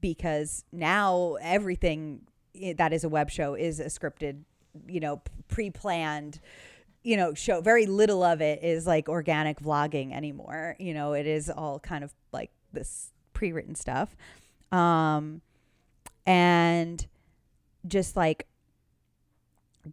because 0.00 0.64
now 0.72 1.36
everything 1.40 2.22
that 2.76 2.92
is 2.92 3.02
a 3.04 3.08
web 3.08 3.30
show 3.30 3.54
is 3.54 3.80
a 3.80 3.86
scripted, 3.86 4.42
you 4.86 5.00
know, 5.00 5.20
pre-planned 5.48 6.40
you 7.02 7.16
know 7.16 7.32
show 7.32 7.60
very 7.60 7.86
little 7.86 8.22
of 8.22 8.40
it 8.40 8.62
is 8.62 8.86
like 8.86 9.08
organic 9.08 9.60
vlogging 9.60 10.12
anymore 10.12 10.76
you 10.78 10.92
know 10.92 11.12
it 11.12 11.26
is 11.26 11.48
all 11.48 11.78
kind 11.78 12.02
of 12.04 12.12
like 12.32 12.50
this 12.72 13.12
pre-written 13.32 13.74
stuff 13.74 14.16
um 14.72 15.40
and 16.28 17.06
just 17.86 18.14
like 18.16 18.46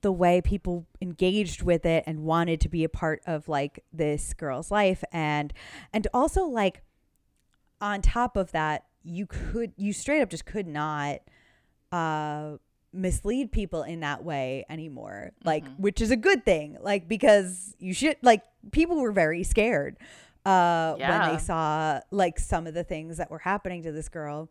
the 0.01 0.11
way 0.11 0.41
people 0.41 0.85
engaged 1.01 1.61
with 1.61 1.85
it 1.85 2.03
and 2.05 2.23
wanted 2.23 2.59
to 2.59 2.67
be 2.67 2.83
a 2.83 2.89
part 2.89 3.21
of 3.25 3.47
like 3.47 3.79
this 3.93 4.33
girl's 4.33 4.69
life. 4.69 5.03
And 5.13 5.53
and 5.93 6.07
also 6.13 6.43
like 6.43 6.81
on 7.79 8.01
top 8.01 8.35
of 8.35 8.51
that 8.51 8.83
you 9.03 9.25
could 9.25 9.71
you 9.77 9.93
straight 9.93 10.21
up 10.21 10.29
just 10.29 10.45
could 10.45 10.67
not 10.67 11.19
uh 11.93 12.57
mislead 12.91 13.51
people 13.51 13.83
in 13.83 14.01
that 14.01 14.23
way 14.23 14.65
anymore. 14.69 15.31
Like 15.45 15.63
which 15.77 16.01
is 16.01 16.11
a 16.11 16.17
good 16.17 16.43
thing 16.43 16.77
like 16.81 17.07
because 17.07 17.75
you 17.79 17.93
should 17.93 18.17
like 18.21 18.43
people 18.71 18.97
were 18.97 19.13
very 19.13 19.43
scared 19.43 19.95
uh 20.45 20.95
when 21.21 21.31
they 21.31 21.37
saw 21.39 22.01
like 22.11 22.39
some 22.39 22.67
of 22.67 22.73
the 22.73 22.83
things 22.83 23.17
that 23.17 23.31
were 23.31 23.39
happening 23.39 23.83
to 23.83 23.91
this 23.93 24.09
girl 24.09 24.49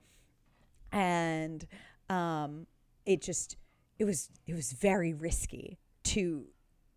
and 0.95 1.66
um 2.09 2.66
it 3.05 3.20
just 3.20 3.57
it 3.99 4.05
was 4.05 4.30
it 4.47 4.55
was 4.55 4.72
very 4.72 5.12
risky 5.12 5.78
to 6.03 6.47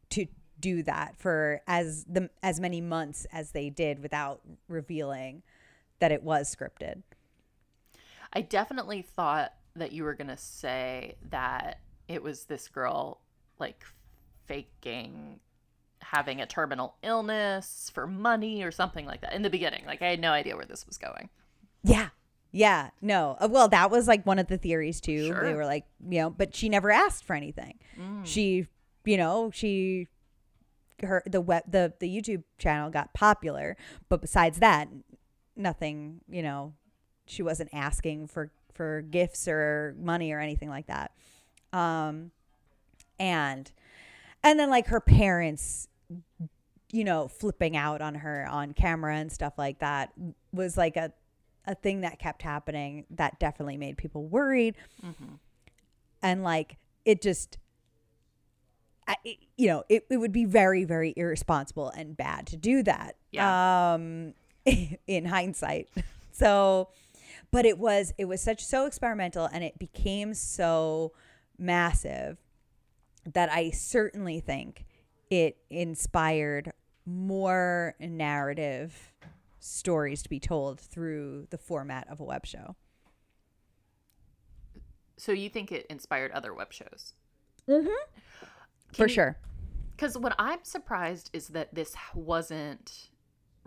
to 0.09 0.25
do 0.59 0.81
that 0.83 1.15
for 1.17 1.61
as 1.67 2.05
the 2.05 2.29
as 2.41 2.59
many 2.59 2.81
months 2.81 3.25
as 3.31 3.51
they 3.51 3.69
did 3.69 4.01
without 4.01 4.41
revealing 4.67 5.43
that 5.99 6.11
it 6.11 6.23
was 6.23 6.53
scripted 6.53 7.03
I 8.33 8.41
definitely 8.41 9.01
thought 9.01 9.53
that 9.75 9.91
you 9.91 10.03
were 10.03 10.13
going 10.13 10.27
to 10.27 10.37
say 10.37 11.15
that 11.29 11.79
it 12.07 12.21
was 12.21 12.45
this 12.45 12.67
girl 12.67 13.21
like 13.59 13.83
faking 14.45 15.39
having 16.01 16.41
a 16.41 16.45
terminal 16.45 16.95
illness 17.03 17.91
for 17.93 18.07
money 18.07 18.63
or 18.63 18.71
something 18.71 19.05
like 19.05 19.21
that 19.21 19.33
in 19.33 19.41
the 19.41 19.49
beginning. 19.49 19.83
Like 19.85 20.01
I 20.01 20.07
had 20.07 20.19
no 20.19 20.31
idea 20.31 20.55
where 20.55 20.65
this 20.65 20.85
was 20.85 20.97
going. 20.97 21.29
Yeah. 21.83 22.09
Yeah. 22.51 22.89
No. 23.01 23.37
Uh, 23.39 23.47
Well, 23.51 23.67
that 23.69 23.91
was 23.91 24.07
like 24.07 24.25
one 24.25 24.39
of 24.39 24.47
the 24.47 24.57
theories 24.57 24.99
too. 25.01 25.33
They 25.43 25.53
were 25.53 25.65
like, 25.65 25.85
you 26.09 26.19
know, 26.21 26.29
but 26.29 26.55
she 26.55 26.69
never 26.69 26.91
asked 26.91 27.23
for 27.23 27.35
anything. 27.35 27.77
She, 28.23 28.67
you 29.05 29.17
know, 29.17 29.51
she 29.53 30.07
her 31.03 31.21
the 31.27 31.41
web 31.41 31.63
the 31.67 31.93
the 31.99 32.07
YouTube 32.09 32.43
channel 32.57 32.89
got 32.89 33.13
popular, 33.13 33.77
but 34.09 34.21
besides 34.21 34.59
that, 34.59 34.87
nothing, 35.55 36.21
you 36.29 36.41
know, 36.41 36.73
she 37.25 37.43
wasn't 37.43 37.69
asking 37.73 38.27
for 38.27 38.51
for 38.73 39.01
gifts 39.01 39.47
or 39.47 39.95
money 39.99 40.31
or 40.31 40.39
anything 40.39 40.69
like 40.69 40.87
that. 40.87 41.11
Um 41.73 42.31
and 43.19 43.71
and 44.43 44.59
then 44.59 44.69
like 44.69 44.87
her 44.87 45.01
parents 45.01 45.87
you 46.91 47.03
know, 47.03 47.27
flipping 47.27 47.75
out 47.75 48.01
on 48.01 48.15
her 48.15 48.47
on 48.49 48.73
camera 48.73 49.17
and 49.17 49.29
stuff 49.31 49.53
like 49.57 49.79
that 49.79 50.13
was 50.53 50.77
like 50.77 50.95
a 50.95 51.11
a 51.67 51.75
thing 51.75 52.01
that 52.01 52.17
kept 52.17 52.41
happening 52.41 53.05
that 53.11 53.39
definitely 53.39 53.77
made 53.77 53.97
people 53.97 54.23
worried. 54.25 54.75
And 56.23 56.43
like 56.43 56.77
it 57.05 57.21
just 57.21 57.57
I, 59.07 59.15
it- 59.23 59.37
you 59.55 59.67
know, 59.67 59.83
it, 59.89 60.05
it 60.09 60.17
would 60.17 60.31
be 60.33 60.45
very, 60.45 60.83
very 60.83 61.13
irresponsible 61.15 61.89
and 61.89 62.15
bad 62.17 62.47
to 62.47 62.57
do 62.57 62.83
that. 62.83 63.15
Yeah. 63.31 63.93
Um, 63.93 64.33
in 65.07 65.25
hindsight. 65.25 65.89
So, 66.31 66.89
but 67.49 67.65
it 67.65 67.79
was, 67.79 68.13
it 68.19 68.25
was 68.25 68.41
such, 68.41 68.63
so 68.63 68.85
experimental 68.85 69.49
and 69.51 69.63
it 69.63 69.79
became 69.79 70.35
so 70.35 71.13
massive 71.57 72.37
that 73.33 73.51
I 73.51 73.71
certainly 73.71 74.39
think 74.39 74.85
it 75.31 75.57
inspired 75.71 76.73
more 77.07 77.95
narrative 77.99 79.11
stories 79.67 80.21
to 80.23 80.29
be 80.29 80.39
told 80.39 80.79
through 80.79 81.47
the 81.49 81.57
format 81.57 82.07
of 82.09 82.19
a 82.19 82.23
web 82.23 82.45
show. 82.45 82.75
So 85.17 85.31
you 85.31 85.49
think 85.49 85.71
it 85.71 85.85
inspired 85.89 86.31
other 86.31 86.53
web 86.53 86.71
shows? 86.71 87.13
Mm-hmm. 87.67 87.87
For 88.93 89.07
you- 89.07 89.13
sure. 89.13 89.37
Because 89.95 90.15
what 90.15 90.35
I'm 90.37 90.63
surprised 90.63 91.31
is 91.33 91.47
that 91.49 91.73
this 91.73 91.95
wasn't 92.13 93.09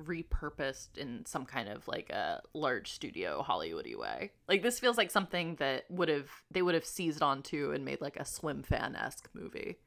repurposed 0.01 0.97
in 0.97 1.27
some 1.27 1.45
kind 1.45 1.69
of 1.69 1.87
like 1.89 2.09
a 2.11 2.41
large 2.55 2.93
studio 2.93 3.45
Hollywoody 3.47 3.99
way. 3.99 4.31
Like 4.49 4.63
this 4.63 4.79
feels 4.79 4.97
like 4.97 5.11
something 5.11 5.57
that 5.57 5.85
would 5.91 6.09
have 6.09 6.31
they 6.51 6.63
would 6.63 6.75
have 6.75 6.85
seized 6.85 7.21
onto 7.21 7.73
and 7.73 7.85
made 7.85 8.01
like 8.01 8.17
a 8.17 8.23
Swimfan 8.23 8.97
esque 8.97 9.29
movie. 9.35 9.79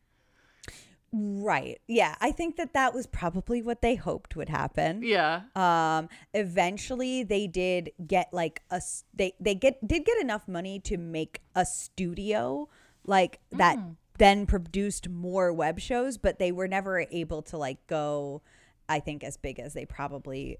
Right. 1.15 1.79
Yeah. 1.87 2.15
I 2.21 2.31
think 2.31 2.55
that 2.55 2.73
that 2.73 2.91
was 2.95 3.05
probably 3.05 3.61
what 3.61 3.83
they 3.83 3.93
hoped 3.93 4.35
would 4.35 4.49
happen. 4.49 5.03
Yeah. 5.03 5.41
Um 5.55 6.09
eventually 6.33 7.21
they 7.21 7.45
did 7.45 7.91
get 8.07 8.33
like 8.33 8.63
a 8.71 8.81
they 9.13 9.33
they 9.39 9.53
get 9.53 9.87
did 9.87 10.05
get 10.05 10.19
enough 10.19 10.47
money 10.47 10.79
to 10.79 10.97
make 10.97 11.41
a 11.55 11.65
studio 11.65 12.67
like 13.05 13.39
that 13.51 13.77
then 14.17 14.47
produced 14.47 15.07
more 15.07 15.53
web 15.53 15.79
shows, 15.79 16.17
but 16.17 16.39
they 16.39 16.51
were 16.51 16.67
never 16.67 17.05
able 17.11 17.43
to 17.43 17.57
like 17.57 17.85
go 17.85 18.41
I 18.89 18.99
think 18.99 19.23
as 19.23 19.37
big 19.37 19.59
as 19.59 19.73
they 19.73 19.85
probably 19.85 20.57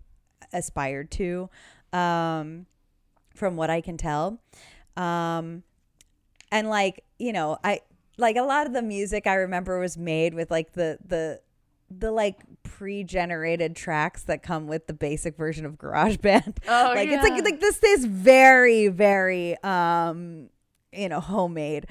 aspired 0.53 1.09
to 1.11 1.49
um 1.91 2.67
from 3.33 3.55
what 3.55 3.71
I 3.71 3.81
can 3.81 3.97
tell. 3.97 4.39
Um 4.95 5.63
and 6.51 6.69
like 6.69 7.03
you 7.17 7.33
know 7.33 7.57
i 7.63 7.81
like 8.17 8.35
a 8.35 8.41
lot 8.41 8.67
of 8.67 8.73
the 8.73 8.81
music 8.81 9.25
i 9.27 9.33
remember 9.33 9.79
was 9.79 9.97
made 9.97 10.33
with 10.33 10.51
like 10.51 10.73
the 10.73 10.97
the 11.05 11.39
the 11.99 12.11
like 12.11 12.37
pre-generated 12.63 13.75
tracks 13.75 14.23
that 14.23 14.41
come 14.41 14.67
with 14.67 14.87
the 14.87 14.93
basic 14.93 15.37
version 15.37 15.65
of 15.65 15.77
GarageBand. 15.77 16.57
Oh, 16.67 16.91
like 16.95 17.09
it's 17.09 17.23
like 17.23 17.43
like 17.43 17.59
this 17.59 17.83
is 17.83 18.05
very 18.05 18.87
very 18.87 19.61
um 19.63 20.49
you 20.91 21.09
know 21.09 21.19
homemade. 21.19 21.87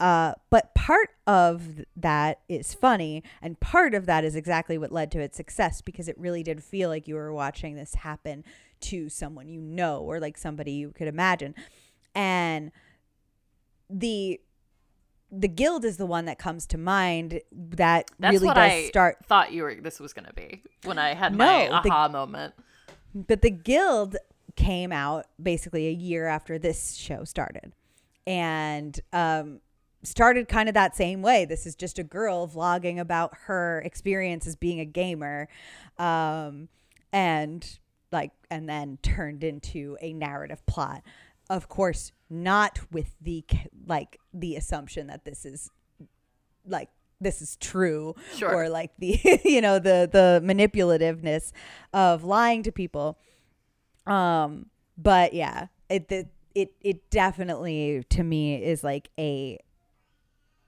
Uh, 0.00 0.34
but 0.50 0.74
part 0.74 1.10
of 1.26 1.84
that 1.94 2.40
is 2.48 2.74
funny, 2.74 3.22
and 3.40 3.58
part 3.60 3.94
of 3.94 4.06
that 4.06 4.24
is 4.24 4.34
exactly 4.34 4.76
what 4.76 4.90
led 4.90 5.10
to 5.12 5.20
its 5.20 5.36
success 5.36 5.80
because 5.80 6.08
it 6.08 6.18
really 6.18 6.42
did 6.42 6.64
feel 6.64 6.88
like 6.88 7.06
you 7.06 7.14
were 7.14 7.32
watching 7.32 7.76
this 7.76 7.94
happen 7.94 8.44
to 8.80 9.08
someone 9.08 9.48
you 9.48 9.60
know 9.60 10.00
or 10.00 10.18
like 10.18 10.36
somebody 10.36 10.72
you 10.72 10.90
could 10.90 11.06
imagine. 11.06 11.54
And 12.14 12.72
the 13.88 14.40
the 15.36 15.48
guild 15.48 15.84
is 15.84 15.96
the 15.96 16.06
one 16.06 16.26
that 16.26 16.38
comes 16.38 16.66
to 16.68 16.78
mind 16.78 17.40
that 17.52 18.10
That's 18.18 18.34
really 18.34 18.48
does 18.48 18.56
I 18.56 18.84
start 18.88 19.18
thought 19.26 19.52
you 19.52 19.62
were 19.64 19.74
this 19.74 19.98
was 20.00 20.12
gonna 20.12 20.32
be 20.34 20.62
when 20.84 20.98
I 20.98 21.14
had 21.14 21.32
No, 21.32 21.44
my 21.44 21.66
the- 21.82 21.90
aha 21.90 22.08
moment. 22.08 22.54
but 23.14 23.42
the 23.42 23.50
guild 23.50 24.16
came 24.56 24.92
out 24.92 25.26
basically 25.42 25.88
a 25.88 25.92
year 25.92 26.26
after 26.26 26.58
this 26.58 26.94
show 26.94 27.24
started. 27.24 27.72
And 28.26 28.98
um 29.12 29.60
started 30.02 30.48
kind 30.48 30.68
of 30.68 30.74
that 30.74 30.94
same 30.94 31.22
way. 31.22 31.44
This 31.46 31.64
is 31.66 31.74
just 31.74 31.98
a 31.98 32.04
girl 32.04 32.46
vlogging 32.46 33.00
about 33.00 33.32
her 33.46 33.80
experience 33.84 34.46
as 34.46 34.54
being 34.54 34.78
a 34.80 34.84
gamer 34.84 35.48
um 35.98 36.68
and 37.12 37.78
like 38.12 38.32
and 38.50 38.68
then 38.68 38.98
turned 39.02 39.42
into 39.42 39.96
a 40.00 40.12
narrative 40.12 40.64
plot. 40.66 41.02
Of 41.50 41.68
course 41.68 42.12
not 42.30 42.80
with 42.90 43.14
the 43.20 43.44
like 43.86 44.18
the 44.32 44.56
assumption 44.56 45.06
that 45.08 45.24
this 45.24 45.44
is 45.44 45.70
like 46.66 46.88
this 47.20 47.40
is 47.42 47.56
true 47.56 48.14
Sure. 48.34 48.52
or 48.54 48.68
like 48.68 48.90
the 48.98 49.18
you 49.44 49.60
know 49.60 49.78
the 49.78 50.08
the 50.10 50.40
manipulativeness 50.44 51.52
of 51.92 52.24
lying 52.24 52.62
to 52.62 52.72
people 52.72 53.18
um 54.06 54.66
but 54.98 55.32
yeah 55.34 55.66
it 55.88 56.08
the, 56.08 56.26
it 56.54 56.72
it 56.80 57.10
definitely 57.10 58.04
to 58.10 58.22
me 58.22 58.62
is 58.62 58.82
like 58.82 59.10
a 59.18 59.58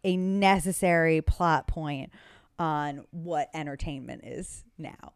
a 0.04 0.16
necessary 0.16 1.20
plot 1.20 1.66
point 1.66 2.10
on 2.58 3.04
what 3.10 3.48
entertainment 3.54 4.24
is 4.24 4.64
now 4.78 5.12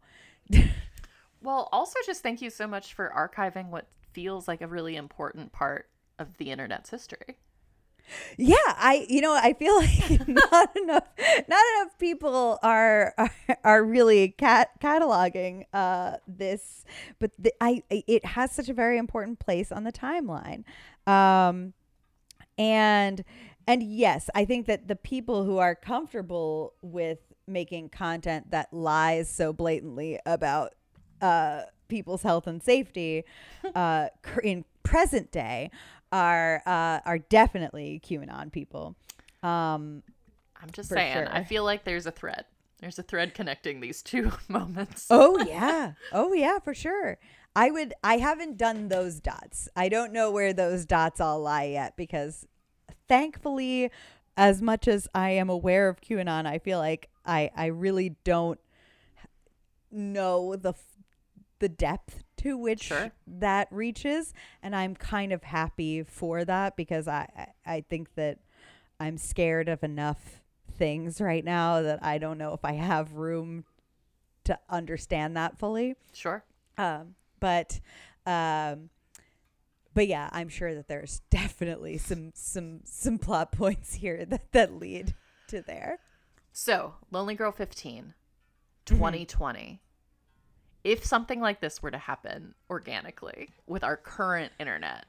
Well, 1.43 1.69
also 1.71 1.95
just 2.05 2.21
thank 2.21 2.41
you 2.43 2.51
so 2.51 2.67
much 2.67 2.93
for 2.93 3.11
archiving 3.17 3.69
what 3.69 3.87
feels 4.13 4.47
like 4.47 4.61
a 4.61 4.67
really 4.67 4.95
important 4.95 5.51
part 5.51 5.89
of 6.19 6.37
the 6.37 6.51
internet's 6.51 6.89
history. 6.89 7.37
Yeah, 8.37 8.55
I 8.67 9.05
you 9.09 9.21
know 9.21 9.33
I 9.33 9.53
feel 9.53 9.75
like 9.79 10.27
not 10.27 10.75
enough 10.75 11.07
not 11.47 11.63
enough 11.75 11.97
people 11.99 12.59
are 12.61 13.13
are, 13.17 13.31
are 13.63 13.83
really 13.83 14.29
cat 14.29 14.69
cataloging 14.81 15.65
uh 15.73 16.17
this, 16.27 16.85
but 17.19 17.31
the, 17.37 17.53
I 17.61 17.83
it 17.89 18.25
has 18.25 18.51
such 18.51 18.69
a 18.69 18.73
very 18.73 18.97
important 18.97 19.39
place 19.39 19.71
on 19.71 19.83
the 19.83 19.91
timeline, 19.91 20.63
um, 21.07 21.73
and 22.57 23.23
and 23.67 23.83
yes, 23.83 24.29
I 24.35 24.45
think 24.45 24.65
that 24.67 24.87
the 24.87 24.95
people 24.95 25.43
who 25.43 25.57
are 25.57 25.75
comfortable 25.75 26.73
with 26.81 27.19
making 27.47 27.89
content 27.89 28.51
that 28.51 28.73
lies 28.73 29.29
so 29.29 29.53
blatantly 29.53 30.19
about 30.25 30.73
uh 31.21 31.63
people's 31.87 32.23
health 32.23 32.47
and 32.47 32.63
safety 32.63 33.23
uh 33.75 34.07
in 34.43 34.63
present 34.83 35.31
day 35.31 35.69
are 36.11 36.61
uh 36.65 36.99
are 37.05 37.19
definitely 37.19 38.01
QAnon 38.05 38.51
people. 38.51 38.95
Um 39.43 40.03
I'm 40.61 40.69
just 40.71 40.89
saying, 40.89 41.27
I 41.27 41.43
feel 41.43 41.63
like 41.63 41.83
there's 41.85 42.05
a 42.05 42.11
thread. 42.11 42.45
There's 42.79 42.99
a 42.99 43.03
thread 43.03 43.33
connecting 43.33 43.79
these 43.79 44.01
two 44.01 44.31
moments. 44.47 45.07
oh 45.09 45.39
yeah. 45.47 45.93
Oh 46.11 46.33
yeah, 46.33 46.59
for 46.59 46.73
sure. 46.73 47.17
I 47.55 47.71
would 47.71 47.93
I 48.03 48.17
haven't 48.17 48.57
done 48.57 48.87
those 48.87 49.19
dots. 49.19 49.67
I 49.75 49.89
don't 49.89 50.13
know 50.13 50.31
where 50.31 50.53
those 50.53 50.85
dots 50.85 51.19
all 51.19 51.41
lie 51.41 51.65
yet 51.65 51.97
because 51.97 52.45
thankfully 53.07 53.91
as 54.37 54.61
much 54.61 54.87
as 54.87 55.07
I 55.13 55.31
am 55.31 55.49
aware 55.49 55.89
of 55.89 56.01
QAnon, 56.01 56.45
I 56.45 56.59
feel 56.59 56.79
like 56.79 57.09
I 57.25 57.51
I 57.55 57.67
really 57.67 58.15
don't 58.23 58.59
know 59.91 60.55
the 60.55 60.73
the 61.59 61.69
depth 61.69 62.23
to 62.43 62.57
which 62.57 62.83
Sure. 62.83 63.11
that 63.27 63.67
reaches 63.71 64.33
and 64.63 64.75
I'm 64.75 64.95
kind 64.95 65.31
of 65.31 65.43
happy 65.43 66.03
for 66.03 66.43
that 66.45 66.75
because 66.75 67.07
I 67.07 67.53
I, 67.65 67.81
think 67.89 68.15
that 68.15 68.39
I'm 68.99 69.17
scared 69.17 69.67
of 69.69 69.83
enough 69.83 70.41
things 70.77 71.19
right 71.21 71.43
now 71.43 71.81
that 71.81 72.03
I 72.03 72.17
don't 72.17 72.37
know 72.37 72.53
if 72.53 72.63
I 72.63 72.73
have 72.73 73.13
room 73.13 73.65
to 74.45 74.57
understand 74.69 75.37
that 75.37 75.59
fully. 75.59 75.95
Sure. 76.13 76.43
Um, 76.77 77.15
but 77.39 77.79
um, 78.25 78.89
but 79.93 80.07
yeah, 80.07 80.29
I'm 80.31 80.49
sure 80.49 80.73
that 80.73 80.87
there's 80.87 81.21
definitely 81.29 81.97
some 81.97 82.31
some 82.33 82.81
some 82.85 83.17
plot 83.19 83.51
points 83.51 83.95
here 83.95 84.25
that 84.29 84.51
that 84.51 84.73
lead 84.75 85.15
to 85.47 85.61
there. 85.61 85.99
So, 86.53 86.95
Lonely 87.11 87.35
Girl 87.35 87.51
15, 87.51 88.13
Mm-hmm. 88.85 88.95
2020. 88.97 89.79
If 90.83 91.05
something 91.05 91.39
like 91.39 91.61
this 91.61 91.81
were 91.81 91.91
to 91.91 91.97
happen 91.97 92.55
organically 92.69 93.49
with 93.67 93.83
our 93.83 93.97
current 93.97 94.51
internet, 94.59 95.05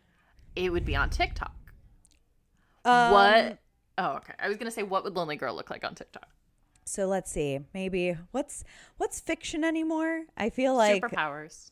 it 0.55 0.71
would 0.71 0.85
be 0.85 0.95
on 0.97 1.11
TikTok. 1.11 1.55
Um, 2.85 3.13
what? 3.13 3.59
Oh, 3.99 4.17
okay. 4.17 4.35
I 4.39 4.49
was 4.49 4.57
going 4.57 4.67
to 4.67 4.71
say, 4.71 4.83
what 4.83 5.05
would 5.05 5.15
Lonely 5.15 5.37
Girl 5.37 5.55
look 5.55 5.71
like 5.71 5.85
on 5.85 5.95
TikTok? 5.95 6.29
So 6.85 7.07
let's 7.07 7.31
see. 7.31 7.61
Maybe 7.73 8.17
what's 8.33 8.65
what's 8.97 9.21
fiction 9.21 9.63
anymore? 9.65 10.25
I 10.37 10.51
feel 10.51 10.75
like 10.75 11.03
Superpowers. 11.03 11.71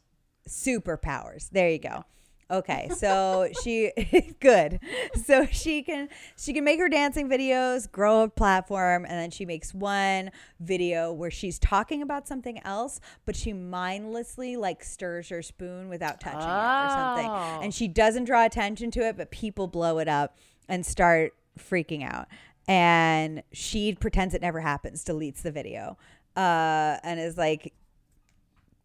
superpowers. 0.49 1.51
There 1.51 1.69
you 1.69 1.79
go. 1.79 2.05
Okay, 2.51 2.91
so 2.97 3.49
she 3.63 3.93
good. 4.41 4.81
So 5.25 5.47
she 5.47 5.83
can 5.83 6.09
she 6.37 6.53
can 6.53 6.65
make 6.65 6.81
her 6.81 6.89
dancing 6.89 7.29
videos, 7.29 7.91
grow 7.91 8.23
a 8.23 8.29
platform, 8.29 9.05
and 9.05 9.13
then 9.13 9.31
she 9.31 9.47
makes 9.47 9.73
one 9.73 10.31
video 10.59 11.13
where 11.13 11.31
she's 11.31 11.59
talking 11.59 12.03
about 12.03 12.27
something 12.27 12.61
else, 12.65 13.01
but 13.25 13.37
she 13.37 13.53
mindlessly 13.53 14.57
like 14.57 14.83
stirs 14.83 15.29
her 15.29 15.43
spoon 15.43 15.89
without 15.89 16.21
touching 16.21 16.41
it 16.41 16.45
or 16.45 16.91
something. 16.91 17.31
Oh. 17.31 17.61
And 17.63 17.73
she 17.73 17.87
doesn't 17.89 18.25
draw 18.25 18.45
attention 18.45 18.91
to 18.93 19.07
it, 19.07 19.17
but 19.17 19.31
people 19.31 19.67
blow 19.67 19.99
it 19.99 20.09
up 20.09 20.37
and 20.69 20.85
start 20.85 21.35
freaking 21.59 22.05
out. 22.05 22.27
And 22.67 23.43
she 23.53 23.95
pretends 23.95 24.35
it 24.35 24.43
never 24.43 24.61
happens, 24.61 25.05
deletes 25.05 25.43
the 25.43 25.51
video, 25.51 25.99
uh, 26.37 26.99
and 27.03 27.19
is 27.19 27.37
like, 27.37 27.73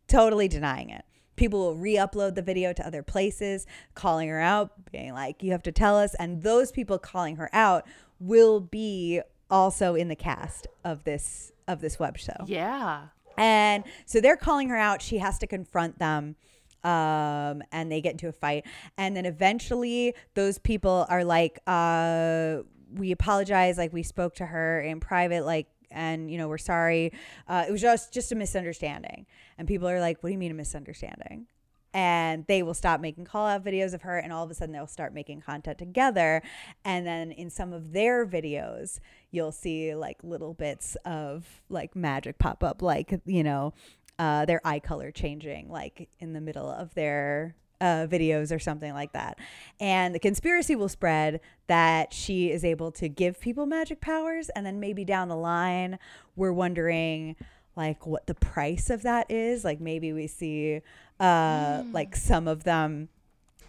totally 0.07 0.47
denying 0.47 0.89
it. 0.89 1.05
People 1.36 1.60
will 1.60 1.76
re-upload 1.76 2.36
the 2.36 2.42
video 2.42 2.74
to 2.74 2.86
other 2.86 3.04
places, 3.04 3.66
calling 3.94 4.30
her 4.30 4.40
out, 4.40 4.72
being 4.92 5.14
like, 5.14 5.44
"You 5.44 5.52
have 5.52 5.64
to 5.64 5.72
tell 5.72 5.98
us." 5.98 6.16
And 6.16 6.44
those 6.44 6.72
people 6.72 6.98
calling 6.98 7.36
her 7.38 7.50
out 7.54 7.86
will 8.20 8.60
be 8.60 9.22
also 9.50 9.96
in 9.96 10.08
the 10.08 10.16
cast 10.16 10.68
of 10.84 11.04
this 11.04 11.52
of 11.68 11.82
this 11.82 12.00
web 12.00 12.18
show. 12.18 12.46
Yeah. 12.46 13.08
And 13.38 13.84
so 14.06 14.22
they're 14.22 14.38
calling 14.38 14.70
her 14.70 14.78
out. 14.78 15.02
She 15.02 15.18
has 15.18 15.38
to 15.40 15.48
confront 15.48 16.00
them. 16.00 16.36
Um, 16.84 17.64
and 17.72 17.92
they 17.92 18.00
get 18.00 18.12
into 18.12 18.28
a 18.28 18.32
fight. 18.32 18.64
And 18.96 19.18
then 19.18 19.26
eventually 19.26 20.14
those 20.36 20.60
people 20.60 21.08
are 21.10 21.24
like, 21.24 21.60
uh, 21.66 22.58
we 22.94 23.12
apologize. 23.12 23.78
Like 23.80 23.92
we 23.92 24.04
spoke 24.04 24.36
to 24.36 24.46
her 24.46 24.82
in 24.82 25.00
private, 25.00 25.46
like, 25.46 25.68
and 25.96 26.30
you 26.30 26.38
know, 26.38 26.48
we're 26.48 26.58
sorry. 26.58 27.12
Uh, 27.48 27.66
it 27.68 27.72
was 27.72 27.82
just, 27.82 28.14
just 28.14 28.32
a 28.32 28.36
misunderstanding. 28.36 29.26
And 29.58 29.68
people 29.68 29.88
are 29.88 30.00
like, 30.00 30.22
what 30.22 30.30
do 30.30 30.34
you 30.34 30.39
mean 30.39 30.52
a 30.52 30.56
misunderstanding? 30.56 31.48
and 31.93 32.46
they 32.48 32.62
will 32.62 32.74
stop 32.74 33.00
making 33.00 33.24
call 33.24 33.48
out 33.48 33.64
videos 33.64 33.93
of 33.93 34.02
her 34.02 34.18
and 34.18 34.34
all 34.34 34.43
of 34.43 34.52
a 34.52 34.54
sudden 34.54 34.74
they'll 34.74 34.86
start 34.86 35.14
making 35.14 35.39
content 35.39 35.78
together 35.78 36.41
and 36.84 37.08
then 37.08 37.32
in 37.32 37.50
some 37.50 37.72
of 37.72 37.93
their 37.93 38.26
videos 38.26 39.00
you'll 39.32 39.50
see 39.50 39.96
like 39.96 40.18
little 40.22 40.54
bits 40.54 40.98
of 41.06 41.62
like 41.70 41.96
magic 41.96 42.38
pop 42.38 42.66
up 42.66 42.82
like 42.82 43.18
you 43.26 43.41
know 43.41 43.74
uh, 44.18 44.46
their 44.46 44.62
eye 44.66 44.80
color 44.80 45.12
changing, 45.12 45.70
like 45.70 46.10
in 46.20 46.34
the 46.34 46.41
middle 46.41 46.70
of 46.70 46.93
their 46.93 47.56
uh, 47.82 48.07
videos 48.09 48.55
or 48.55 48.59
something 48.59 48.93
like 48.93 49.13
that. 49.13 49.38
And 49.80 50.15
the 50.15 50.19
conspiracy 50.19 50.76
will 50.76 50.89
spread 50.89 51.41
that 51.67 52.13
she 52.13 52.51
is 52.51 52.63
able 52.63 52.91
to 52.93 53.09
give 53.09 53.39
people 53.39 53.65
magic 53.65 54.01
powers. 54.01 54.49
And 54.49 54.65
then 54.65 54.80
maybe 54.80 55.03
down 55.03 55.28
the 55.28 55.36
line, 55.36 55.99
we're 56.36 56.53
wondering 56.53 57.36
like 57.76 58.07
what 58.07 58.28
the 58.28 58.36
price 58.36 58.89
of 58.89 59.01
that 59.03 59.30
is. 59.30 59.63
Like 59.65 59.82
maybe 59.82 60.13
we 60.13 60.28
see 60.28 60.82
uh, 61.19 61.84
like 61.91 62.15
some 62.15 62.47
of 62.47 62.63
them 62.63 63.09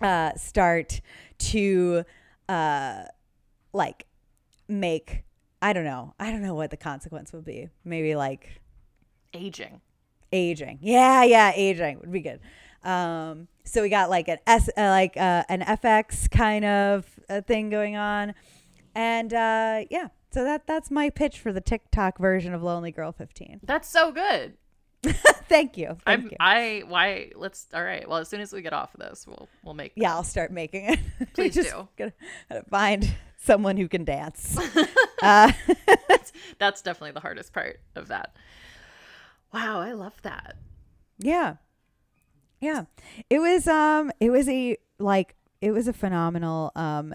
uh, 0.01 0.35
start 0.35 1.01
to 1.39 2.05
uh, 2.49 3.05
like 3.73 4.07
make, 4.69 5.25
I 5.61 5.73
don't 5.73 5.85
know, 5.85 6.15
I 6.21 6.31
don't 6.31 6.43
know 6.43 6.55
what 6.55 6.71
the 6.71 6.77
consequence 6.77 7.33
would 7.33 7.45
be. 7.45 7.69
Maybe 7.85 8.15
like 8.15 8.61
Aging. 9.35 9.81
aging. 10.33 10.79
Yeah, 10.81 11.25
yeah, 11.25 11.53
aging 11.55 11.99
would 12.01 12.13
be 12.13 12.21
good. 12.21 12.41
Um, 12.85 13.49
so 13.67 13.83
we 13.83 13.89
got 13.89 14.11
like 14.11 14.29
an 14.29 14.39
S, 14.47 14.69
uh, 14.77 14.83
like 14.83 15.17
uh, 15.17 15.45
an 15.49 15.61
FX 15.61 16.31
kind 16.31 16.65
of 16.65 17.05
uh 17.29 17.41
thing 17.43 17.69
going 17.71 17.97
on, 17.97 18.35
and 18.95 19.33
uh, 19.33 19.85
yeah. 19.91 20.09
So 20.33 20.45
that 20.45 20.67
that's 20.67 20.91
my 20.91 21.11
pitch 21.11 21.39
for 21.39 21.53
the 21.53 21.61
TikTok 21.61 22.19
version 22.19 22.53
of 22.53 22.63
Lonely 22.63 22.91
Girl 22.91 23.11
15. 23.11 23.61
That's 23.65 23.89
so 23.89 24.13
good. 24.13 24.59
Thank 25.49 25.79
you. 25.79 25.97
Thank 26.05 26.07
I'm 26.07 26.23
you. 26.25 26.37
I 26.41 26.83
why 26.87 27.31
let's 27.37 27.69
all 27.73 27.83
right. 27.83 28.07
Well, 28.07 28.19
as 28.19 28.29
soon 28.29 28.41
as 28.41 28.53
we 28.53 28.61
get 28.61 28.73
off 28.73 28.93
of 28.95 29.01
this, 29.01 29.27
we'll 29.27 29.49
we'll 29.65 29.75
make 29.75 29.93
yeah, 29.95 30.13
I'll 30.13 30.25
start 30.25 30.51
making 30.51 30.91
it. 30.91 30.99
Please 31.35 31.55
Just 31.55 31.71
do. 31.71 31.89
Gotta, 31.97 32.13
gotta 32.51 32.65
find 32.69 33.15
someone 33.39 33.77
who 33.77 33.89
can 33.89 34.05
dance. 34.05 34.59
uh, 35.23 35.53
That's 36.59 36.83
definitely 36.83 37.13
the 37.13 37.21
hardest 37.21 37.53
part 37.53 37.81
of 37.95 38.09
that. 38.09 38.35
Wow, 39.55 39.81
I 39.81 39.93
love 39.93 40.21
that. 40.23 40.57
Yeah. 41.19 41.55
Yeah. 42.67 42.87
It 43.31 43.39
was 43.39 43.69
um 43.69 44.11
it 44.19 44.31
was 44.31 44.49
a 44.49 44.77
like 44.99 45.37
it 45.61 45.71
was 45.71 45.87
a 45.87 45.93
phenomenal 45.93 46.73
um 46.75 47.15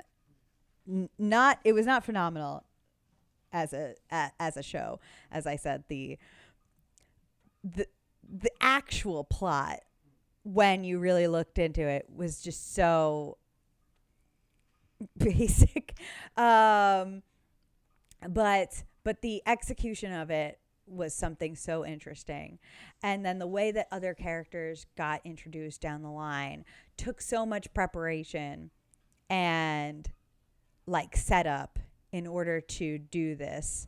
n- 0.87 1.09
not 1.19 1.59
it 1.65 1.73
was 1.73 1.85
not 1.85 2.05
phenomenal 2.05 2.63
as 3.51 3.73
a, 3.73 3.95
a 4.09 4.31
as 4.39 4.55
a 4.55 4.63
show 4.63 5.01
as 5.29 5.45
I 5.45 5.57
said 5.57 5.83
the 5.89 6.17
the 7.65 7.85
the 8.23 8.51
actual 8.61 9.25
plot 9.25 9.81
when 10.43 10.85
you 10.85 10.99
really 10.99 11.27
looked 11.27 11.59
into 11.59 11.81
it 11.81 12.05
was 12.15 12.41
just 12.41 12.73
so 12.73 13.37
basic 15.17 15.95
um 16.37 17.23
but 18.29 18.83
but 19.03 19.21
the 19.21 19.43
execution 19.45 20.13
of 20.13 20.29
it 20.29 20.60
was 20.91 21.13
something 21.13 21.55
so 21.55 21.85
interesting. 21.85 22.59
And 23.01 23.25
then 23.25 23.39
the 23.39 23.47
way 23.47 23.71
that 23.71 23.87
other 23.91 24.13
characters 24.13 24.85
got 24.97 25.21
introduced 25.23 25.81
down 25.81 26.01
the 26.01 26.11
line 26.11 26.65
took 26.97 27.21
so 27.21 27.45
much 27.45 27.73
preparation 27.73 28.69
and 29.29 30.09
like 30.85 31.15
setup 31.15 31.79
in 32.11 32.27
order 32.27 32.59
to 32.59 32.97
do 32.97 33.35
this 33.35 33.87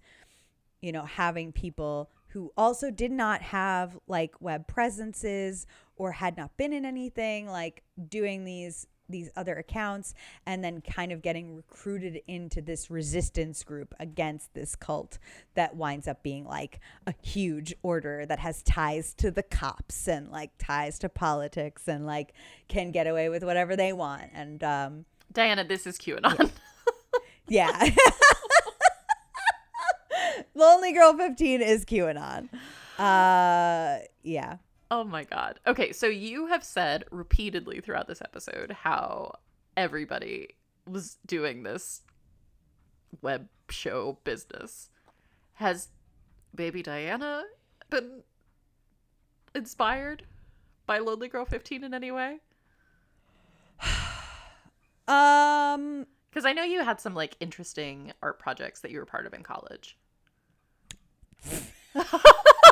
you 0.84 0.92
know 0.92 1.06
having 1.06 1.52
people 1.52 2.12
who 2.28 2.52
also 2.58 2.92
did 2.92 3.12
not 3.12 3.42
have 3.42 3.98
like 4.08 4.36
web 4.42 4.68
presences 4.68 5.66
or 5.96 6.12
had 6.12 6.36
not 6.36 6.56
been 6.58 6.74
in 6.74 6.86
anything 6.86 7.48
like 7.48 7.84
doing 8.10 8.44
these 8.44 8.86
these 9.10 9.30
other 9.36 9.56
accounts 9.56 10.14
and 10.46 10.64
then 10.64 10.82
kind 10.82 11.12
of 11.12 11.22
getting 11.22 11.56
recruited 11.56 12.22
into 12.28 12.62
this 12.62 12.90
resistance 12.90 13.64
group 13.64 13.94
against 14.00 14.54
this 14.54 14.76
cult 14.76 15.20
that 15.56 15.76
winds 15.76 16.08
up 16.08 16.24
being 16.24 16.46
like 16.46 16.80
a 17.06 17.14
huge 17.22 17.74
order 17.84 18.26
that 18.26 18.40
has 18.40 18.64
ties 18.64 19.14
to 19.14 19.30
the 19.30 19.44
cops 19.44 20.08
and 20.08 20.30
like 20.30 20.52
ties 20.58 20.98
to 21.00 21.10
politics 21.10 21.88
and 21.88 22.06
like 22.06 22.34
can 22.68 22.92
get 22.92 23.08
away 23.08 23.30
with 23.30 23.44
whatever 23.44 23.76
they 23.76 23.94
want 23.94 24.24
and 24.34 24.64
um 24.64 25.06
Diana, 25.34 25.64
this 25.64 25.88
is 25.88 25.98
QAnon. 25.98 26.52
yeah. 27.48 27.90
Lonely 30.56 30.94
Girl 30.98 31.18
15 31.18 31.62
is 31.62 31.86
QAnon. 31.86 32.50
Uh 32.98 33.98
yeah. 34.22 34.58
Oh 34.96 35.04
my 35.04 35.24
god. 35.24 35.60
Okay, 35.66 35.92
so 35.92 36.06
you 36.06 36.46
have 36.46 36.64
said 36.64 37.06
repeatedly 37.10 37.82
throughout 37.82 38.08
this 38.08 38.22
episode 38.22 38.72
how 38.84 39.40
everybody 39.76 40.50
was 40.88 41.18
doing 41.26 41.64
this 41.64 42.04
web 43.24 43.48
show 43.70 44.20
business. 44.24 44.92
Has 45.56 45.88
baby 46.54 46.84
Diana 46.84 47.42
been 47.90 48.22
inspired 49.56 50.28
by 50.86 51.00
Lonely 51.00 51.28
Girl 51.28 51.46
15 51.46 51.84
in 51.84 51.96
any 51.96 52.12
way? 52.12 52.38
Um 55.08 56.06
Because 56.30 56.46
I 56.46 56.54
know 56.54 56.64
you 56.64 56.84
had 56.84 57.02
some 57.02 57.16
like 57.16 57.36
interesting 57.40 58.14
art 58.22 58.38
projects 58.38 58.82
that 58.82 58.92
you 58.92 59.00
were 59.00 59.06
part 59.06 59.26
of 59.26 59.34
in 59.34 59.42
college. 59.42 59.98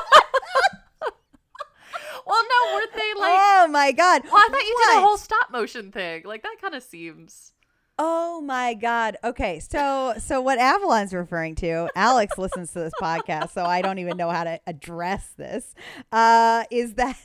well, 2.49 2.69
no, 2.69 2.75
weren't 2.75 2.93
they 2.93 3.13
like? 3.19 3.39
Oh 3.39 3.67
my 3.69 3.91
god. 3.91 4.23
Well, 4.23 4.35
I 4.35 4.47
thought 4.51 4.63
you 4.63 4.77
did 4.87 4.97
a 4.97 5.01
whole 5.01 5.17
stop 5.17 5.51
motion 5.51 5.91
thing. 5.91 6.23
Like 6.25 6.43
that 6.43 6.55
kind 6.61 6.75
of 6.75 6.83
seems. 6.83 7.53
Oh 7.99 8.41
my 8.41 8.73
god. 8.73 9.17
Okay, 9.23 9.59
so 9.59 10.15
so 10.17 10.41
what 10.41 10.57
Avalon's 10.59 11.13
referring 11.13 11.55
to, 11.55 11.89
Alex 11.95 12.37
listens 12.37 12.73
to 12.73 12.79
this 12.79 12.93
podcast, 13.01 13.51
so 13.51 13.65
I 13.65 13.81
don't 13.81 13.99
even 13.99 14.17
know 14.17 14.29
how 14.29 14.43
to 14.43 14.59
address 14.65 15.33
this. 15.37 15.75
Uh 16.11 16.63
is 16.71 16.95
that 16.95 17.17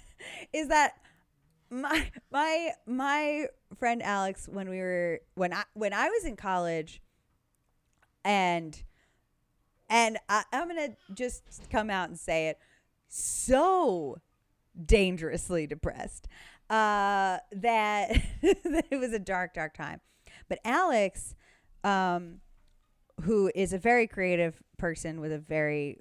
is 0.52 0.68
that 0.68 0.94
my 1.70 2.10
my 2.30 2.70
my 2.86 3.46
friend 3.78 4.02
Alex 4.02 4.48
when 4.50 4.68
we 4.68 4.78
were 4.78 5.20
when 5.34 5.52
I 5.52 5.64
when 5.74 5.92
I 5.92 6.08
was 6.08 6.24
in 6.24 6.36
college 6.36 7.00
and 8.24 8.82
and 9.88 10.18
I, 10.28 10.44
I'm 10.52 10.68
gonna 10.68 10.96
just 11.14 11.42
come 11.70 11.90
out 11.90 12.08
and 12.08 12.18
say 12.18 12.48
it 12.48 12.58
so 13.08 14.18
dangerously 14.84 15.66
depressed 15.66 16.28
uh 16.68 17.38
that, 17.52 18.10
it 18.42 18.98
was 18.98 19.12
a 19.12 19.18
dark 19.18 19.54
dark 19.54 19.76
time. 19.76 20.00
But 20.48 20.58
alex 20.64 21.34
um 21.84 22.40
who 23.22 23.50
is 23.54 23.72
a 23.72 23.78
very 23.78 24.06
creative 24.06 24.62
person 24.76 25.20
with 25.20 25.32
a 25.32 25.38
very 25.38 25.98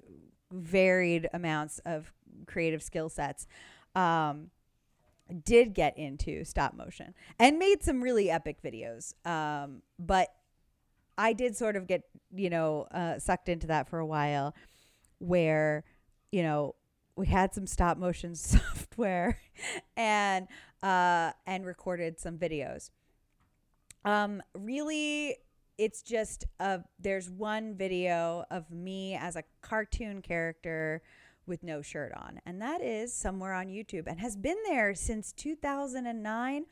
varied 0.52 1.28
amounts 1.32 1.80
of 1.86 2.12
creative 2.46 2.82
skill 2.82 3.08
sets 3.08 3.46
um 3.94 4.50
did 5.44 5.74
get 5.74 5.96
into 5.98 6.44
stop 6.44 6.74
motion 6.74 7.14
and 7.38 7.58
made 7.58 7.82
some 7.82 8.02
really 8.02 8.30
epic 8.30 8.58
videos. 8.62 9.14
Um 9.26 9.82
but 9.98 10.28
I 11.18 11.32
did 11.32 11.56
sort 11.56 11.76
of 11.76 11.86
get, 11.86 12.02
you 12.34 12.50
know, 12.50 12.86
uh, 12.90 13.18
sucked 13.18 13.48
into 13.48 13.68
that 13.68 13.88
for 13.88 13.98
a 13.98 14.06
while 14.06 14.54
where, 15.18 15.84
you 16.30 16.42
know, 16.42 16.74
we 17.16 17.26
had 17.26 17.54
some 17.54 17.66
stop 17.66 17.98
motion 17.98 18.34
software 18.34 19.38
and 19.96 20.46
uh 20.82 21.32
and 21.46 21.66
recorded 21.66 22.20
some 22.20 22.38
videos. 22.38 22.90
Um 24.04 24.42
really 24.54 25.36
it's 25.78 26.02
just 26.02 26.44
uh 26.60 26.78
there's 26.98 27.30
one 27.30 27.74
video 27.74 28.44
of 28.50 28.70
me 28.70 29.14
as 29.14 29.36
a 29.36 29.42
cartoon 29.62 30.22
character 30.22 31.02
with 31.46 31.62
no 31.62 31.80
shirt 31.80 32.12
on 32.14 32.40
and 32.44 32.60
that 32.60 32.82
is 32.82 33.12
somewhere 33.12 33.52
on 33.54 33.68
YouTube 33.68 34.06
and 34.06 34.20
has 34.20 34.36
been 34.36 34.56
there 34.66 34.94
since 34.94 35.32
2009 35.32 36.66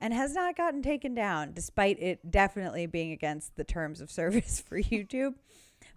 and 0.00 0.14
has 0.14 0.34
not 0.34 0.56
gotten 0.56 0.82
taken 0.82 1.14
down, 1.14 1.52
despite 1.52 2.00
it 2.00 2.30
definitely 2.30 2.86
being 2.86 3.12
against 3.12 3.56
the 3.56 3.64
terms 3.64 4.00
of 4.00 4.10
service 4.10 4.60
for 4.60 4.80
YouTube. 4.80 5.34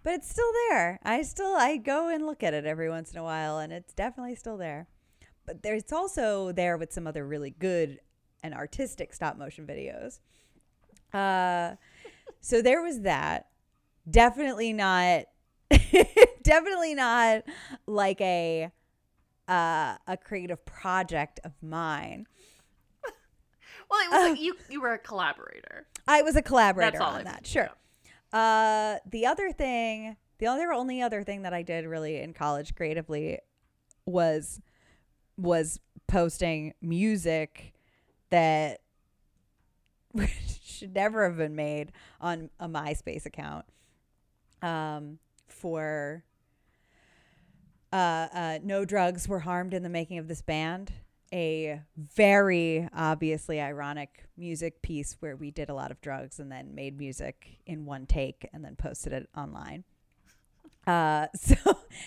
But 0.02 0.14
it's 0.14 0.30
still 0.30 0.50
there. 0.68 0.98
I 1.02 1.22
still 1.22 1.54
I 1.56 1.76
go 1.76 2.08
and 2.08 2.26
look 2.26 2.42
at 2.42 2.54
it 2.54 2.64
every 2.64 2.88
once 2.88 3.12
in 3.12 3.18
a 3.18 3.24
while, 3.24 3.58
and 3.58 3.72
it's 3.72 3.92
definitely 3.92 4.34
still 4.34 4.56
there. 4.56 4.88
But 5.46 5.62
there, 5.62 5.74
it's 5.74 5.92
also 5.92 6.52
there 6.52 6.76
with 6.78 6.92
some 6.92 7.06
other 7.06 7.26
really 7.26 7.50
good 7.50 8.00
and 8.42 8.54
artistic 8.54 9.12
stop 9.12 9.36
motion 9.36 9.66
videos. 9.66 10.20
Uh, 11.12 11.76
so 12.40 12.62
there 12.62 12.82
was 12.82 13.00
that. 13.00 13.48
Definitely 14.10 14.72
not. 14.72 15.24
definitely 16.42 16.94
not 16.94 17.42
like 17.86 18.20
a 18.20 18.70
uh, 19.48 19.96
a 20.06 20.16
creative 20.16 20.64
project 20.64 21.40
of 21.44 21.52
mine. 21.62 22.26
Well, 23.90 24.00
it 24.04 24.10
was 24.12 24.30
like 24.30 24.40
you 24.40 24.56
you 24.68 24.80
were 24.80 24.92
a 24.92 24.98
collaborator. 24.98 25.88
I 26.06 26.22
was 26.22 26.36
a 26.36 26.42
collaborator 26.42 27.02
on 27.02 27.24
that. 27.24 27.44
Sure. 27.44 27.68
Uh, 28.32 28.96
the 29.10 29.26
other 29.26 29.52
thing, 29.52 30.16
the 30.38 30.46
other 30.46 30.72
only 30.72 31.02
other 31.02 31.22
thing 31.22 31.42
that 31.42 31.52
I 31.52 31.62
did 31.62 31.86
really 31.86 32.20
in 32.20 32.32
college 32.32 32.74
creatively 32.74 33.38
was 34.06 34.60
was 35.36 35.80
posting 36.06 36.74
music 36.82 37.72
that 38.30 38.80
should 40.62 40.94
never 40.94 41.24
have 41.24 41.36
been 41.36 41.56
made 41.56 41.92
on 42.20 42.50
a 42.58 42.68
MySpace 42.68 43.26
account. 43.26 43.64
Um, 44.62 45.18
for 45.48 46.24
uh, 47.92 48.28
uh, 48.32 48.58
no 48.62 48.84
drugs 48.84 49.26
were 49.28 49.40
harmed 49.40 49.74
in 49.74 49.82
the 49.82 49.88
making 49.88 50.18
of 50.18 50.28
this 50.28 50.42
band. 50.42 50.92
A 51.32 51.80
very 51.96 52.88
obviously 52.94 53.60
ironic 53.60 54.24
music 54.36 54.82
piece 54.82 55.16
where 55.20 55.36
we 55.36 55.50
did 55.50 55.68
a 55.68 55.74
lot 55.74 55.90
of 55.90 56.00
drugs 56.00 56.40
and 56.40 56.50
then 56.50 56.74
made 56.74 56.98
music 56.98 57.58
in 57.66 57.86
one 57.86 58.06
take 58.06 58.48
and 58.52 58.64
then 58.64 58.74
posted 58.76 59.12
it 59.12 59.28
online. 59.36 59.84
Uh, 60.86 61.26
so, 61.36 61.54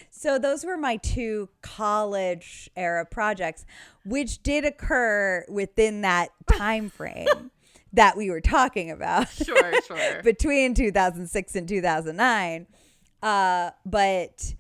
so 0.10 0.38
those 0.40 0.66
were 0.66 0.78
my 0.78 0.98
two 0.98 1.50
college 1.62 2.70
era 2.76 3.06
projects, 3.06 3.66
which 4.06 4.44
did 4.44 4.66
occur 4.66 5.46
within 5.48 6.02
that 6.02 6.30
time 6.52 6.90
frame 6.90 7.52
that 7.94 8.18
we 8.18 8.30
were 8.30 8.42
talking 8.42 8.92
about 8.92 9.30
Sure, 9.30 9.82
sure. 9.88 10.22
between 10.24 10.74
2006 10.74 11.56
and 11.56 11.68
2009. 11.68 12.68
Uh, 13.22 13.70
but 13.86 14.56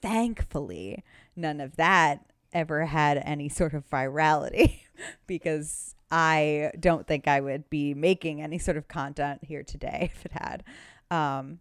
thankfully, 0.00 1.04
none 1.34 1.60
of 1.60 1.76
that 1.76 2.24
ever 2.56 2.86
had 2.86 3.18
any 3.18 3.50
sort 3.50 3.74
of 3.74 3.88
virality 3.90 4.80
because 5.26 5.94
I 6.10 6.70
don't 6.80 7.06
think 7.06 7.28
I 7.28 7.40
would 7.40 7.68
be 7.68 7.92
making 7.92 8.40
any 8.40 8.58
sort 8.58 8.78
of 8.78 8.88
content 8.88 9.44
here 9.44 9.62
today 9.62 10.10
if 10.14 10.24
it 10.24 10.32
had. 10.32 10.64
Um, 11.10 11.60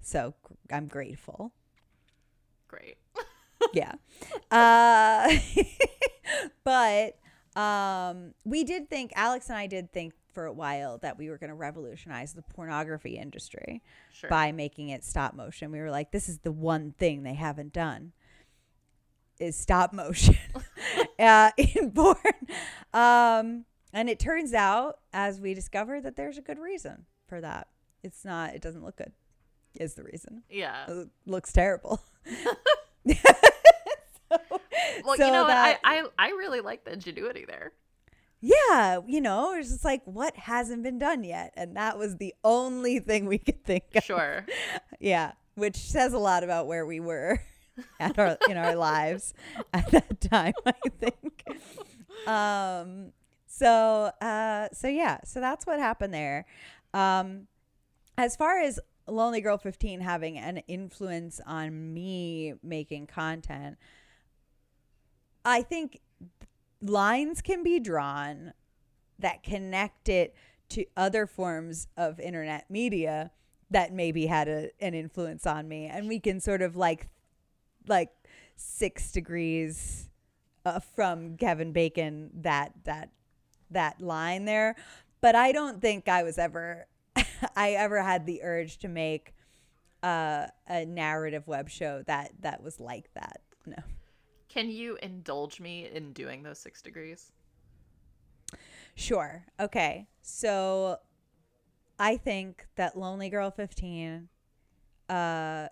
so 0.00 0.34
I'm 0.70 0.86
grateful. 0.86 1.52
Great. 2.68 2.98
Yeah. 3.72 3.94
Uh, 4.50 5.34
but 6.64 7.16
um, 7.58 8.34
we 8.44 8.62
did 8.62 8.90
think, 8.90 9.12
Alex 9.16 9.48
and 9.48 9.58
I 9.58 9.66
did 9.66 9.90
think 9.90 10.12
for 10.32 10.44
a 10.44 10.52
while 10.52 10.98
that 10.98 11.16
we 11.16 11.30
were 11.30 11.38
going 11.38 11.48
to 11.48 11.56
revolutionize 11.56 12.34
the 12.34 12.42
pornography 12.42 13.16
industry 13.16 13.82
Sure. 14.12 14.28
by 14.28 14.52
making 14.52 14.90
it 14.90 15.02
stop 15.02 15.34
motion. 15.34 15.72
We 15.72 15.80
were 15.80 15.90
like, 15.90 16.12
this 16.12 16.28
is 16.28 16.40
the 16.40 16.52
one 16.52 16.92
thing 16.98 17.22
they 17.22 17.34
haven't 17.34 17.72
done 17.72 18.12
is 19.38 19.56
stop 19.56 19.92
motion 19.92 20.36
uh, 21.18 21.50
in 21.56 21.90
porn. 21.92 22.16
Um, 22.94 23.64
and 23.92 24.08
it 24.10 24.18
turns 24.18 24.52
out, 24.54 24.98
as 25.12 25.40
we 25.40 25.54
discovered, 25.54 26.02
that 26.04 26.16
there's 26.16 26.38
a 26.38 26.42
good 26.42 26.58
reason 26.58 27.06
for 27.28 27.40
that. 27.40 27.68
It's 28.02 28.24
not, 28.24 28.54
it 28.54 28.62
doesn't 28.62 28.84
look 28.84 28.96
good, 28.96 29.12
is 29.74 29.94
the 29.94 30.04
reason. 30.04 30.42
Yeah. 30.50 30.84
It 30.88 31.08
looks 31.26 31.52
terrible. 31.52 32.00
Well, 35.04 35.16
so 35.16 35.26
you 35.26 35.32
know 35.32 35.42
what? 35.42 35.48
that- 35.48 35.80
I, 35.84 36.00
I 36.00 36.04
I 36.18 36.28
really 36.30 36.60
like 36.60 36.84
the 36.84 36.92
ingenuity 36.92 37.44
there. 37.46 37.72
yeah, 38.40 39.00
you 39.06 39.20
know, 39.20 39.54
it's 39.54 39.70
just 39.70 39.84
like, 39.84 40.02
what 40.04 40.36
hasn't 40.36 40.82
been 40.82 40.98
done 40.98 41.22
yet? 41.22 41.52
And 41.56 41.76
that 41.76 41.96
was 41.98 42.16
the 42.16 42.34
only 42.42 42.98
thing 42.98 43.26
we 43.26 43.38
could 43.38 43.64
think 43.64 43.84
of. 43.94 44.02
Sure. 44.04 44.44
Yeah, 44.98 45.32
which 45.54 45.76
says 45.76 46.12
a 46.12 46.18
lot 46.18 46.42
about 46.44 46.66
where 46.66 46.84
we 46.86 46.98
were 47.00 47.40
at 48.00 48.18
our 48.18 48.38
in 48.48 48.56
our 48.56 48.74
lives 48.74 49.34
at 49.72 49.90
that 49.90 50.20
time, 50.20 50.54
I 50.64 50.88
think. 51.00 51.44
Um 52.26 53.12
so 53.46 54.10
uh 54.20 54.68
so 54.72 54.88
yeah, 54.88 55.18
so 55.24 55.40
that's 55.40 55.66
what 55.66 55.78
happened 55.78 56.14
there. 56.14 56.46
Um 56.94 57.48
as 58.18 58.36
far 58.36 58.60
as 58.60 58.80
Lonely 59.08 59.40
Girl 59.40 59.58
15 59.58 60.00
having 60.00 60.38
an 60.38 60.58
influence 60.68 61.40
on 61.46 61.94
me 61.94 62.54
making 62.62 63.06
content, 63.06 63.78
I 65.44 65.62
think 65.62 66.00
lines 66.82 67.40
can 67.40 67.62
be 67.62 67.78
drawn 67.78 68.52
that 69.18 69.42
connect 69.42 70.08
it 70.08 70.34
to 70.70 70.84
other 70.96 71.26
forms 71.26 71.86
of 71.96 72.18
internet 72.18 72.68
media 72.70 73.30
that 73.70 73.92
maybe 73.92 74.26
had 74.26 74.48
a, 74.48 74.70
an 74.80 74.94
influence 74.94 75.46
on 75.46 75.68
me 75.68 75.86
and 75.86 76.08
we 76.08 76.20
can 76.20 76.40
sort 76.40 76.62
of 76.62 76.76
like 76.76 77.08
like 77.88 78.10
six 78.56 79.12
degrees 79.12 80.08
uh, 80.64 80.80
from 80.80 81.36
kevin 81.36 81.72
bacon 81.72 82.30
that 82.34 82.72
that 82.84 83.10
that 83.70 84.00
line 84.00 84.44
there 84.44 84.74
but 85.20 85.34
i 85.34 85.52
don't 85.52 85.80
think 85.80 86.08
i 86.08 86.22
was 86.22 86.38
ever 86.38 86.86
i 87.56 87.70
ever 87.72 88.02
had 88.02 88.26
the 88.26 88.42
urge 88.42 88.78
to 88.78 88.88
make 88.88 89.34
uh, 90.02 90.46
a 90.68 90.84
narrative 90.84 91.46
web 91.48 91.68
show 91.68 92.02
that 92.06 92.30
that 92.40 92.62
was 92.62 92.78
like 92.78 93.08
that 93.14 93.40
no 93.66 93.82
Can 94.48 94.70
you 94.70 94.96
indulge 95.02 95.60
me 95.60 95.88
in 95.92 96.12
doing 96.12 96.42
those 96.42 96.58
six 96.58 96.80
degrees? 96.80 97.32
Sure. 98.94 99.44
Okay. 99.60 100.06
So 100.22 100.98
I 101.98 102.16
think 102.16 102.66
that 102.76 102.96
Lonely 102.96 103.28
Girl 103.28 103.50
15 103.50 104.28
uh 105.08 105.68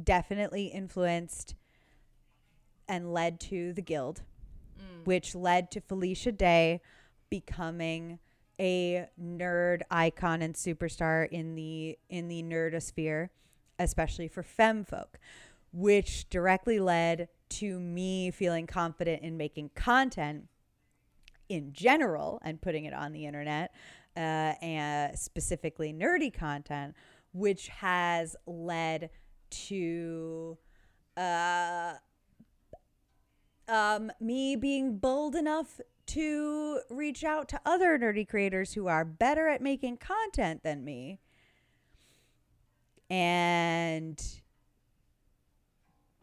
definitely 0.00 0.66
influenced 0.66 1.54
and 2.88 3.12
led 3.12 3.38
to 3.40 3.72
the 3.72 3.82
guild, 3.82 4.22
which 5.04 5.34
led 5.34 5.70
to 5.70 5.80
Felicia 5.80 6.32
Day 6.32 6.80
becoming 7.30 8.18
a 8.58 9.06
nerd 9.20 9.82
icon 9.90 10.42
and 10.42 10.54
superstar 10.54 11.28
in 11.30 11.54
the 11.54 11.98
in 12.08 12.28
the 12.28 12.42
nerdosphere, 12.42 13.30
especially 13.78 14.28
for 14.28 14.42
femme 14.42 14.84
femfolk, 14.84 15.16
which 15.72 16.28
directly 16.28 16.78
led 16.78 17.28
to 17.48 17.80
me 17.80 18.30
feeling 18.30 18.66
confident 18.66 19.22
in 19.22 19.36
making 19.36 19.70
content 19.74 20.48
in 21.48 21.72
general 21.72 22.40
and 22.44 22.60
putting 22.60 22.84
it 22.84 22.92
on 22.92 23.12
the 23.12 23.26
internet, 23.26 23.72
uh, 24.16 24.54
and 24.60 25.18
specifically 25.18 25.92
nerdy 25.92 26.32
content, 26.32 26.94
which 27.32 27.68
has 27.68 28.36
led 28.46 29.10
to 29.50 30.58
uh, 31.16 31.94
um, 33.68 34.10
me 34.20 34.56
being 34.56 34.98
bold 34.98 35.34
enough 35.34 35.80
to 36.06 36.80
reach 36.90 37.22
out 37.22 37.48
to 37.48 37.60
other 37.64 37.98
nerdy 37.98 38.28
creators 38.28 38.74
who 38.74 38.88
are 38.88 39.04
better 39.04 39.48
at 39.48 39.62
making 39.62 39.96
content 39.96 40.62
than 40.62 40.84
me. 40.84 41.20
And 43.08 44.20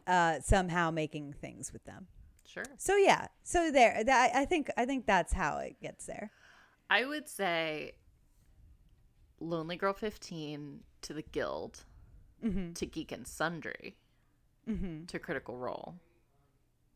uh, 0.05 0.39
somehow 0.41 0.89
making 0.91 1.33
things 1.33 1.71
with 1.73 1.83
them. 1.83 2.07
Sure. 2.45 2.63
So 2.77 2.95
yeah, 2.95 3.27
so 3.43 3.71
there. 3.71 4.03
That, 4.03 4.31
I 4.33 4.45
think 4.45 4.69
I 4.77 4.85
think 4.85 5.05
that's 5.05 5.33
how 5.33 5.57
it 5.57 5.81
gets 5.81 6.05
there. 6.05 6.31
I 6.89 7.05
would 7.05 7.27
say 7.27 7.91
Lonely 9.39 9.75
Girl 9.75 9.93
15 9.93 10.79
to 11.01 11.13
the 11.13 11.21
Guild, 11.21 11.83
Mm-hmm. 12.43 12.73
to 12.73 12.85
Geek 12.85 13.11
and 13.11 13.27
Sundry, 13.27 13.95
to 15.07 15.19
Critical 15.19 15.57
Role, 15.57 15.95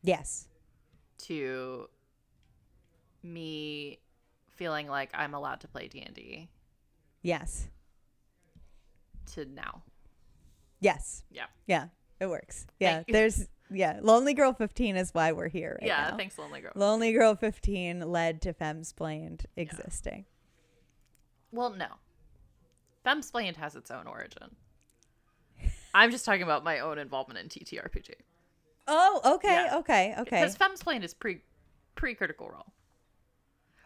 Yes. 0.02 0.46
to 1.18 1.88
me 3.22 3.98
feeling 4.50 4.88
like 4.88 5.10
I'm 5.14 5.34
allowed 5.34 5.60
to 5.60 5.68
play 5.68 5.88
D&D, 5.88 6.48
Yes. 7.22 7.68
to 9.34 9.44
now. 9.46 9.82
Yes. 10.80 11.24
Yeah. 11.30 11.46
Yeah. 11.66 11.86
It 12.20 12.26
works. 12.26 12.66
Yeah. 12.78 13.02
There's 13.08 13.48
yeah. 13.70 14.00
Lonely 14.02 14.34
Girl 14.34 14.52
15 14.52 14.96
is 14.96 15.14
why 15.14 15.32
we're 15.32 15.48
here 15.48 15.78
right 15.80 15.86
yeah, 15.88 16.08
now. 16.10 16.16
thanks 16.16 16.38
Lonely 16.38 16.60
Girl. 16.60 16.72
Lonely 16.74 17.12
Girl 17.12 17.34
15 17.34 18.00
led 18.00 18.42
to 18.42 18.52
Femsplained 18.52 19.46
existing. 19.56 20.26
well, 21.52 21.70
no. 21.70 21.86
Femsplained 23.06 23.56
has 23.56 23.74
its 23.76 23.90
own 23.90 24.06
origin. 24.06 24.54
I'm 25.94 26.10
just 26.10 26.24
talking 26.24 26.42
about 26.42 26.64
my 26.64 26.80
own 26.80 26.98
involvement 26.98 27.38
in 27.40 27.48
TTRPG. 27.48 28.14
Oh, 28.88 29.20
okay, 29.36 29.66
Yeah. 29.66 29.76
okay, 29.78 30.14
okay. 30.18 30.40
Because 30.40 30.56
Femsplained 30.56 31.04
is 31.04 31.14
pre 31.14 31.42
pre 31.94 32.14
critical 32.14 32.48
role. 32.50 32.72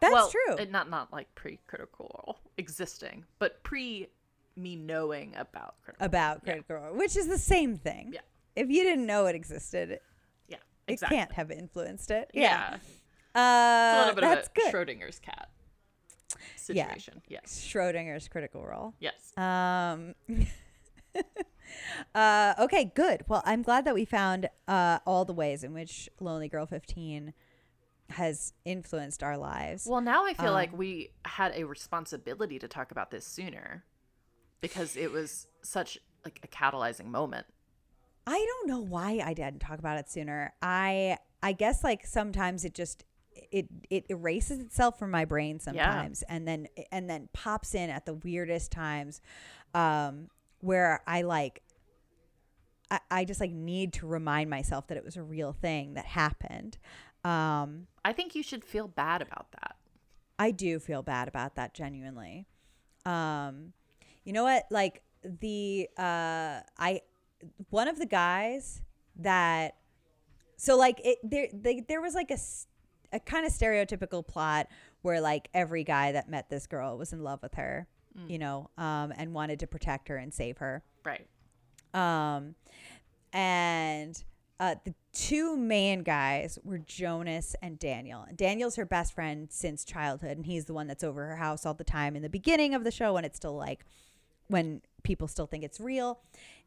That's 0.01 0.13
well, 0.13 0.31
true. 0.31 0.57
it- 0.59 0.71
not 0.71 0.89
not 0.91 1.13
like 1.13 1.35
pre 1.35 1.59
critical 1.67 2.11
role 2.25 2.39
existing, 2.57 3.25
but 3.39 3.63
pre 3.63 4.09
me 4.57 4.75
knowing 4.77 5.35
about 5.37 5.75
critical. 5.83 6.07
about 6.07 6.41
Yeah. 6.45 6.53
Critical 6.55 6.77
Role, 6.77 6.95
which 6.97 7.15
is 7.17 7.27
the 7.29 7.37
same 7.39 7.77
thing. 7.77 8.13
Yeah. 8.15 8.21
If 8.55 8.71
you 8.71 8.85
didn't 8.85 9.05
know 9.05 9.27
it 9.27 9.35
existed, 9.35 10.01
yeah, 10.49 10.57
it 10.87 10.93
exactly. 10.95 11.19
can't 11.19 11.33
have 11.33 11.51
influenced 11.51 12.11
it. 12.11 12.31
Yeah, 12.33 12.43
Yeah. 12.43 12.75
it's 12.77 12.85
Uh, 13.35 13.39
a 13.39 13.99
little 14.01 14.15
bit 14.15 14.21
that's 14.23 14.49
of 14.49 14.53
a 14.53 14.55
good. 14.55 14.73
Schrodinger's 14.75 15.19
cat 15.19 15.51
Yeah. 16.69 16.87
situation. 16.87 17.21
Yes, 17.29 17.61
Schrodinger's 17.71 18.29
Critical 18.29 18.65
Role. 18.65 18.95
yes. 18.99 19.37
Um, 19.37 20.15
uh, 22.15 22.55
okay, 22.59 22.93
good. 22.95 23.23
Well, 23.29 23.43
I'm 23.45 23.63
glad 23.63 23.85
that 23.85 23.95
we 23.95 24.05
found 24.05 24.49
uh, 24.69 24.99
all 25.07 25.25
the 25.25 25.33
ways 25.33 25.63
in 25.65 25.73
which 25.73 26.09
Lonely 26.21 26.49
Girl 26.49 26.67
15 26.67 27.33
has 28.11 28.53
influenced 28.65 29.23
our 29.23 29.37
lives. 29.37 29.87
Well, 29.89 30.01
now 30.01 30.25
I 30.27 30.35
feel 30.35 30.49
Um, 30.49 30.55
like 30.55 30.77
we 30.77 31.11
had 31.25 31.53
a 31.55 31.65
responsibility 31.65 32.59
to 32.59 32.69
talk 32.69 32.91
about 32.91 33.11
this 33.11 33.27
sooner 33.27 33.85
because 34.61 34.97
it 34.97 35.11
was 35.11 35.49
such 35.63 35.99
like 36.25 36.41
a 36.43 36.49
catalyzing 36.49 37.07
moment. 37.07 37.47
I 38.27 38.45
don't 38.45 38.69
know 38.69 38.81
why 38.81 39.21
I 39.25 39.35
didn't 39.35 39.61
talk 39.61 39.79
about 39.79 39.99
it 39.99 40.09
sooner. 40.11 40.53
I 40.63 41.19
I 41.43 41.53
guess 41.53 41.85
like 41.85 42.07
sometimes 42.07 42.65
it 42.65 42.75
just 42.75 43.05
it 43.53 43.67
it 43.91 44.07
erases 44.09 44.59
itself 44.61 44.99
from 44.99 45.11
my 45.11 45.25
brain 45.25 45.61
sometimes 45.61 46.23
and 46.29 46.49
then 46.49 46.67
and 46.91 47.09
then 47.09 47.29
pops 47.33 47.75
in 47.75 47.91
at 47.91 48.07
the 48.07 48.15
weirdest 48.15 48.73
times 48.73 49.21
um 49.75 50.29
where 50.67 51.01
I 51.07 51.23
like 51.23 51.63
I, 52.91 53.01
I 53.11 53.25
just 53.25 53.41
like 53.41 53.53
need 53.53 53.93
to 53.95 54.07
remind 54.07 54.51
myself 54.51 54.89
that 54.89 54.97
it 54.97 55.05
was 55.05 55.17
a 55.17 55.23
real 55.23 55.53
thing 55.53 55.95
that 55.95 56.05
happened. 56.05 56.79
Um, 57.25 57.87
I 58.05 58.13
think 58.13 58.35
you 58.35 58.43
should 58.43 58.65
feel 58.65 58.87
bad 58.87 59.23
about 59.23 59.51
that. 59.53 59.77
I 60.39 60.51
do 60.51 60.79
feel 60.79 61.03
bad 61.03 61.29
about 61.29 61.57
that 61.57 61.75
genuinely. 61.75 62.47
Um, 63.05 63.73
you 64.25 64.33
know 64.33 64.45
what? 64.45 64.67
Like 64.71 65.03
the 65.25 65.89
uh, 65.97 66.61
I 66.79 67.01
one 67.71 67.89
of 67.89 67.99
the 67.99 68.07
guys 68.07 68.83
that 69.17 69.77
so 70.57 70.77
like 70.77 71.01
it 71.05 71.19
there 71.23 71.49
they, 71.53 71.81
there 71.81 72.01
was 72.01 72.15
like 72.15 72.31
a 72.31 72.39
a 73.13 73.21
kind 73.21 73.47
of 73.47 73.53
stereotypical 73.53 74.27
plot 74.27 74.69
where 75.03 75.21
like 75.21 75.49
every 75.55 75.85
guy 75.85 76.13
that 76.13 76.29
met 76.29 76.51
this 76.51 76.67
girl 76.67 76.99
was 76.99 77.13
in 77.13 77.23
love 77.23 77.41
with 77.43 77.55
her, 77.55 77.87
you 78.29 78.39
know, 78.39 78.71
um, 78.79 79.13
and 79.17 79.33
wanted 79.33 79.61
to 79.61 79.67
protect 79.67 80.09
her 80.09 80.17
and 80.17 80.33
save 80.33 80.59
her. 80.59 80.83
Right. 81.05 81.27
Um, 81.95 82.55
and 83.33 84.23
uh, 84.59 84.77
the 84.85 84.95
two 85.13 85.57
main 85.57 86.03
guys 86.03 86.59
were 86.65 86.79
Jonas 86.79 87.55
and 87.61 87.79
Daniel. 87.79 88.25
And 88.27 88.37
Daniel's 88.37 88.77
her 88.77 88.87
best 88.87 89.15
friend 89.15 89.49
since 89.51 89.85
childhood, 89.85 90.37
and 90.37 90.47
he's 90.47 90.65
the 90.65 90.75
one 90.75 90.87
that's 90.87 91.05
over 91.05 91.27
her 91.27 91.37
house 91.37 91.67
all 91.67 91.75
the 91.75 91.85
time 91.85 92.17
in 92.17 92.23
the 92.23 92.29
beginning 92.29 92.75
of 92.75 92.85
the 92.85 92.91
show 92.91 93.15
when 93.15 93.25
it's 93.25 93.37
still 93.37 93.57
like 93.57 93.85
when 94.49 94.81
people 95.03 95.29
still 95.29 95.47
think 95.47 95.65
it's 95.65 95.81
real. 95.81 96.21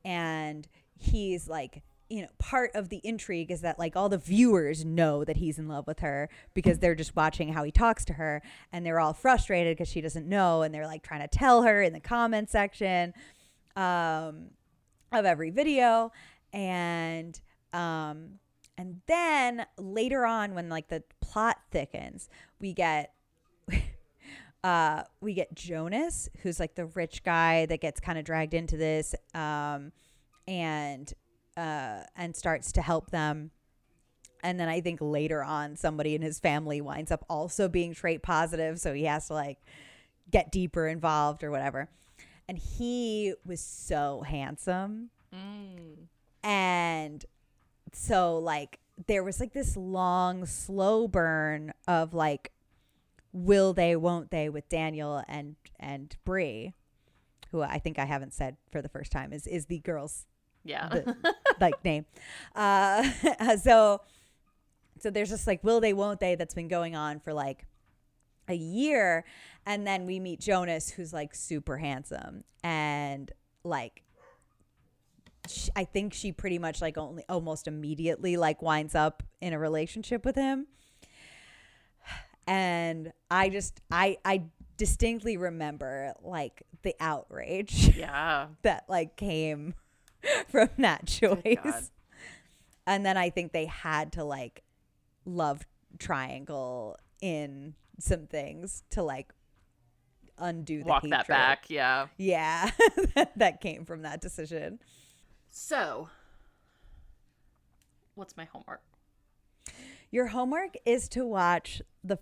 And 0.06 0.68
he's 0.98 1.48
like, 1.48 1.82
you 2.10 2.24
know, 2.24 2.28
part 2.40 2.72
of 2.74 2.90
the 2.90 3.00
intrigue 3.04 3.52
is 3.52 3.62
that 3.62 3.78
like 3.78 3.96
all 3.96 4.10
the 4.10 4.18
viewers 4.18 4.84
know 4.84 5.24
that 5.24 5.38
he's 5.38 5.60
in 5.60 5.68
love 5.68 5.86
with 5.86 6.00
her 6.00 6.28
because 6.56 6.80
they're 6.80 6.96
just 6.96 7.16
watching 7.16 7.54
how 7.54 7.64
he 7.64 7.72
talks 7.72 8.04
to 8.06 8.14
her 8.14 8.42
and 8.72 8.84
they're 8.86 9.00
all 9.00 9.14
frustrated 9.14 9.78
because 9.78 9.90
she 9.90 10.02
doesn't 10.02 10.28
know 10.28 10.64
and 10.64 10.74
they're 10.74 10.88
like 10.88 11.04
trying 11.04 11.22
to 11.22 11.28
tell 11.28 11.62
her 11.64 11.84
in 11.84 11.94
the 11.94 12.00
comment 12.00 12.50
section 12.50 13.14
um, 13.76 14.48
of 15.12 15.26
every 15.26 15.52
video. 15.52 16.12
And 16.52 17.40
um 17.74 18.40
and 18.78 19.02
then 19.08 19.66
later 19.78 20.26
on 20.26 20.56
when 20.56 20.70
like 20.70 20.88
the 20.88 21.04
plot 21.22 21.58
thickens 21.72 22.30
we 22.60 22.74
get 22.74 23.14
uh 24.64 25.04
we 25.22 25.34
get 25.34 25.54
Jonas 25.54 26.30
who's 26.42 26.60
like 26.60 26.74
the 26.74 26.88
rich 26.88 27.24
guy 27.24 27.68
that 27.68 27.82
gets 27.82 28.00
kind 28.00 28.18
of 28.18 28.26
dragged 28.26 28.56
into 28.56 28.78
this 28.78 29.14
um 29.36 29.92
and 30.48 31.14
uh 31.60 32.04
and 32.16 32.36
starts 32.36 32.72
to 32.74 32.82
help 32.82 33.12
them. 33.12 33.52
And 34.42 34.60
then 34.60 34.70
I 34.70 34.80
think 34.80 35.00
later 35.02 35.44
on 35.44 35.76
somebody 35.76 36.16
in 36.16 36.22
his 36.22 36.40
family 36.40 36.80
winds 36.80 37.12
up 37.12 37.26
also 37.30 37.68
being 37.68 37.94
trait 37.94 38.24
positive 38.24 38.80
so 38.80 38.94
he 38.94 39.04
has 39.04 39.28
to 39.28 39.34
like 39.34 39.60
get 40.32 40.52
deeper 40.52 40.88
involved 40.88 41.44
or 41.44 41.52
whatever. 41.52 41.90
And 42.48 42.58
he 42.58 43.34
was 43.46 43.62
so 43.62 44.22
handsome. 44.22 45.10
And 46.44 47.26
so 47.94 48.38
like 48.38 48.80
there 49.08 49.24
was 49.24 49.40
like 49.40 49.54
this 49.54 49.76
long 49.78 50.46
slow 50.46 51.08
burn 51.08 51.74
of 51.88 52.14
like 52.14 52.52
will 53.32 53.74
they 53.74 53.96
won't 53.96 54.32
they 54.32 54.50
with 54.50 54.68
Daniel 54.70 55.24
and 55.28 55.56
and 55.80 56.16
Bree 56.26 56.74
who 57.52 57.62
I 57.62 57.80
think 57.80 58.00
I 58.00 58.06
haven't 58.06 58.34
said 58.34 58.58
for 58.72 58.82
the 58.82 58.90
first 58.90 59.12
time 59.12 59.34
is 59.34 59.48
is 59.48 59.66
the 59.66 59.80
girl's 59.80 60.26
Yeah. 60.64 60.90
the, 60.90 61.16
like 61.60 61.84
name 61.84 62.06
uh 62.56 63.04
so 63.62 64.02
so 65.00 65.10
there's 65.10 65.30
just 65.30 65.48
like 65.48 65.64
will 65.64 65.80
they 65.80 65.94
won't 65.94 66.20
they 66.20 66.36
that's 66.36 66.54
been 66.54 66.68
going 66.68 66.96
on 66.96 67.20
for 67.20 67.34
like 67.34 67.66
a 68.48 68.54
year 68.54 69.26
and 69.66 69.86
then 69.86 70.06
we 70.06 70.20
meet 70.20 70.40
Jonas 70.40 70.90
who's 70.90 71.14
like 71.14 71.36
super 71.36 71.78
handsome 71.78 72.44
and 72.64 73.32
like 73.64 74.04
sh 75.48 75.70
I 75.76 75.86
think 75.86 76.14
she 76.14 76.32
pretty 76.32 76.60
much 76.60 76.82
like 76.82 76.98
only 76.98 77.24
almost 77.30 77.68
immediately 77.68 78.38
like 78.38 78.62
winds 78.62 78.96
up 78.96 79.24
in 79.42 79.54
a 79.54 79.60
relationship 79.60 80.26
with 80.26 80.36
him 80.36 80.68
and 82.50 83.14
I 83.30 83.50
just 83.50 83.80
I 83.92 84.18
I 84.26 84.44
distinctly 84.76 85.38
remember 85.38 86.14
like 86.24 86.64
the 86.82 86.96
outrage 87.00 87.96
yeah. 87.96 88.48
that 88.64 88.86
like 88.90 89.16
came 89.16 89.76
from 90.50 90.70
that 90.78 91.06
choice. 91.06 91.92
And 92.88 93.06
then 93.06 93.18
I 93.18 93.30
think 93.30 93.52
they 93.52 93.66
had 93.66 94.14
to 94.14 94.24
like 94.24 94.64
love 95.26 95.62
triangle 96.00 96.98
in 97.22 97.76
some 98.00 98.26
things 98.28 98.84
to 98.92 99.04
like 99.04 99.32
undo 100.38 100.84
the 100.84 100.90
Walk 100.90 101.04
that 101.04 101.12
hatred. 101.22 101.28
back. 101.28 101.66
Yeah. 101.70 102.08
Yeah, 102.18 102.72
that- 103.16 103.38
that 103.38 103.62
came 103.62 103.86
from 103.86 104.02
that 104.04 104.22
decision. 104.22 104.80
So, 105.52 106.10
what's 108.16 108.38
my 108.38 108.46
homework? 108.46 108.82
Your 110.12 110.28
homework 110.28 110.76
is 110.86 111.08
to 111.10 111.26
watch 111.26 111.82
the 112.04 112.18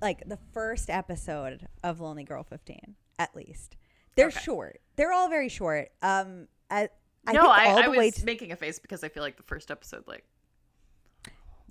like 0.00 0.28
the 0.28 0.38
first 0.52 0.90
episode 0.90 1.68
of 1.82 2.00
Lonely 2.00 2.24
Girl 2.24 2.42
15 2.42 2.96
at 3.18 3.34
least. 3.34 3.76
They're 4.14 4.26
Okay. 4.28 4.40
short. 4.40 4.80
They're 4.96 5.12
all 5.12 5.28
very 5.28 5.48
short. 5.48 5.90
Um 6.02 6.48
I, 6.70 6.88
I 7.26 7.32
no, 7.32 7.48
I, 7.48 7.66
all 7.66 7.78
I 7.78 7.82
the 7.82 7.90
was 7.90 7.98
way 7.98 8.10
to, 8.10 8.24
making 8.24 8.52
a 8.52 8.56
face 8.56 8.78
because 8.78 9.02
I 9.04 9.08
feel 9.08 9.22
like 9.22 9.36
the 9.36 9.42
first 9.42 9.70
episode, 9.70 10.04
like, 10.06 10.24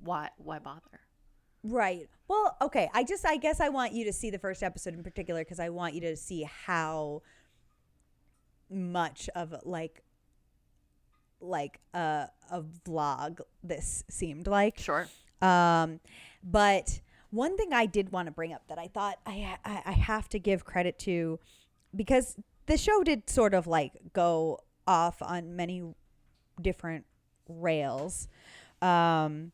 why, 0.03 0.29
why 0.37 0.59
bother? 0.59 0.99
Right. 1.63 2.07
Well, 2.27 2.55
okay. 2.61 2.89
I 2.93 3.03
just 3.03 3.25
I 3.25 3.37
guess 3.37 3.59
I 3.59 3.69
want 3.69 3.93
you 3.93 4.05
to 4.05 4.13
see 4.13 4.29
the 4.29 4.37
first 4.37 4.61
episode 4.61 4.93
in 4.93 5.03
particular 5.03 5.41
because 5.41 5.59
I 5.59 5.69
want 5.69 5.95
you 5.95 6.01
to 6.01 6.15
see 6.15 6.43
how 6.43 7.23
much 8.69 9.29
of 9.35 9.53
like 9.63 10.03
like 11.41 11.79
a 11.93 12.29
a 12.51 12.61
vlog 12.87 13.39
this 13.63 14.03
seemed 14.09 14.45
like. 14.47 14.77
Sure. 14.77 15.07
Um, 15.41 15.99
but 16.43 17.01
one 17.31 17.57
thing 17.57 17.73
I 17.73 17.87
did 17.87 18.11
want 18.11 18.27
to 18.27 18.31
bring 18.31 18.53
up 18.53 18.67
that 18.69 18.77
I 18.77 18.87
thought 18.87 19.17
I, 19.25 19.57
I 19.65 19.81
I 19.85 19.91
have 19.91 20.29
to 20.29 20.39
give 20.39 20.65
credit 20.65 20.99
to 20.99 21.39
because 21.95 22.35
the 22.67 22.77
show 22.77 23.03
did 23.03 23.29
sort 23.29 23.53
of 23.53 23.65
like 23.65 23.93
go 24.13 24.59
off 24.87 25.21
on 25.21 25.55
many 25.55 25.83
different 26.61 27.05
rails. 27.47 28.27
Um, 28.81 29.51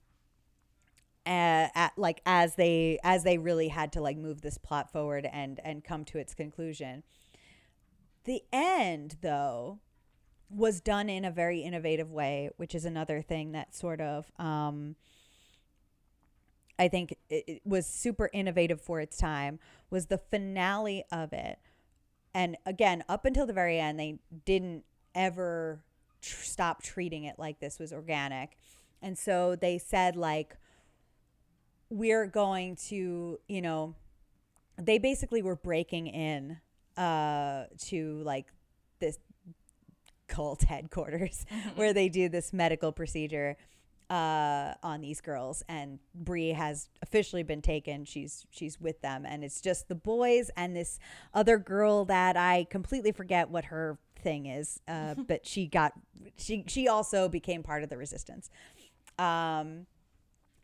at, 1.25 1.71
at 1.75 1.93
like 1.97 2.21
as 2.25 2.55
they 2.55 2.99
as 3.03 3.23
they 3.23 3.37
really 3.37 3.67
had 3.67 3.91
to 3.93 4.01
like 4.01 4.17
move 4.17 4.41
this 4.41 4.57
plot 4.57 4.91
forward 4.91 5.27
and 5.31 5.59
and 5.63 5.83
come 5.83 6.03
to 6.05 6.17
its 6.17 6.33
conclusion. 6.33 7.03
The 8.23 8.41
end 8.51 9.17
though 9.21 9.79
was 10.49 10.81
done 10.81 11.09
in 11.09 11.23
a 11.23 11.31
very 11.31 11.61
innovative 11.61 12.11
way, 12.11 12.49
which 12.57 12.75
is 12.75 12.85
another 12.85 13.21
thing 13.21 13.51
that 13.51 13.75
sort 13.75 14.01
of 14.01 14.31
um 14.39 14.95
I 16.79 16.87
think 16.87 17.15
it, 17.29 17.43
it 17.47 17.61
was 17.63 17.85
super 17.85 18.29
innovative 18.33 18.81
for 18.81 18.99
its 18.99 19.17
time 19.17 19.59
was 19.91 20.07
the 20.07 20.17
finale 20.17 21.03
of 21.11 21.31
it. 21.31 21.59
And 22.33 22.57
again, 22.65 23.03
up 23.07 23.25
until 23.25 23.45
the 23.45 23.53
very 23.53 23.79
end, 23.79 23.99
they 23.99 24.19
didn't 24.45 24.85
ever 25.15 25.79
tr- 26.21 26.43
stop 26.43 26.81
treating 26.81 27.23
it 27.23 27.37
like 27.37 27.59
this 27.59 27.79
was 27.79 27.91
organic. 27.91 28.57
And 29.01 29.17
so 29.17 29.55
they 29.55 29.77
said, 29.77 30.15
like, 30.15 30.55
we're 31.89 32.27
going 32.27 32.75
to, 32.87 33.39
you 33.47 33.61
know, 33.61 33.95
they 34.77 34.97
basically 34.97 35.41
were 35.41 35.55
breaking 35.55 36.07
in 36.07 36.57
uh, 36.97 37.65
to 37.77 38.21
like 38.23 38.47
this 38.99 39.17
cult 40.27 40.63
headquarters 40.69 41.45
where 41.75 41.93
they 41.93 42.09
do 42.09 42.29
this 42.29 42.53
medical 42.53 42.91
procedure 42.91 43.57
uh, 44.09 44.73
on 44.83 44.99
these 44.99 45.21
girls, 45.21 45.63
and 45.69 45.97
Bree 46.13 46.49
has 46.49 46.89
officially 47.01 47.43
been 47.43 47.61
taken. 47.61 48.03
She's 48.03 48.45
she's 48.51 48.79
with 48.79 48.99
them, 49.01 49.25
and 49.25 49.41
it's 49.41 49.61
just 49.61 49.87
the 49.87 49.95
boys 49.95 50.51
and 50.57 50.75
this 50.75 50.99
other 51.33 51.57
girl 51.57 52.03
that 52.05 52.35
I 52.35 52.67
completely 52.69 53.13
forget 53.13 53.49
what 53.49 53.65
her 53.65 53.99
thing 54.21 54.45
is, 54.45 54.79
uh, 54.87 55.15
but 55.27 55.45
she 55.45 55.67
got 55.67 55.93
she 56.37 56.63
she 56.67 56.87
also 56.87 57.27
became 57.27 57.63
part 57.63 57.83
of 57.83 57.89
the 57.89 57.97
resistance. 57.97 58.49
Um, 59.19 59.85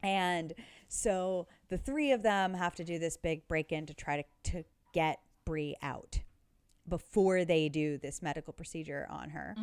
and 0.03 0.53
so 0.87 1.47
the 1.69 1.77
three 1.77 2.11
of 2.11 2.23
them 2.23 2.53
have 2.53 2.75
to 2.75 2.83
do 2.83 2.99
this 2.99 3.17
big 3.17 3.47
break 3.47 3.71
in 3.71 3.85
to 3.87 3.93
try 3.93 4.17
to, 4.17 4.51
to 4.51 4.63
get 4.93 5.19
Bree 5.45 5.75
out 5.81 6.19
before 6.87 7.43
they 7.45 7.67
do 7.67 7.97
this 7.97 8.21
medical 8.21 8.53
procedure 8.53 9.07
on 9.09 9.31
her. 9.31 9.55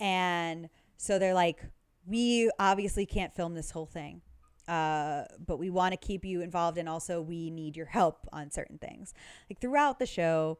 And 0.00 0.68
so 0.96 1.18
they're 1.18 1.34
like, 1.34 1.62
we 2.06 2.50
obviously 2.58 3.06
can't 3.06 3.32
film 3.34 3.54
this 3.54 3.70
whole 3.70 3.86
thing. 3.86 4.22
Uh, 4.66 5.24
but 5.44 5.58
we 5.58 5.70
want 5.70 5.92
to 5.92 5.96
keep 5.96 6.24
you 6.24 6.40
involved 6.40 6.78
and 6.78 6.88
also 6.88 7.20
we 7.20 7.50
need 7.50 7.76
your 7.76 7.86
help 7.86 8.26
on 8.32 8.50
certain 8.50 8.78
things. 8.78 9.12
Like 9.50 9.60
throughout 9.60 9.98
the 9.98 10.06
show, 10.06 10.58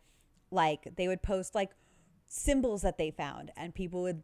like 0.50 0.94
they 0.96 1.08
would 1.08 1.22
post 1.22 1.54
like 1.54 1.70
symbols 2.32 2.80
that 2.82 2.96
they 2.96 3.10
found 3.10 3.50
and 3.56 3.74
people 3.74 4.02
would 4.02 4.22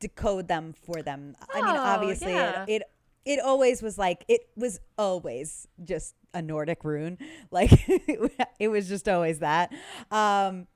decode 0.00 0.48
them 0.48 0.72
for 0.72 1.02
them. 1.02 1.36
I 1.54 1.62
mean, 1.62 1.76
Oh, 1.76 1.80
obviously 1.80 2.32
yeah. 2.32 2.64
it, 2.66 2.82
it 2.82 2.82
it 3.24 3.38
always 3.40 3.82
was 3.82 3.98
like 3.98 4.24
it 4.28 4.48
was 4.56 4.80
always 4.98 5.68
just 5.84 6.14
a 6.34 6.42
Nordic 6.42 6.82
rune. 6.84 7.18
Like 7.50 7.70
it 8.58 8.68
was 8.68 8.88
just 8.88 9.08
always 9.08 9.38
that. 9.40 9.72
Um 10.10 10.66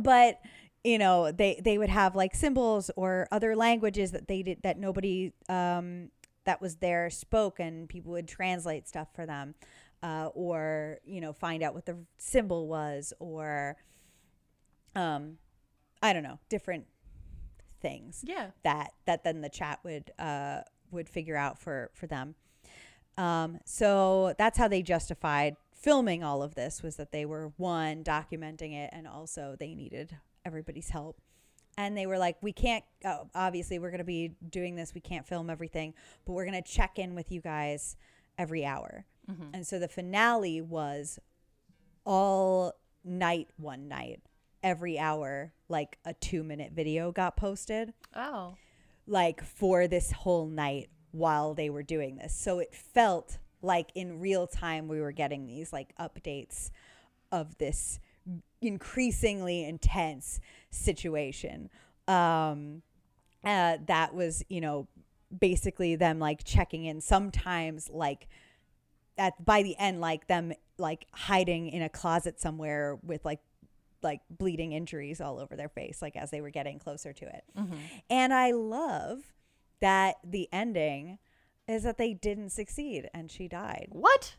but 0.00 0.40
you 0.84 0.98
know 0.98 1.30
they 1.30 1.60
they 1.62 1.76
would 1.78 1.90
have 1.90 2.16
like 2.16 2.34
symbols 2.34 2.90
or 2.96 3.28
other 3.30 3.54
languages 3.54 4.12
that 4.12 4.28
they 4.28 4.42
did 4.42 4.62
that 4.62 4.78
nobody 4.78 5.32
um 5.48 6.10
that 6.44 6.60
was 6.60 6.76
there 6.76 7.10
spoke 7.10 7.60
and 7.60 7.88
people 7.88 8.12
would 8.12 8.26
translate 8.26 8.88
stuff 8.88 9.08
for 9.14 9.26
them 9.26 9.54
uh, 10.02 10.28
or 10.34 10.98
you 11.04 11.20
know 11.20 11.32
find 11.32 11.62
out 11.62 11.74
what 11.74 11.86
the 11.86 11.96
symbol 12.18 12.66
was 12.66 13.12
or 13.20 13.76
um 14.96 15.38
i 16.02 16.12
don't 16.12 16.22
know 16.22 16.38
different 16.48 16.86
things 17.80 18.24
Yeah. 18.26 18.50
that 18.62 18.92
that 19.06 19.24
then 19.24 19.40
the 19.40 19.48
chat 19.48 19.80
would 19.84 20.10
uh 20.18 20.60
would 20.90 21.08
figure 21.08 21.36
out 21.36 21.58
for 21.58 21.90
for 21.94 22.06
them. 22.06 22.34
Um 23.16 23.58
so 23.64 24.34
that's 24.38 24.56
how 24.58 24.68
they 24.68 24.82
justified 24.82 25.56
filming 25.74 26.22
all 26.22 26.42
of 26.42 26.54
this 26.54 26.82
was 26.82 26.94
that 26.96 27.10
they 27.10 27.24
were 27.24 27.52
one 27.56 28.04
documenting 28.04 28.72
it 28.72 28.90
and 28.92 29.08
also 29.08 29.56
they 29.58 29.74
needed 29.74 30.16
everybody's 30.44 30.90
help. 30.90 31.16
And 31.76 31.96
they 31.96 32.06
were 32.06 32.18
like 32.18 32.36
we 32.42 32.52
can't 32.52 32.84
oh, 33.04 33.28
obviously 33.34 33.78
we're 33.80 33.90
going 33.90 33.98
to 33.98 34.04
be 34.04 34.32
doing 34.48 34.76
this 34.76 34.94
we 34.94 35.00
can't 35.00 35.26
film 35.26 35.50
everything 35.50 35.94
but 36.24 36.34
we're 36.34 36.44
going 36.46 36.62
to 36.62 36.68
check 36.70 36.98
in 36.98 37.14
with 37.14 37.32
you 37.32 37.40
guys 37.40 37.96
every 38.38 38.64
hour. 38.64 39.06
And 39.54 39.66
so 39.66 39.78
the 39.78 39.88
finale 39.88 40.60
was 40.60 41.18
all 42.04 42.74
night 43.04 43.48
one 43.56 43.88
night 43.88 44.20
every 44.62 44.98
hour 44.98 45.52
like 45.68 45.98
a 46.04 46.14
two 46.14 46.42
minute 46.42 46.72
video 46.72 47.12
got 47.12 47.36
posted 47.36 47.92
Oh. 48.14 48.54
like 49.06 49.42
for 49.42 49.86
this 49.88 50.12
whole 50.12 50.46
night 50.46 50.88
while 51.10 51.54
they 51.54 51.68
were 51.68 51.82
doing 51.82 52.16
this. 52.16 52.34
So 52.34 52.58
it 52.58 52.74
felt 52.74 53.38
like 53.60 53.90
in 53.94 54.20
real 54.20 54.46
time 54.46 54.88
we 54.88 55.00
were 55.00 55.12
getting 55.12 55.46
these 55.46 55.72
like 55.72 55.94
updates 55.98 56.70
of 57.30 57.56
this 57.58 58.00
increasingly 58.60 59.64
intense 59.64 60.40
situation. 60.70 61.68
Um 62.08 62.82
uh 63.44 63.78
that 63.86 64.14
was, 64.14 64.44
you 64.48 64.60
know, 64.60 64.86
basically 65.36 65.96
them 65.96 66.18
like 66.18 66.44
checking 66.44 66.84
in 66.84 67.00
sometimes 67.00 67.90
like 67.90 68.28
at 69.18 69.44
by 69.44 69.62
the 69.62 69.76
end 69.78 70.00
like 70.00 70.26
them 70.26 70.52
like 70.78 71.06
hiding 71.12 71.68
in 71.68 71.82
a 71.82 71.88
closet 71.88 72.40
somewhere 72.40 72.98
with 73.02 73.24
like 73.24 73.40
like 74.02 74.20
bleeding 74.30 74.72
injuries 74.72 75.20
all 75.20 75.38
over 75.38 75.56
their 75.56 75.68
face 75.68 76.02
like 76.02 76.16
as 76.16 76.30
they 76.30 76.40
were 76.40 76.50
getting 76.50 76.78
closer 76.78 77.12
to 77.12 77.24
it. 77.24 77.44
And 78.10 78.32
I 78.34 78.50
love 78.52 79.32
that 79.80 80.16
the 80.24 80.48
ending 80.52 81.18
is 81.68 81.82
that 81.84 81.98
they 81.98 82.14
didn't 82.14 82.50
succeed 82.50 83.08
and 83.14 83.30
she 83.30 83.48
died. 83.48 83.88
What? 83.90 84.36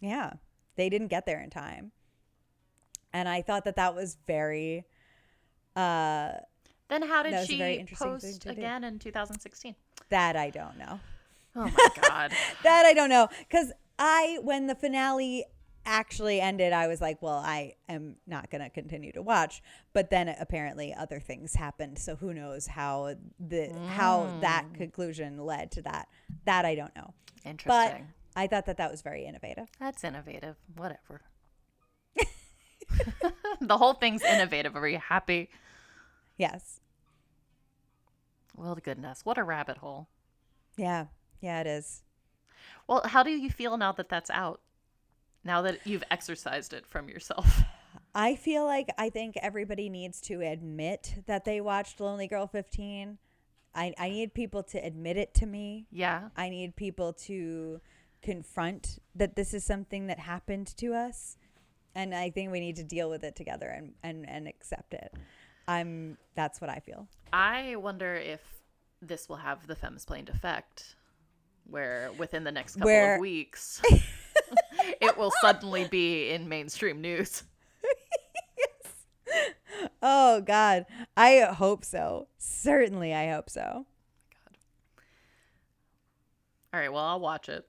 Yeah. 0.00 0.34
They 0.76 0.88
didn't 0.88 1.08
get 1.08 1.26
there 1.26 1.40
in 1.40 1.50
time. 1.50 1.92
And 3.12 3.28
I 3.28 3.42
thought 3.42 3.64
that 3.64 3.76
that 3.76 3.94
was 3.94 4.16
very 4.26 4.84
uh 5.76 6.32
Then 6.88 7.02
how 7.02 7.22
did 7.22 7.46
she 7.46 7.84
post 7.94 8.42
to 8.42 8.48
do. 8.48 8.50
again 8.50 8.84
in 8.84 8.98
2016? 8.98 9.74
that 10.08 10.36
I 10.36 10.50
don't 10.50 10.76
know. 10.76 10.98
Oh 11.56 11.64
my 11.64 11.88
god. 12.02 12.32
that 12.62 12.84
I 12.86 12.92
don't 12.94 13.10
know 13.10 13.28
cuz 13.50 13.72
I 13.98 14.38
when 14.42 14.66
the 14.66 14.74
finale 14.74 15.44
actually 15.86 16.40
ended 16.40 16.72
I 16.72 16.86
was 16.86 17.00
like, 17.00 17.20
well, 17.22 17.38
I 17.38 17.74
am 17.88 18.16
not 18.26 18.50
going 18.50 18.62
to 18.62 18.70
continue 18.70 19.12
to 19.12 19.22
watch, 19.22 19.62
but 19.92 20.10
then 20.10 20.28
apparently 20.28 20.94
other 20.94 21.20
things 21.20 21.54
happened, 21.54 21.98
so 21.98 22.16
who 22.16 22.34
knows 22.34 22.66
how 22.66 23.14
the 23.38 23.72
how 23.88 24.38
that 24.40 24.64
hmm. 24.64 24.74
conclusion 24.74 25.38
led 25.38 25.70
to 25.72 25.82
that. 25.82 26.08
That 26.44 26.64
I 26.64 26.74
don't 26.74 26.94
know. 26.94 27.14
Interesting. 27.44 27.66
But 27.66 28.00
I 28.40 28.46
thought 28.46 28.66
that 28.66 28.76
that 28.76 28.90
was 28.90 29.02
very 29.02 29.24
innovative. 29.24 29.68
That's 29.78 30.04
innovative. 30.04 30.56
Whatever. 30.76 31.22
the 33.60 33.78
whole 33.78 33.94
thing's 33.94 34.22
innovative. 34.22 34.76
Are 34.76 34.88
you 34.88 34.98
happy? 34.98 35.50
Yes. 36.36 36.80
Well, 38.56 38.76
goodness. 38.82 39.20
What 39.24 39.38
a 39.38 39.44
rabbit 39.44 39.78
hole. 39.78 40.08
Yeah. 40.76 41.06
Yeah, 41.40 41.60
it 41.60 41.66
is. 41.66 42.02
Well, 42.86 43.02
how 43.04 43.22
do 43.22 43.30
you 43.30 43.50
feel 43.50 43.76
now 43.76 43.92
that 43.92 44.08
that's 44.08 44.30
out? 44.30 44.60
Now 45.44 45.62
that 45.62 45.78
you've 45.84 46.04
exercised 46.10 46.72
it 46.72 46.86
from 46.86 47.08
yourself? 47.08 47.62
I 48.14 48.34
feel 48.34 48.64
like 48.64 48.88
I 48.98 49.10
think 49.10 49.36
everybody 49.40 49.88
needs 49.88 50.20
to 50.22 50.40
admit 50.40 51.14
that 51.26 51.44
they 51.44 51.60
watched 51.60 52.00
Lonely 52.00 52.26
Girl 52.26 52.46
15. 52.46 53.18
I, 53.74 53.94
I 53.98 54.10
need 54.10 54.34
people 54.34 54.62
to 54.64 54.78
admit 54.78 55.16
it 55.16 55.32
to 55.34 55.46
me. 55.46 55.86
Yeah. 55.92 56.28
I 56.36 56.48
need 56.50 56.74
people 56.74 57.12
to 57.12 57.80
confront 58.20 58.98
that 59.14 59.36
this 59.36 59.54
is 59.54 59.64
something 59.64 60.08
that 60.08 60.18
happened 60.18 60.76
to 60.78 60.92
us. 60.94 61.36
And 61.94 62.14
I 62.14 62.30
think 62.30 62.50
we 62.50 62.60
need 62.60 62.76
to 62.76 62.84
deal 62.84 63.08
with 63.08 63.22
it 63.24 63.36
together 63.36 63.68
and, 63.68 63.92
and, 64.02 64.28
and 64.28 64.48
accept 64.48 64.92
it. 64.94 65.12
I'm 65.68 66.18
that's 66.34 66.60
what 66.60 66.68
I 66.68 66.80
feel. 66.80 67.06
I 67.32 67.76
wonder 67.76 68.14
if 68.14 68.40
this 69.00 69.28
will 69.28 69.36
have 69.36 69.66
the 69.66 69.76
femsplained 69.76 70.28
effect, 70.28 70.96
where 71.68 72.10
within 72.18 72.42
the 72.44 72.52
next 72.52 72.74
couple 72.74 72.86
Where- 72.86 73.14
of 73.14 73.20
weeks, 73.20 73.80
it 75.00 75.16
will 75.16 75.32
suddenly 75.40 75.86
be 75.88 76.30
in 76.30 76.48
mainstream 76.48 77.00
news. 77.00 77.44
yes. 78.58 78.92
Oh 80.02 80.40
God. 80.40 80.86
I 81.16 81.38
hope 81.40 81.84
so. 81.84 82.26
Certainly 82.38 83.14
I 83.14 83.30
hope 83.30 83.48
so. 83.48 83.86
God. 84.32 84.56
All 86.74 86.80
right. 86.80 86.92
Well, 86.92 87.04
I'll 87.04 87.20
watch 87.20 87.48
it. 87.48 87.66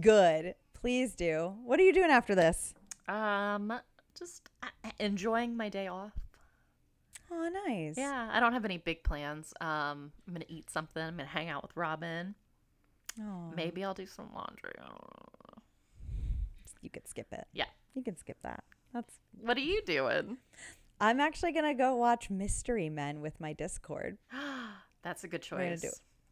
Good. 0.00 0.54
Please 0.74 1.14
do. 1.14 1.54
What 1.64 1.80
are 1.80 1.82
you 1.82 1.92
doing 1.92 2.10
after 2.10 2.34
this? 2.34 2.74
Um, 3.08 3.72
just 4.18 4.48
uh, 4.62 4.68
enjoying 5.00 5.56
my 5.56 5.68
day 5.68 5.88
off. 5.88 6.12
Oh, 7.32 7.50
nice. 7.66 7.96
Yeah, 7.96 8.28
I 8.32 8.38
don't 8.38 8.52
have 8.52 8.64
any 8.64 8.78
big 8.78 9.02
plans. 9.02 9.52
Um, 9.60 10.12
I'm 10.26 10.34
gonna 10.34 10.44
eat 10.48 10.70
something. 10.70 11.02
I'm 11.02 11.16
gonna 11.16 11.28
hang 11.28 11.48
out 11.48 11.62
with 11.62 11.76
Robin. 11.76 12.34
Oh, 13.20 13.52
Maybe 13.56 13.82
I'll 13.84 13.94
do 13.94 14.06
some 14.06 14.28
laundry. 14.34 14.72
I 16.84 16.86
don't 16.86 16.90
know. 16.90 16.90
you 16.90 16.90
could 16.90 17.08
skip 17.08 17.26
it. 17.32 17.46
Yeah. 17.52 17.64
You 17.94 18.02
can 18.02 18.16
skip 18.16 18.36
that. 18.42 18.64
That's. 18.92 19.14
What 19.40 19.56
are 19.56 19.60
you 19.60 19.82
doing? 19.82 20.38
I'm 21.00 21.20
actually 21.20 21.52
gonna 21.52 21.74
go 21.74 21.96
watch 21.96 22.30
Mystery 22.30 22.88
Men 22.88 23.20
with 23.20 23.40
my 23.40 23.52
Discord. 23.52 24.18
That's 25.02 25.24
a 25.24 25.28
good 25.28 25.42
choice. 25.42 25.82
do. 25.82 25.90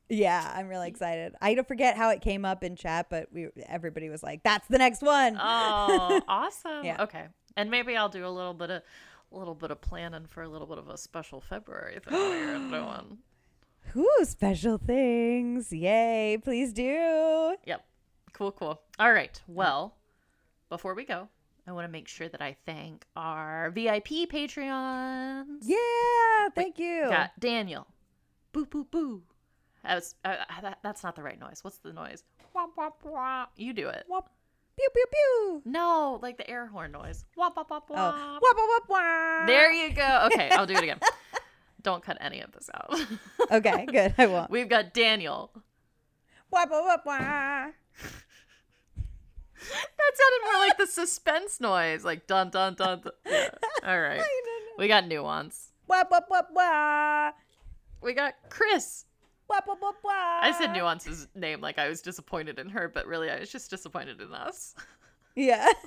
Yeah, 0.08 0.50
I'm 0.54 0.68
really 0.68 0.88
excited. 0.88 1.34
I 1.40 1.54
don't 1.54 1.66
forget 1.66 1.96
how 1.96 2.10
it 2.10 2.20
came 2.20 2.44
up 2.44 2.62
in 2.64 2.76
chat, 2.76 3.06
but 3.10 3.28
we 3.32 3.48
everybody 3.68 4.08
was 4.08 4.22
like, 4.22 4.42
"That's 4.42 4.66
the 4.68 4.78
next 4.78 5.02
one." 5.02 5.36
Oh, 5.40 6.20
awesome. 6.28 6.84
Yeah. 6.84 7.02
Okay. 7.02 7.24
And 7.56 7.70
maybe 7.70 7.96
I'll 7.96 8.08
do 8.08 8.26
a 8.26 8.28
little 8.30 8.54
bit 8.54 8.70
of 8.70 8.82
a 9.32 9.36
little 9.38 9.54
bit 9.54 9.70
of 9.70 9.80
planning 9.80 10.26
for 10.26 10.42
a 10.42 10.48
little 10.48 10.66
bit 10.66 10.78
of 10.78 10.88
a 10.88 10.98
special 10.98 11.40
February 11.40 11.98
thing 12.06 12.12
we're 12.14 12.58
doing. 12.70 13.18
Ooh, 13.96 14.24
special 14.24 14.78
things! 14.78 15.72
Yay! 15.72 16.38
Please 16.42 16.72
do. 16.72 17.56
Yep. 17.64 17.84
Cool, 18.32 18.52
cool. 18.52 18.80
All 18.98 19.12
right. 19.12 19.40
Well, 19.46 19.94
before 20.72 20.94
we 20.94 21.04
go, 21.04 21.28
I 21.66 21.72
want 21.72 21.84
to 21.86 21.92
make 21.92 22.08
sure 22.08 22.30
that 22.30 22.40
I 22.40 22.56
thank 22.64 23.04
our 23.14 23.70
VIP 23.72 24.08
Patreons. 24.32 25.58
Yeah, 25.60 26.48
thank 26.54 26.78
you. 26.78 27.04
Got 27.10 27.38
Daniel. 27.38 27.86
Boo 28.52 28.64
boo 28.64 28.84
boo. 28.90 29.22
That 29.84 29.96
was, 29.96 30.14
uh, 30.24 30.28
uh, 30.48 30.60
that, 30.62 30.78
that's 30.82 31.02
not 31.04 31.14
the 31.14 31.22
right 31.22 31.38
noise. 31.38 31.58
What's 31.62 31.76
the 31.76 31.92
noise? 31.92 32.24
Wah, 32.54 32.68
wah, 32.74 32.88
wah. 33.04 33.46
You 33.56 33.74
do 33.74 33.88
it. 33.88 34.04
Wop. 34.08 34.30
Pew 34.78 34.88
pew 34.94 35.04
pew. 35.12 35.62
No, 35.66 36.18
like 36.22 36.38
the 36.38 36.48
air 36.48 36.66
horn 36.66 36.92
noise. 36.92 37.26
Wah, 37.36 37.50
wah, 37.54 37.64
wah, 37.68 37.80
Oh, 37.90 37.94
wah. 37.94 38.32
wop 38.32 38.42
wop 38.42 38.56
wop 38.56 38.88
wop. 38.88 39.46
There 39.46 39.70
you 39.74 39.92
go. 39.92 40.28
Okay, 40.32 40.48
I'll 40.52 40.64
do 40.64 40.72
it 40.74 40.82
again. 40.82 41.00
Don't 41.82 42.02
cut 42.02 42.16
any 42.22 42.40
of 42.40 42.50
this 42.52 42.70
out. 42.72 42.98
Okay, 43.50 43.84
good. 43.92 44.14
I 44.16 44.26
won't. 44.26 44.50
We've 44.56 44.70
got 44.70 44.94
Daniel. 44.94 45.50
Wop 46.50 46.70
wop 46.70 46.84
wop 46.86 47.04
wop. 47.04 47.74
That 49.70 50.12
sounded 50.14 50.52
more 50.52 50.66
like 50.66 50.78
the 50.78 50.86
suspense 50.86 51.60
noise, 51.60 52.04
like 52.04 52.26
dun 52.26 52.50
dun 52.50 52.74
dun. 52.74 53.00
dun. 53.00 53.12
Yeah. 53.26 53.48
All 53.86 54.00
right. 54.00 54.22
We 54.78 54.88
got 54.88 55.06
nuance. 55.06 55.72
Wop 55.88 56.10
wop 56.10 56.26
wop 56.30 56.48
wop. 56.52 57.36
We 58.02 58.14
got 58.14 58.34
Chris. 58.48 59.04
Wop 59.48 59.64
wop 59.66 59.78
wop 59.80 59.96
wop. 60.02 60.42
I 60.42 60.52
said 60.58 60.72
nuance's 60.72 61.28
name 61.34 61.60
like 61.60 61.78
I 61.78 61.88
was 61.88 62.00
disappointed 62.02 62.58
in 62.58 62.68
her, 62.70 62.88
but 62.88 63.06
really 63.06 63.30
I 63.30 63.38
was 63.40 63.50
just 63.50 63.70
disappointed 63.70 64.20
in 64.20 64.32
us. 64.32 64.74
Yeah. 65.34 65.68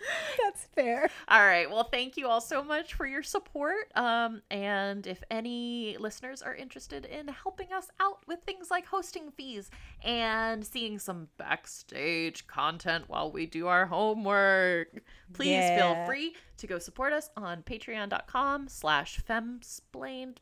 That's 0.44 0.64
fair. 0.74 1.10
All 1.28 1.40
right. 1.42 1.70
Well, 1.70 1.84
thank 1.84 2.16
you 2.16 2.26
all 2.26 2.40
so 2.40 2.64
much 2.64 2.94
for 2.94 3.06
your 3.06 3.22
support. 3.22 3.90
Um, 3.94 4.42
and 4.50 5.06
if 5.06 5.22
any 5.30 5.96
listeners 5.98 6.42
are 6.42 6.54
interested 6.54 7.04
in 7.04 7.28
helping 7.28 7.72
us 7.72 7.88
out 8.00 8.20
with 8.26 8.40
things 8.46 8.70
like 8.70 8.86
hosting 8.86 9.30
fees 9.30 9.70
and 10.02 10.66
seeing 10.66 10.98
some 10.98 11.28
backstage 11.36 12.46
content 12.46 13.04
while 13.08 13.30
we 13.30 13.46
do 13.46 13.66
our 13.66 13.86
homework, 13.86 14.88
please 15.32 15.68
feel 15.78 16.04
free 16.06 16.34
to 16.58 16.66
go 16.66 16.78
support 16.78 17.12
us 17.12 17.30
on 17.36 17.62
patreon.com 17.62 18.68
slash 18.68 19.20
femsplained 19.28 20.36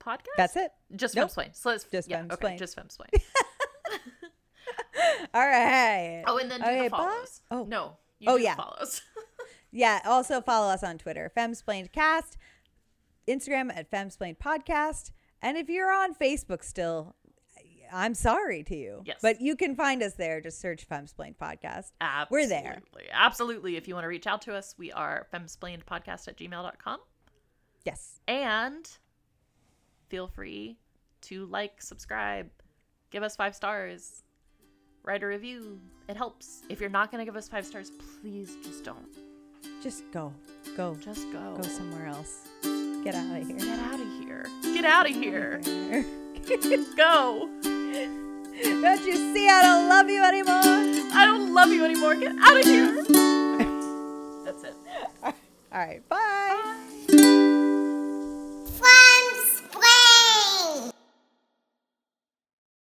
podcast. 0.00 0.24
That's 0.36 0.56
it. 0.56 0.70
Just 0.96 1.14
Nope. 1.16 1.30
femsplained. 1.30 1.56
So 1.56 1.76
Just 1.92 2.10
yeah, 2.10 2.24
okay, 2.32 2.56
just 2.56 2.76
femsplained. 2.76 3.22
All 5.34 5.46
right. 5.46 6.22
Oh, 6.26 6.38
and 6.38 6.50
then 6.50 6.60
do 6.60 6.66
Okay, 6.66 6.84
the 6.84 6.90
bye. 6.90 6.96
follows. 6.98 7.40
Oh. 7.50 7.64
No. 7.64 7.96
You 8.18 8.30
Oh, 8.30 8.36
yeah. 8.36 8.54
follows. 8.56 9.02
Yeah. 9.76 10.00
Also 10.04 10.40
follow 10.40 10.72
us 10.72 10.84
on 10.84 10.98
Twitter, 10.98 11.32
FemsplainedCast. 11.36 12.36
Instagram 13.26 13.76
at 13.76 13.90
Femsplain 13.90 14.36
Podcast. 14.38 15.10
And 15.42 15.56
if 15.56 15.68
you're 15.68 15.90
on 15.92 16.14
Facebook 16.14 16.62
still, 16.62 17.16
I'm 17.92 18.14
sorry 18.14 18.62
to 18.64 18.76
you. 18.76 19.02
Yes. 19.04 19.18
But 19.20 19.40
you 19.40 19.56
can 19.56 19.74
find 19.74 20.02
us 20.02 20.14
there. 20.14 20.40
Just 20.40 20.60
search 20.60 20.88
Femsplained 20.88 21.36
Podcast. 21.38 21.90
We're 22.30 22.46
there. 22.46 22.74
Absolutely. 22.76 23.04
Absolutely. 23.12 23.76
If 23.76 23.88
you 23.88 23.94
want 23.94 24.04
to 24.04 24.08
reach 24.08 24.26
out 24.26 24.42
to 24.42 24.54
us, 24.54 24.74
we 24.78 24.92
are 24.92 25.26
femsplainedpodcast 25.34 26.28
at 26.28 26.36
gmail.com. 26.36 26.98
Yes. 27.84 28.20
And 28.28 28.88
feel 30.08 30.28
free 30.28 30.78
to 31.22 31.46
like, 31.46 31.80
subscribe, 31.82 32.48
give 33.10 33.22
us 33.22 33.36
five 33.36 33.54
stars, 33.56 34.22
write 35.04 35.22
a 35.22 35.26
review. 35.26 35.78
It 36.08 36.16
helps. 36.16 36.62
If 36.68 36.80
you're 36.80 36.90
not 36.90 37.10
going 37.10 37.20
to 37.20 37.24
give 37.24 37.36
us 37.36 37.48
five 37.48 37.64
stars, 37.64 37.90
please 38.20 38.56
just 38.64 38.84
don't. 38.84 39.06
Just 39.82 40.04
go. 40.12 40.32
Go. 40.76 40.96
Just 40.96 41.30
go. 41.32 41.56
Go 41.56 41.62
somewhere 41.62 42.06
else. 42.06 42.48
Get 43.04 43.14
out 43.14 43.40
of 43.40 43.46
here. 43.46 43.58
Get 43.58 43.78
out 43.78 44.00
of 44.00 44.06
here. 44.20 44.46
Get 44.62 44.84
out 44.84 45.08
of 45.08 45.14
here. 45.14 45.60
go. 46.96 47.48
Don't 48.62 49.06
you 49.06 49.34
see 49.34 49.48
I 49.48 49.62
don't 49.62 49.88
love 49.88 50.08
you 50.08 50.22
anymore? 50.24 50.60
I 51.14 51.24
don't 51.26 51.52
love 51.52 51.70
you 51.70 51.84
anymore. 51.84 52.14
Get 52.14 52.34
out 52.38 52.58
of 52.58 52.64
here. 52.64 52.94
That's 54.44 54.64
it. 54.64 54.74
All 55.22 55.32
right. 55.72 56.08
Bye. 56.08 56.83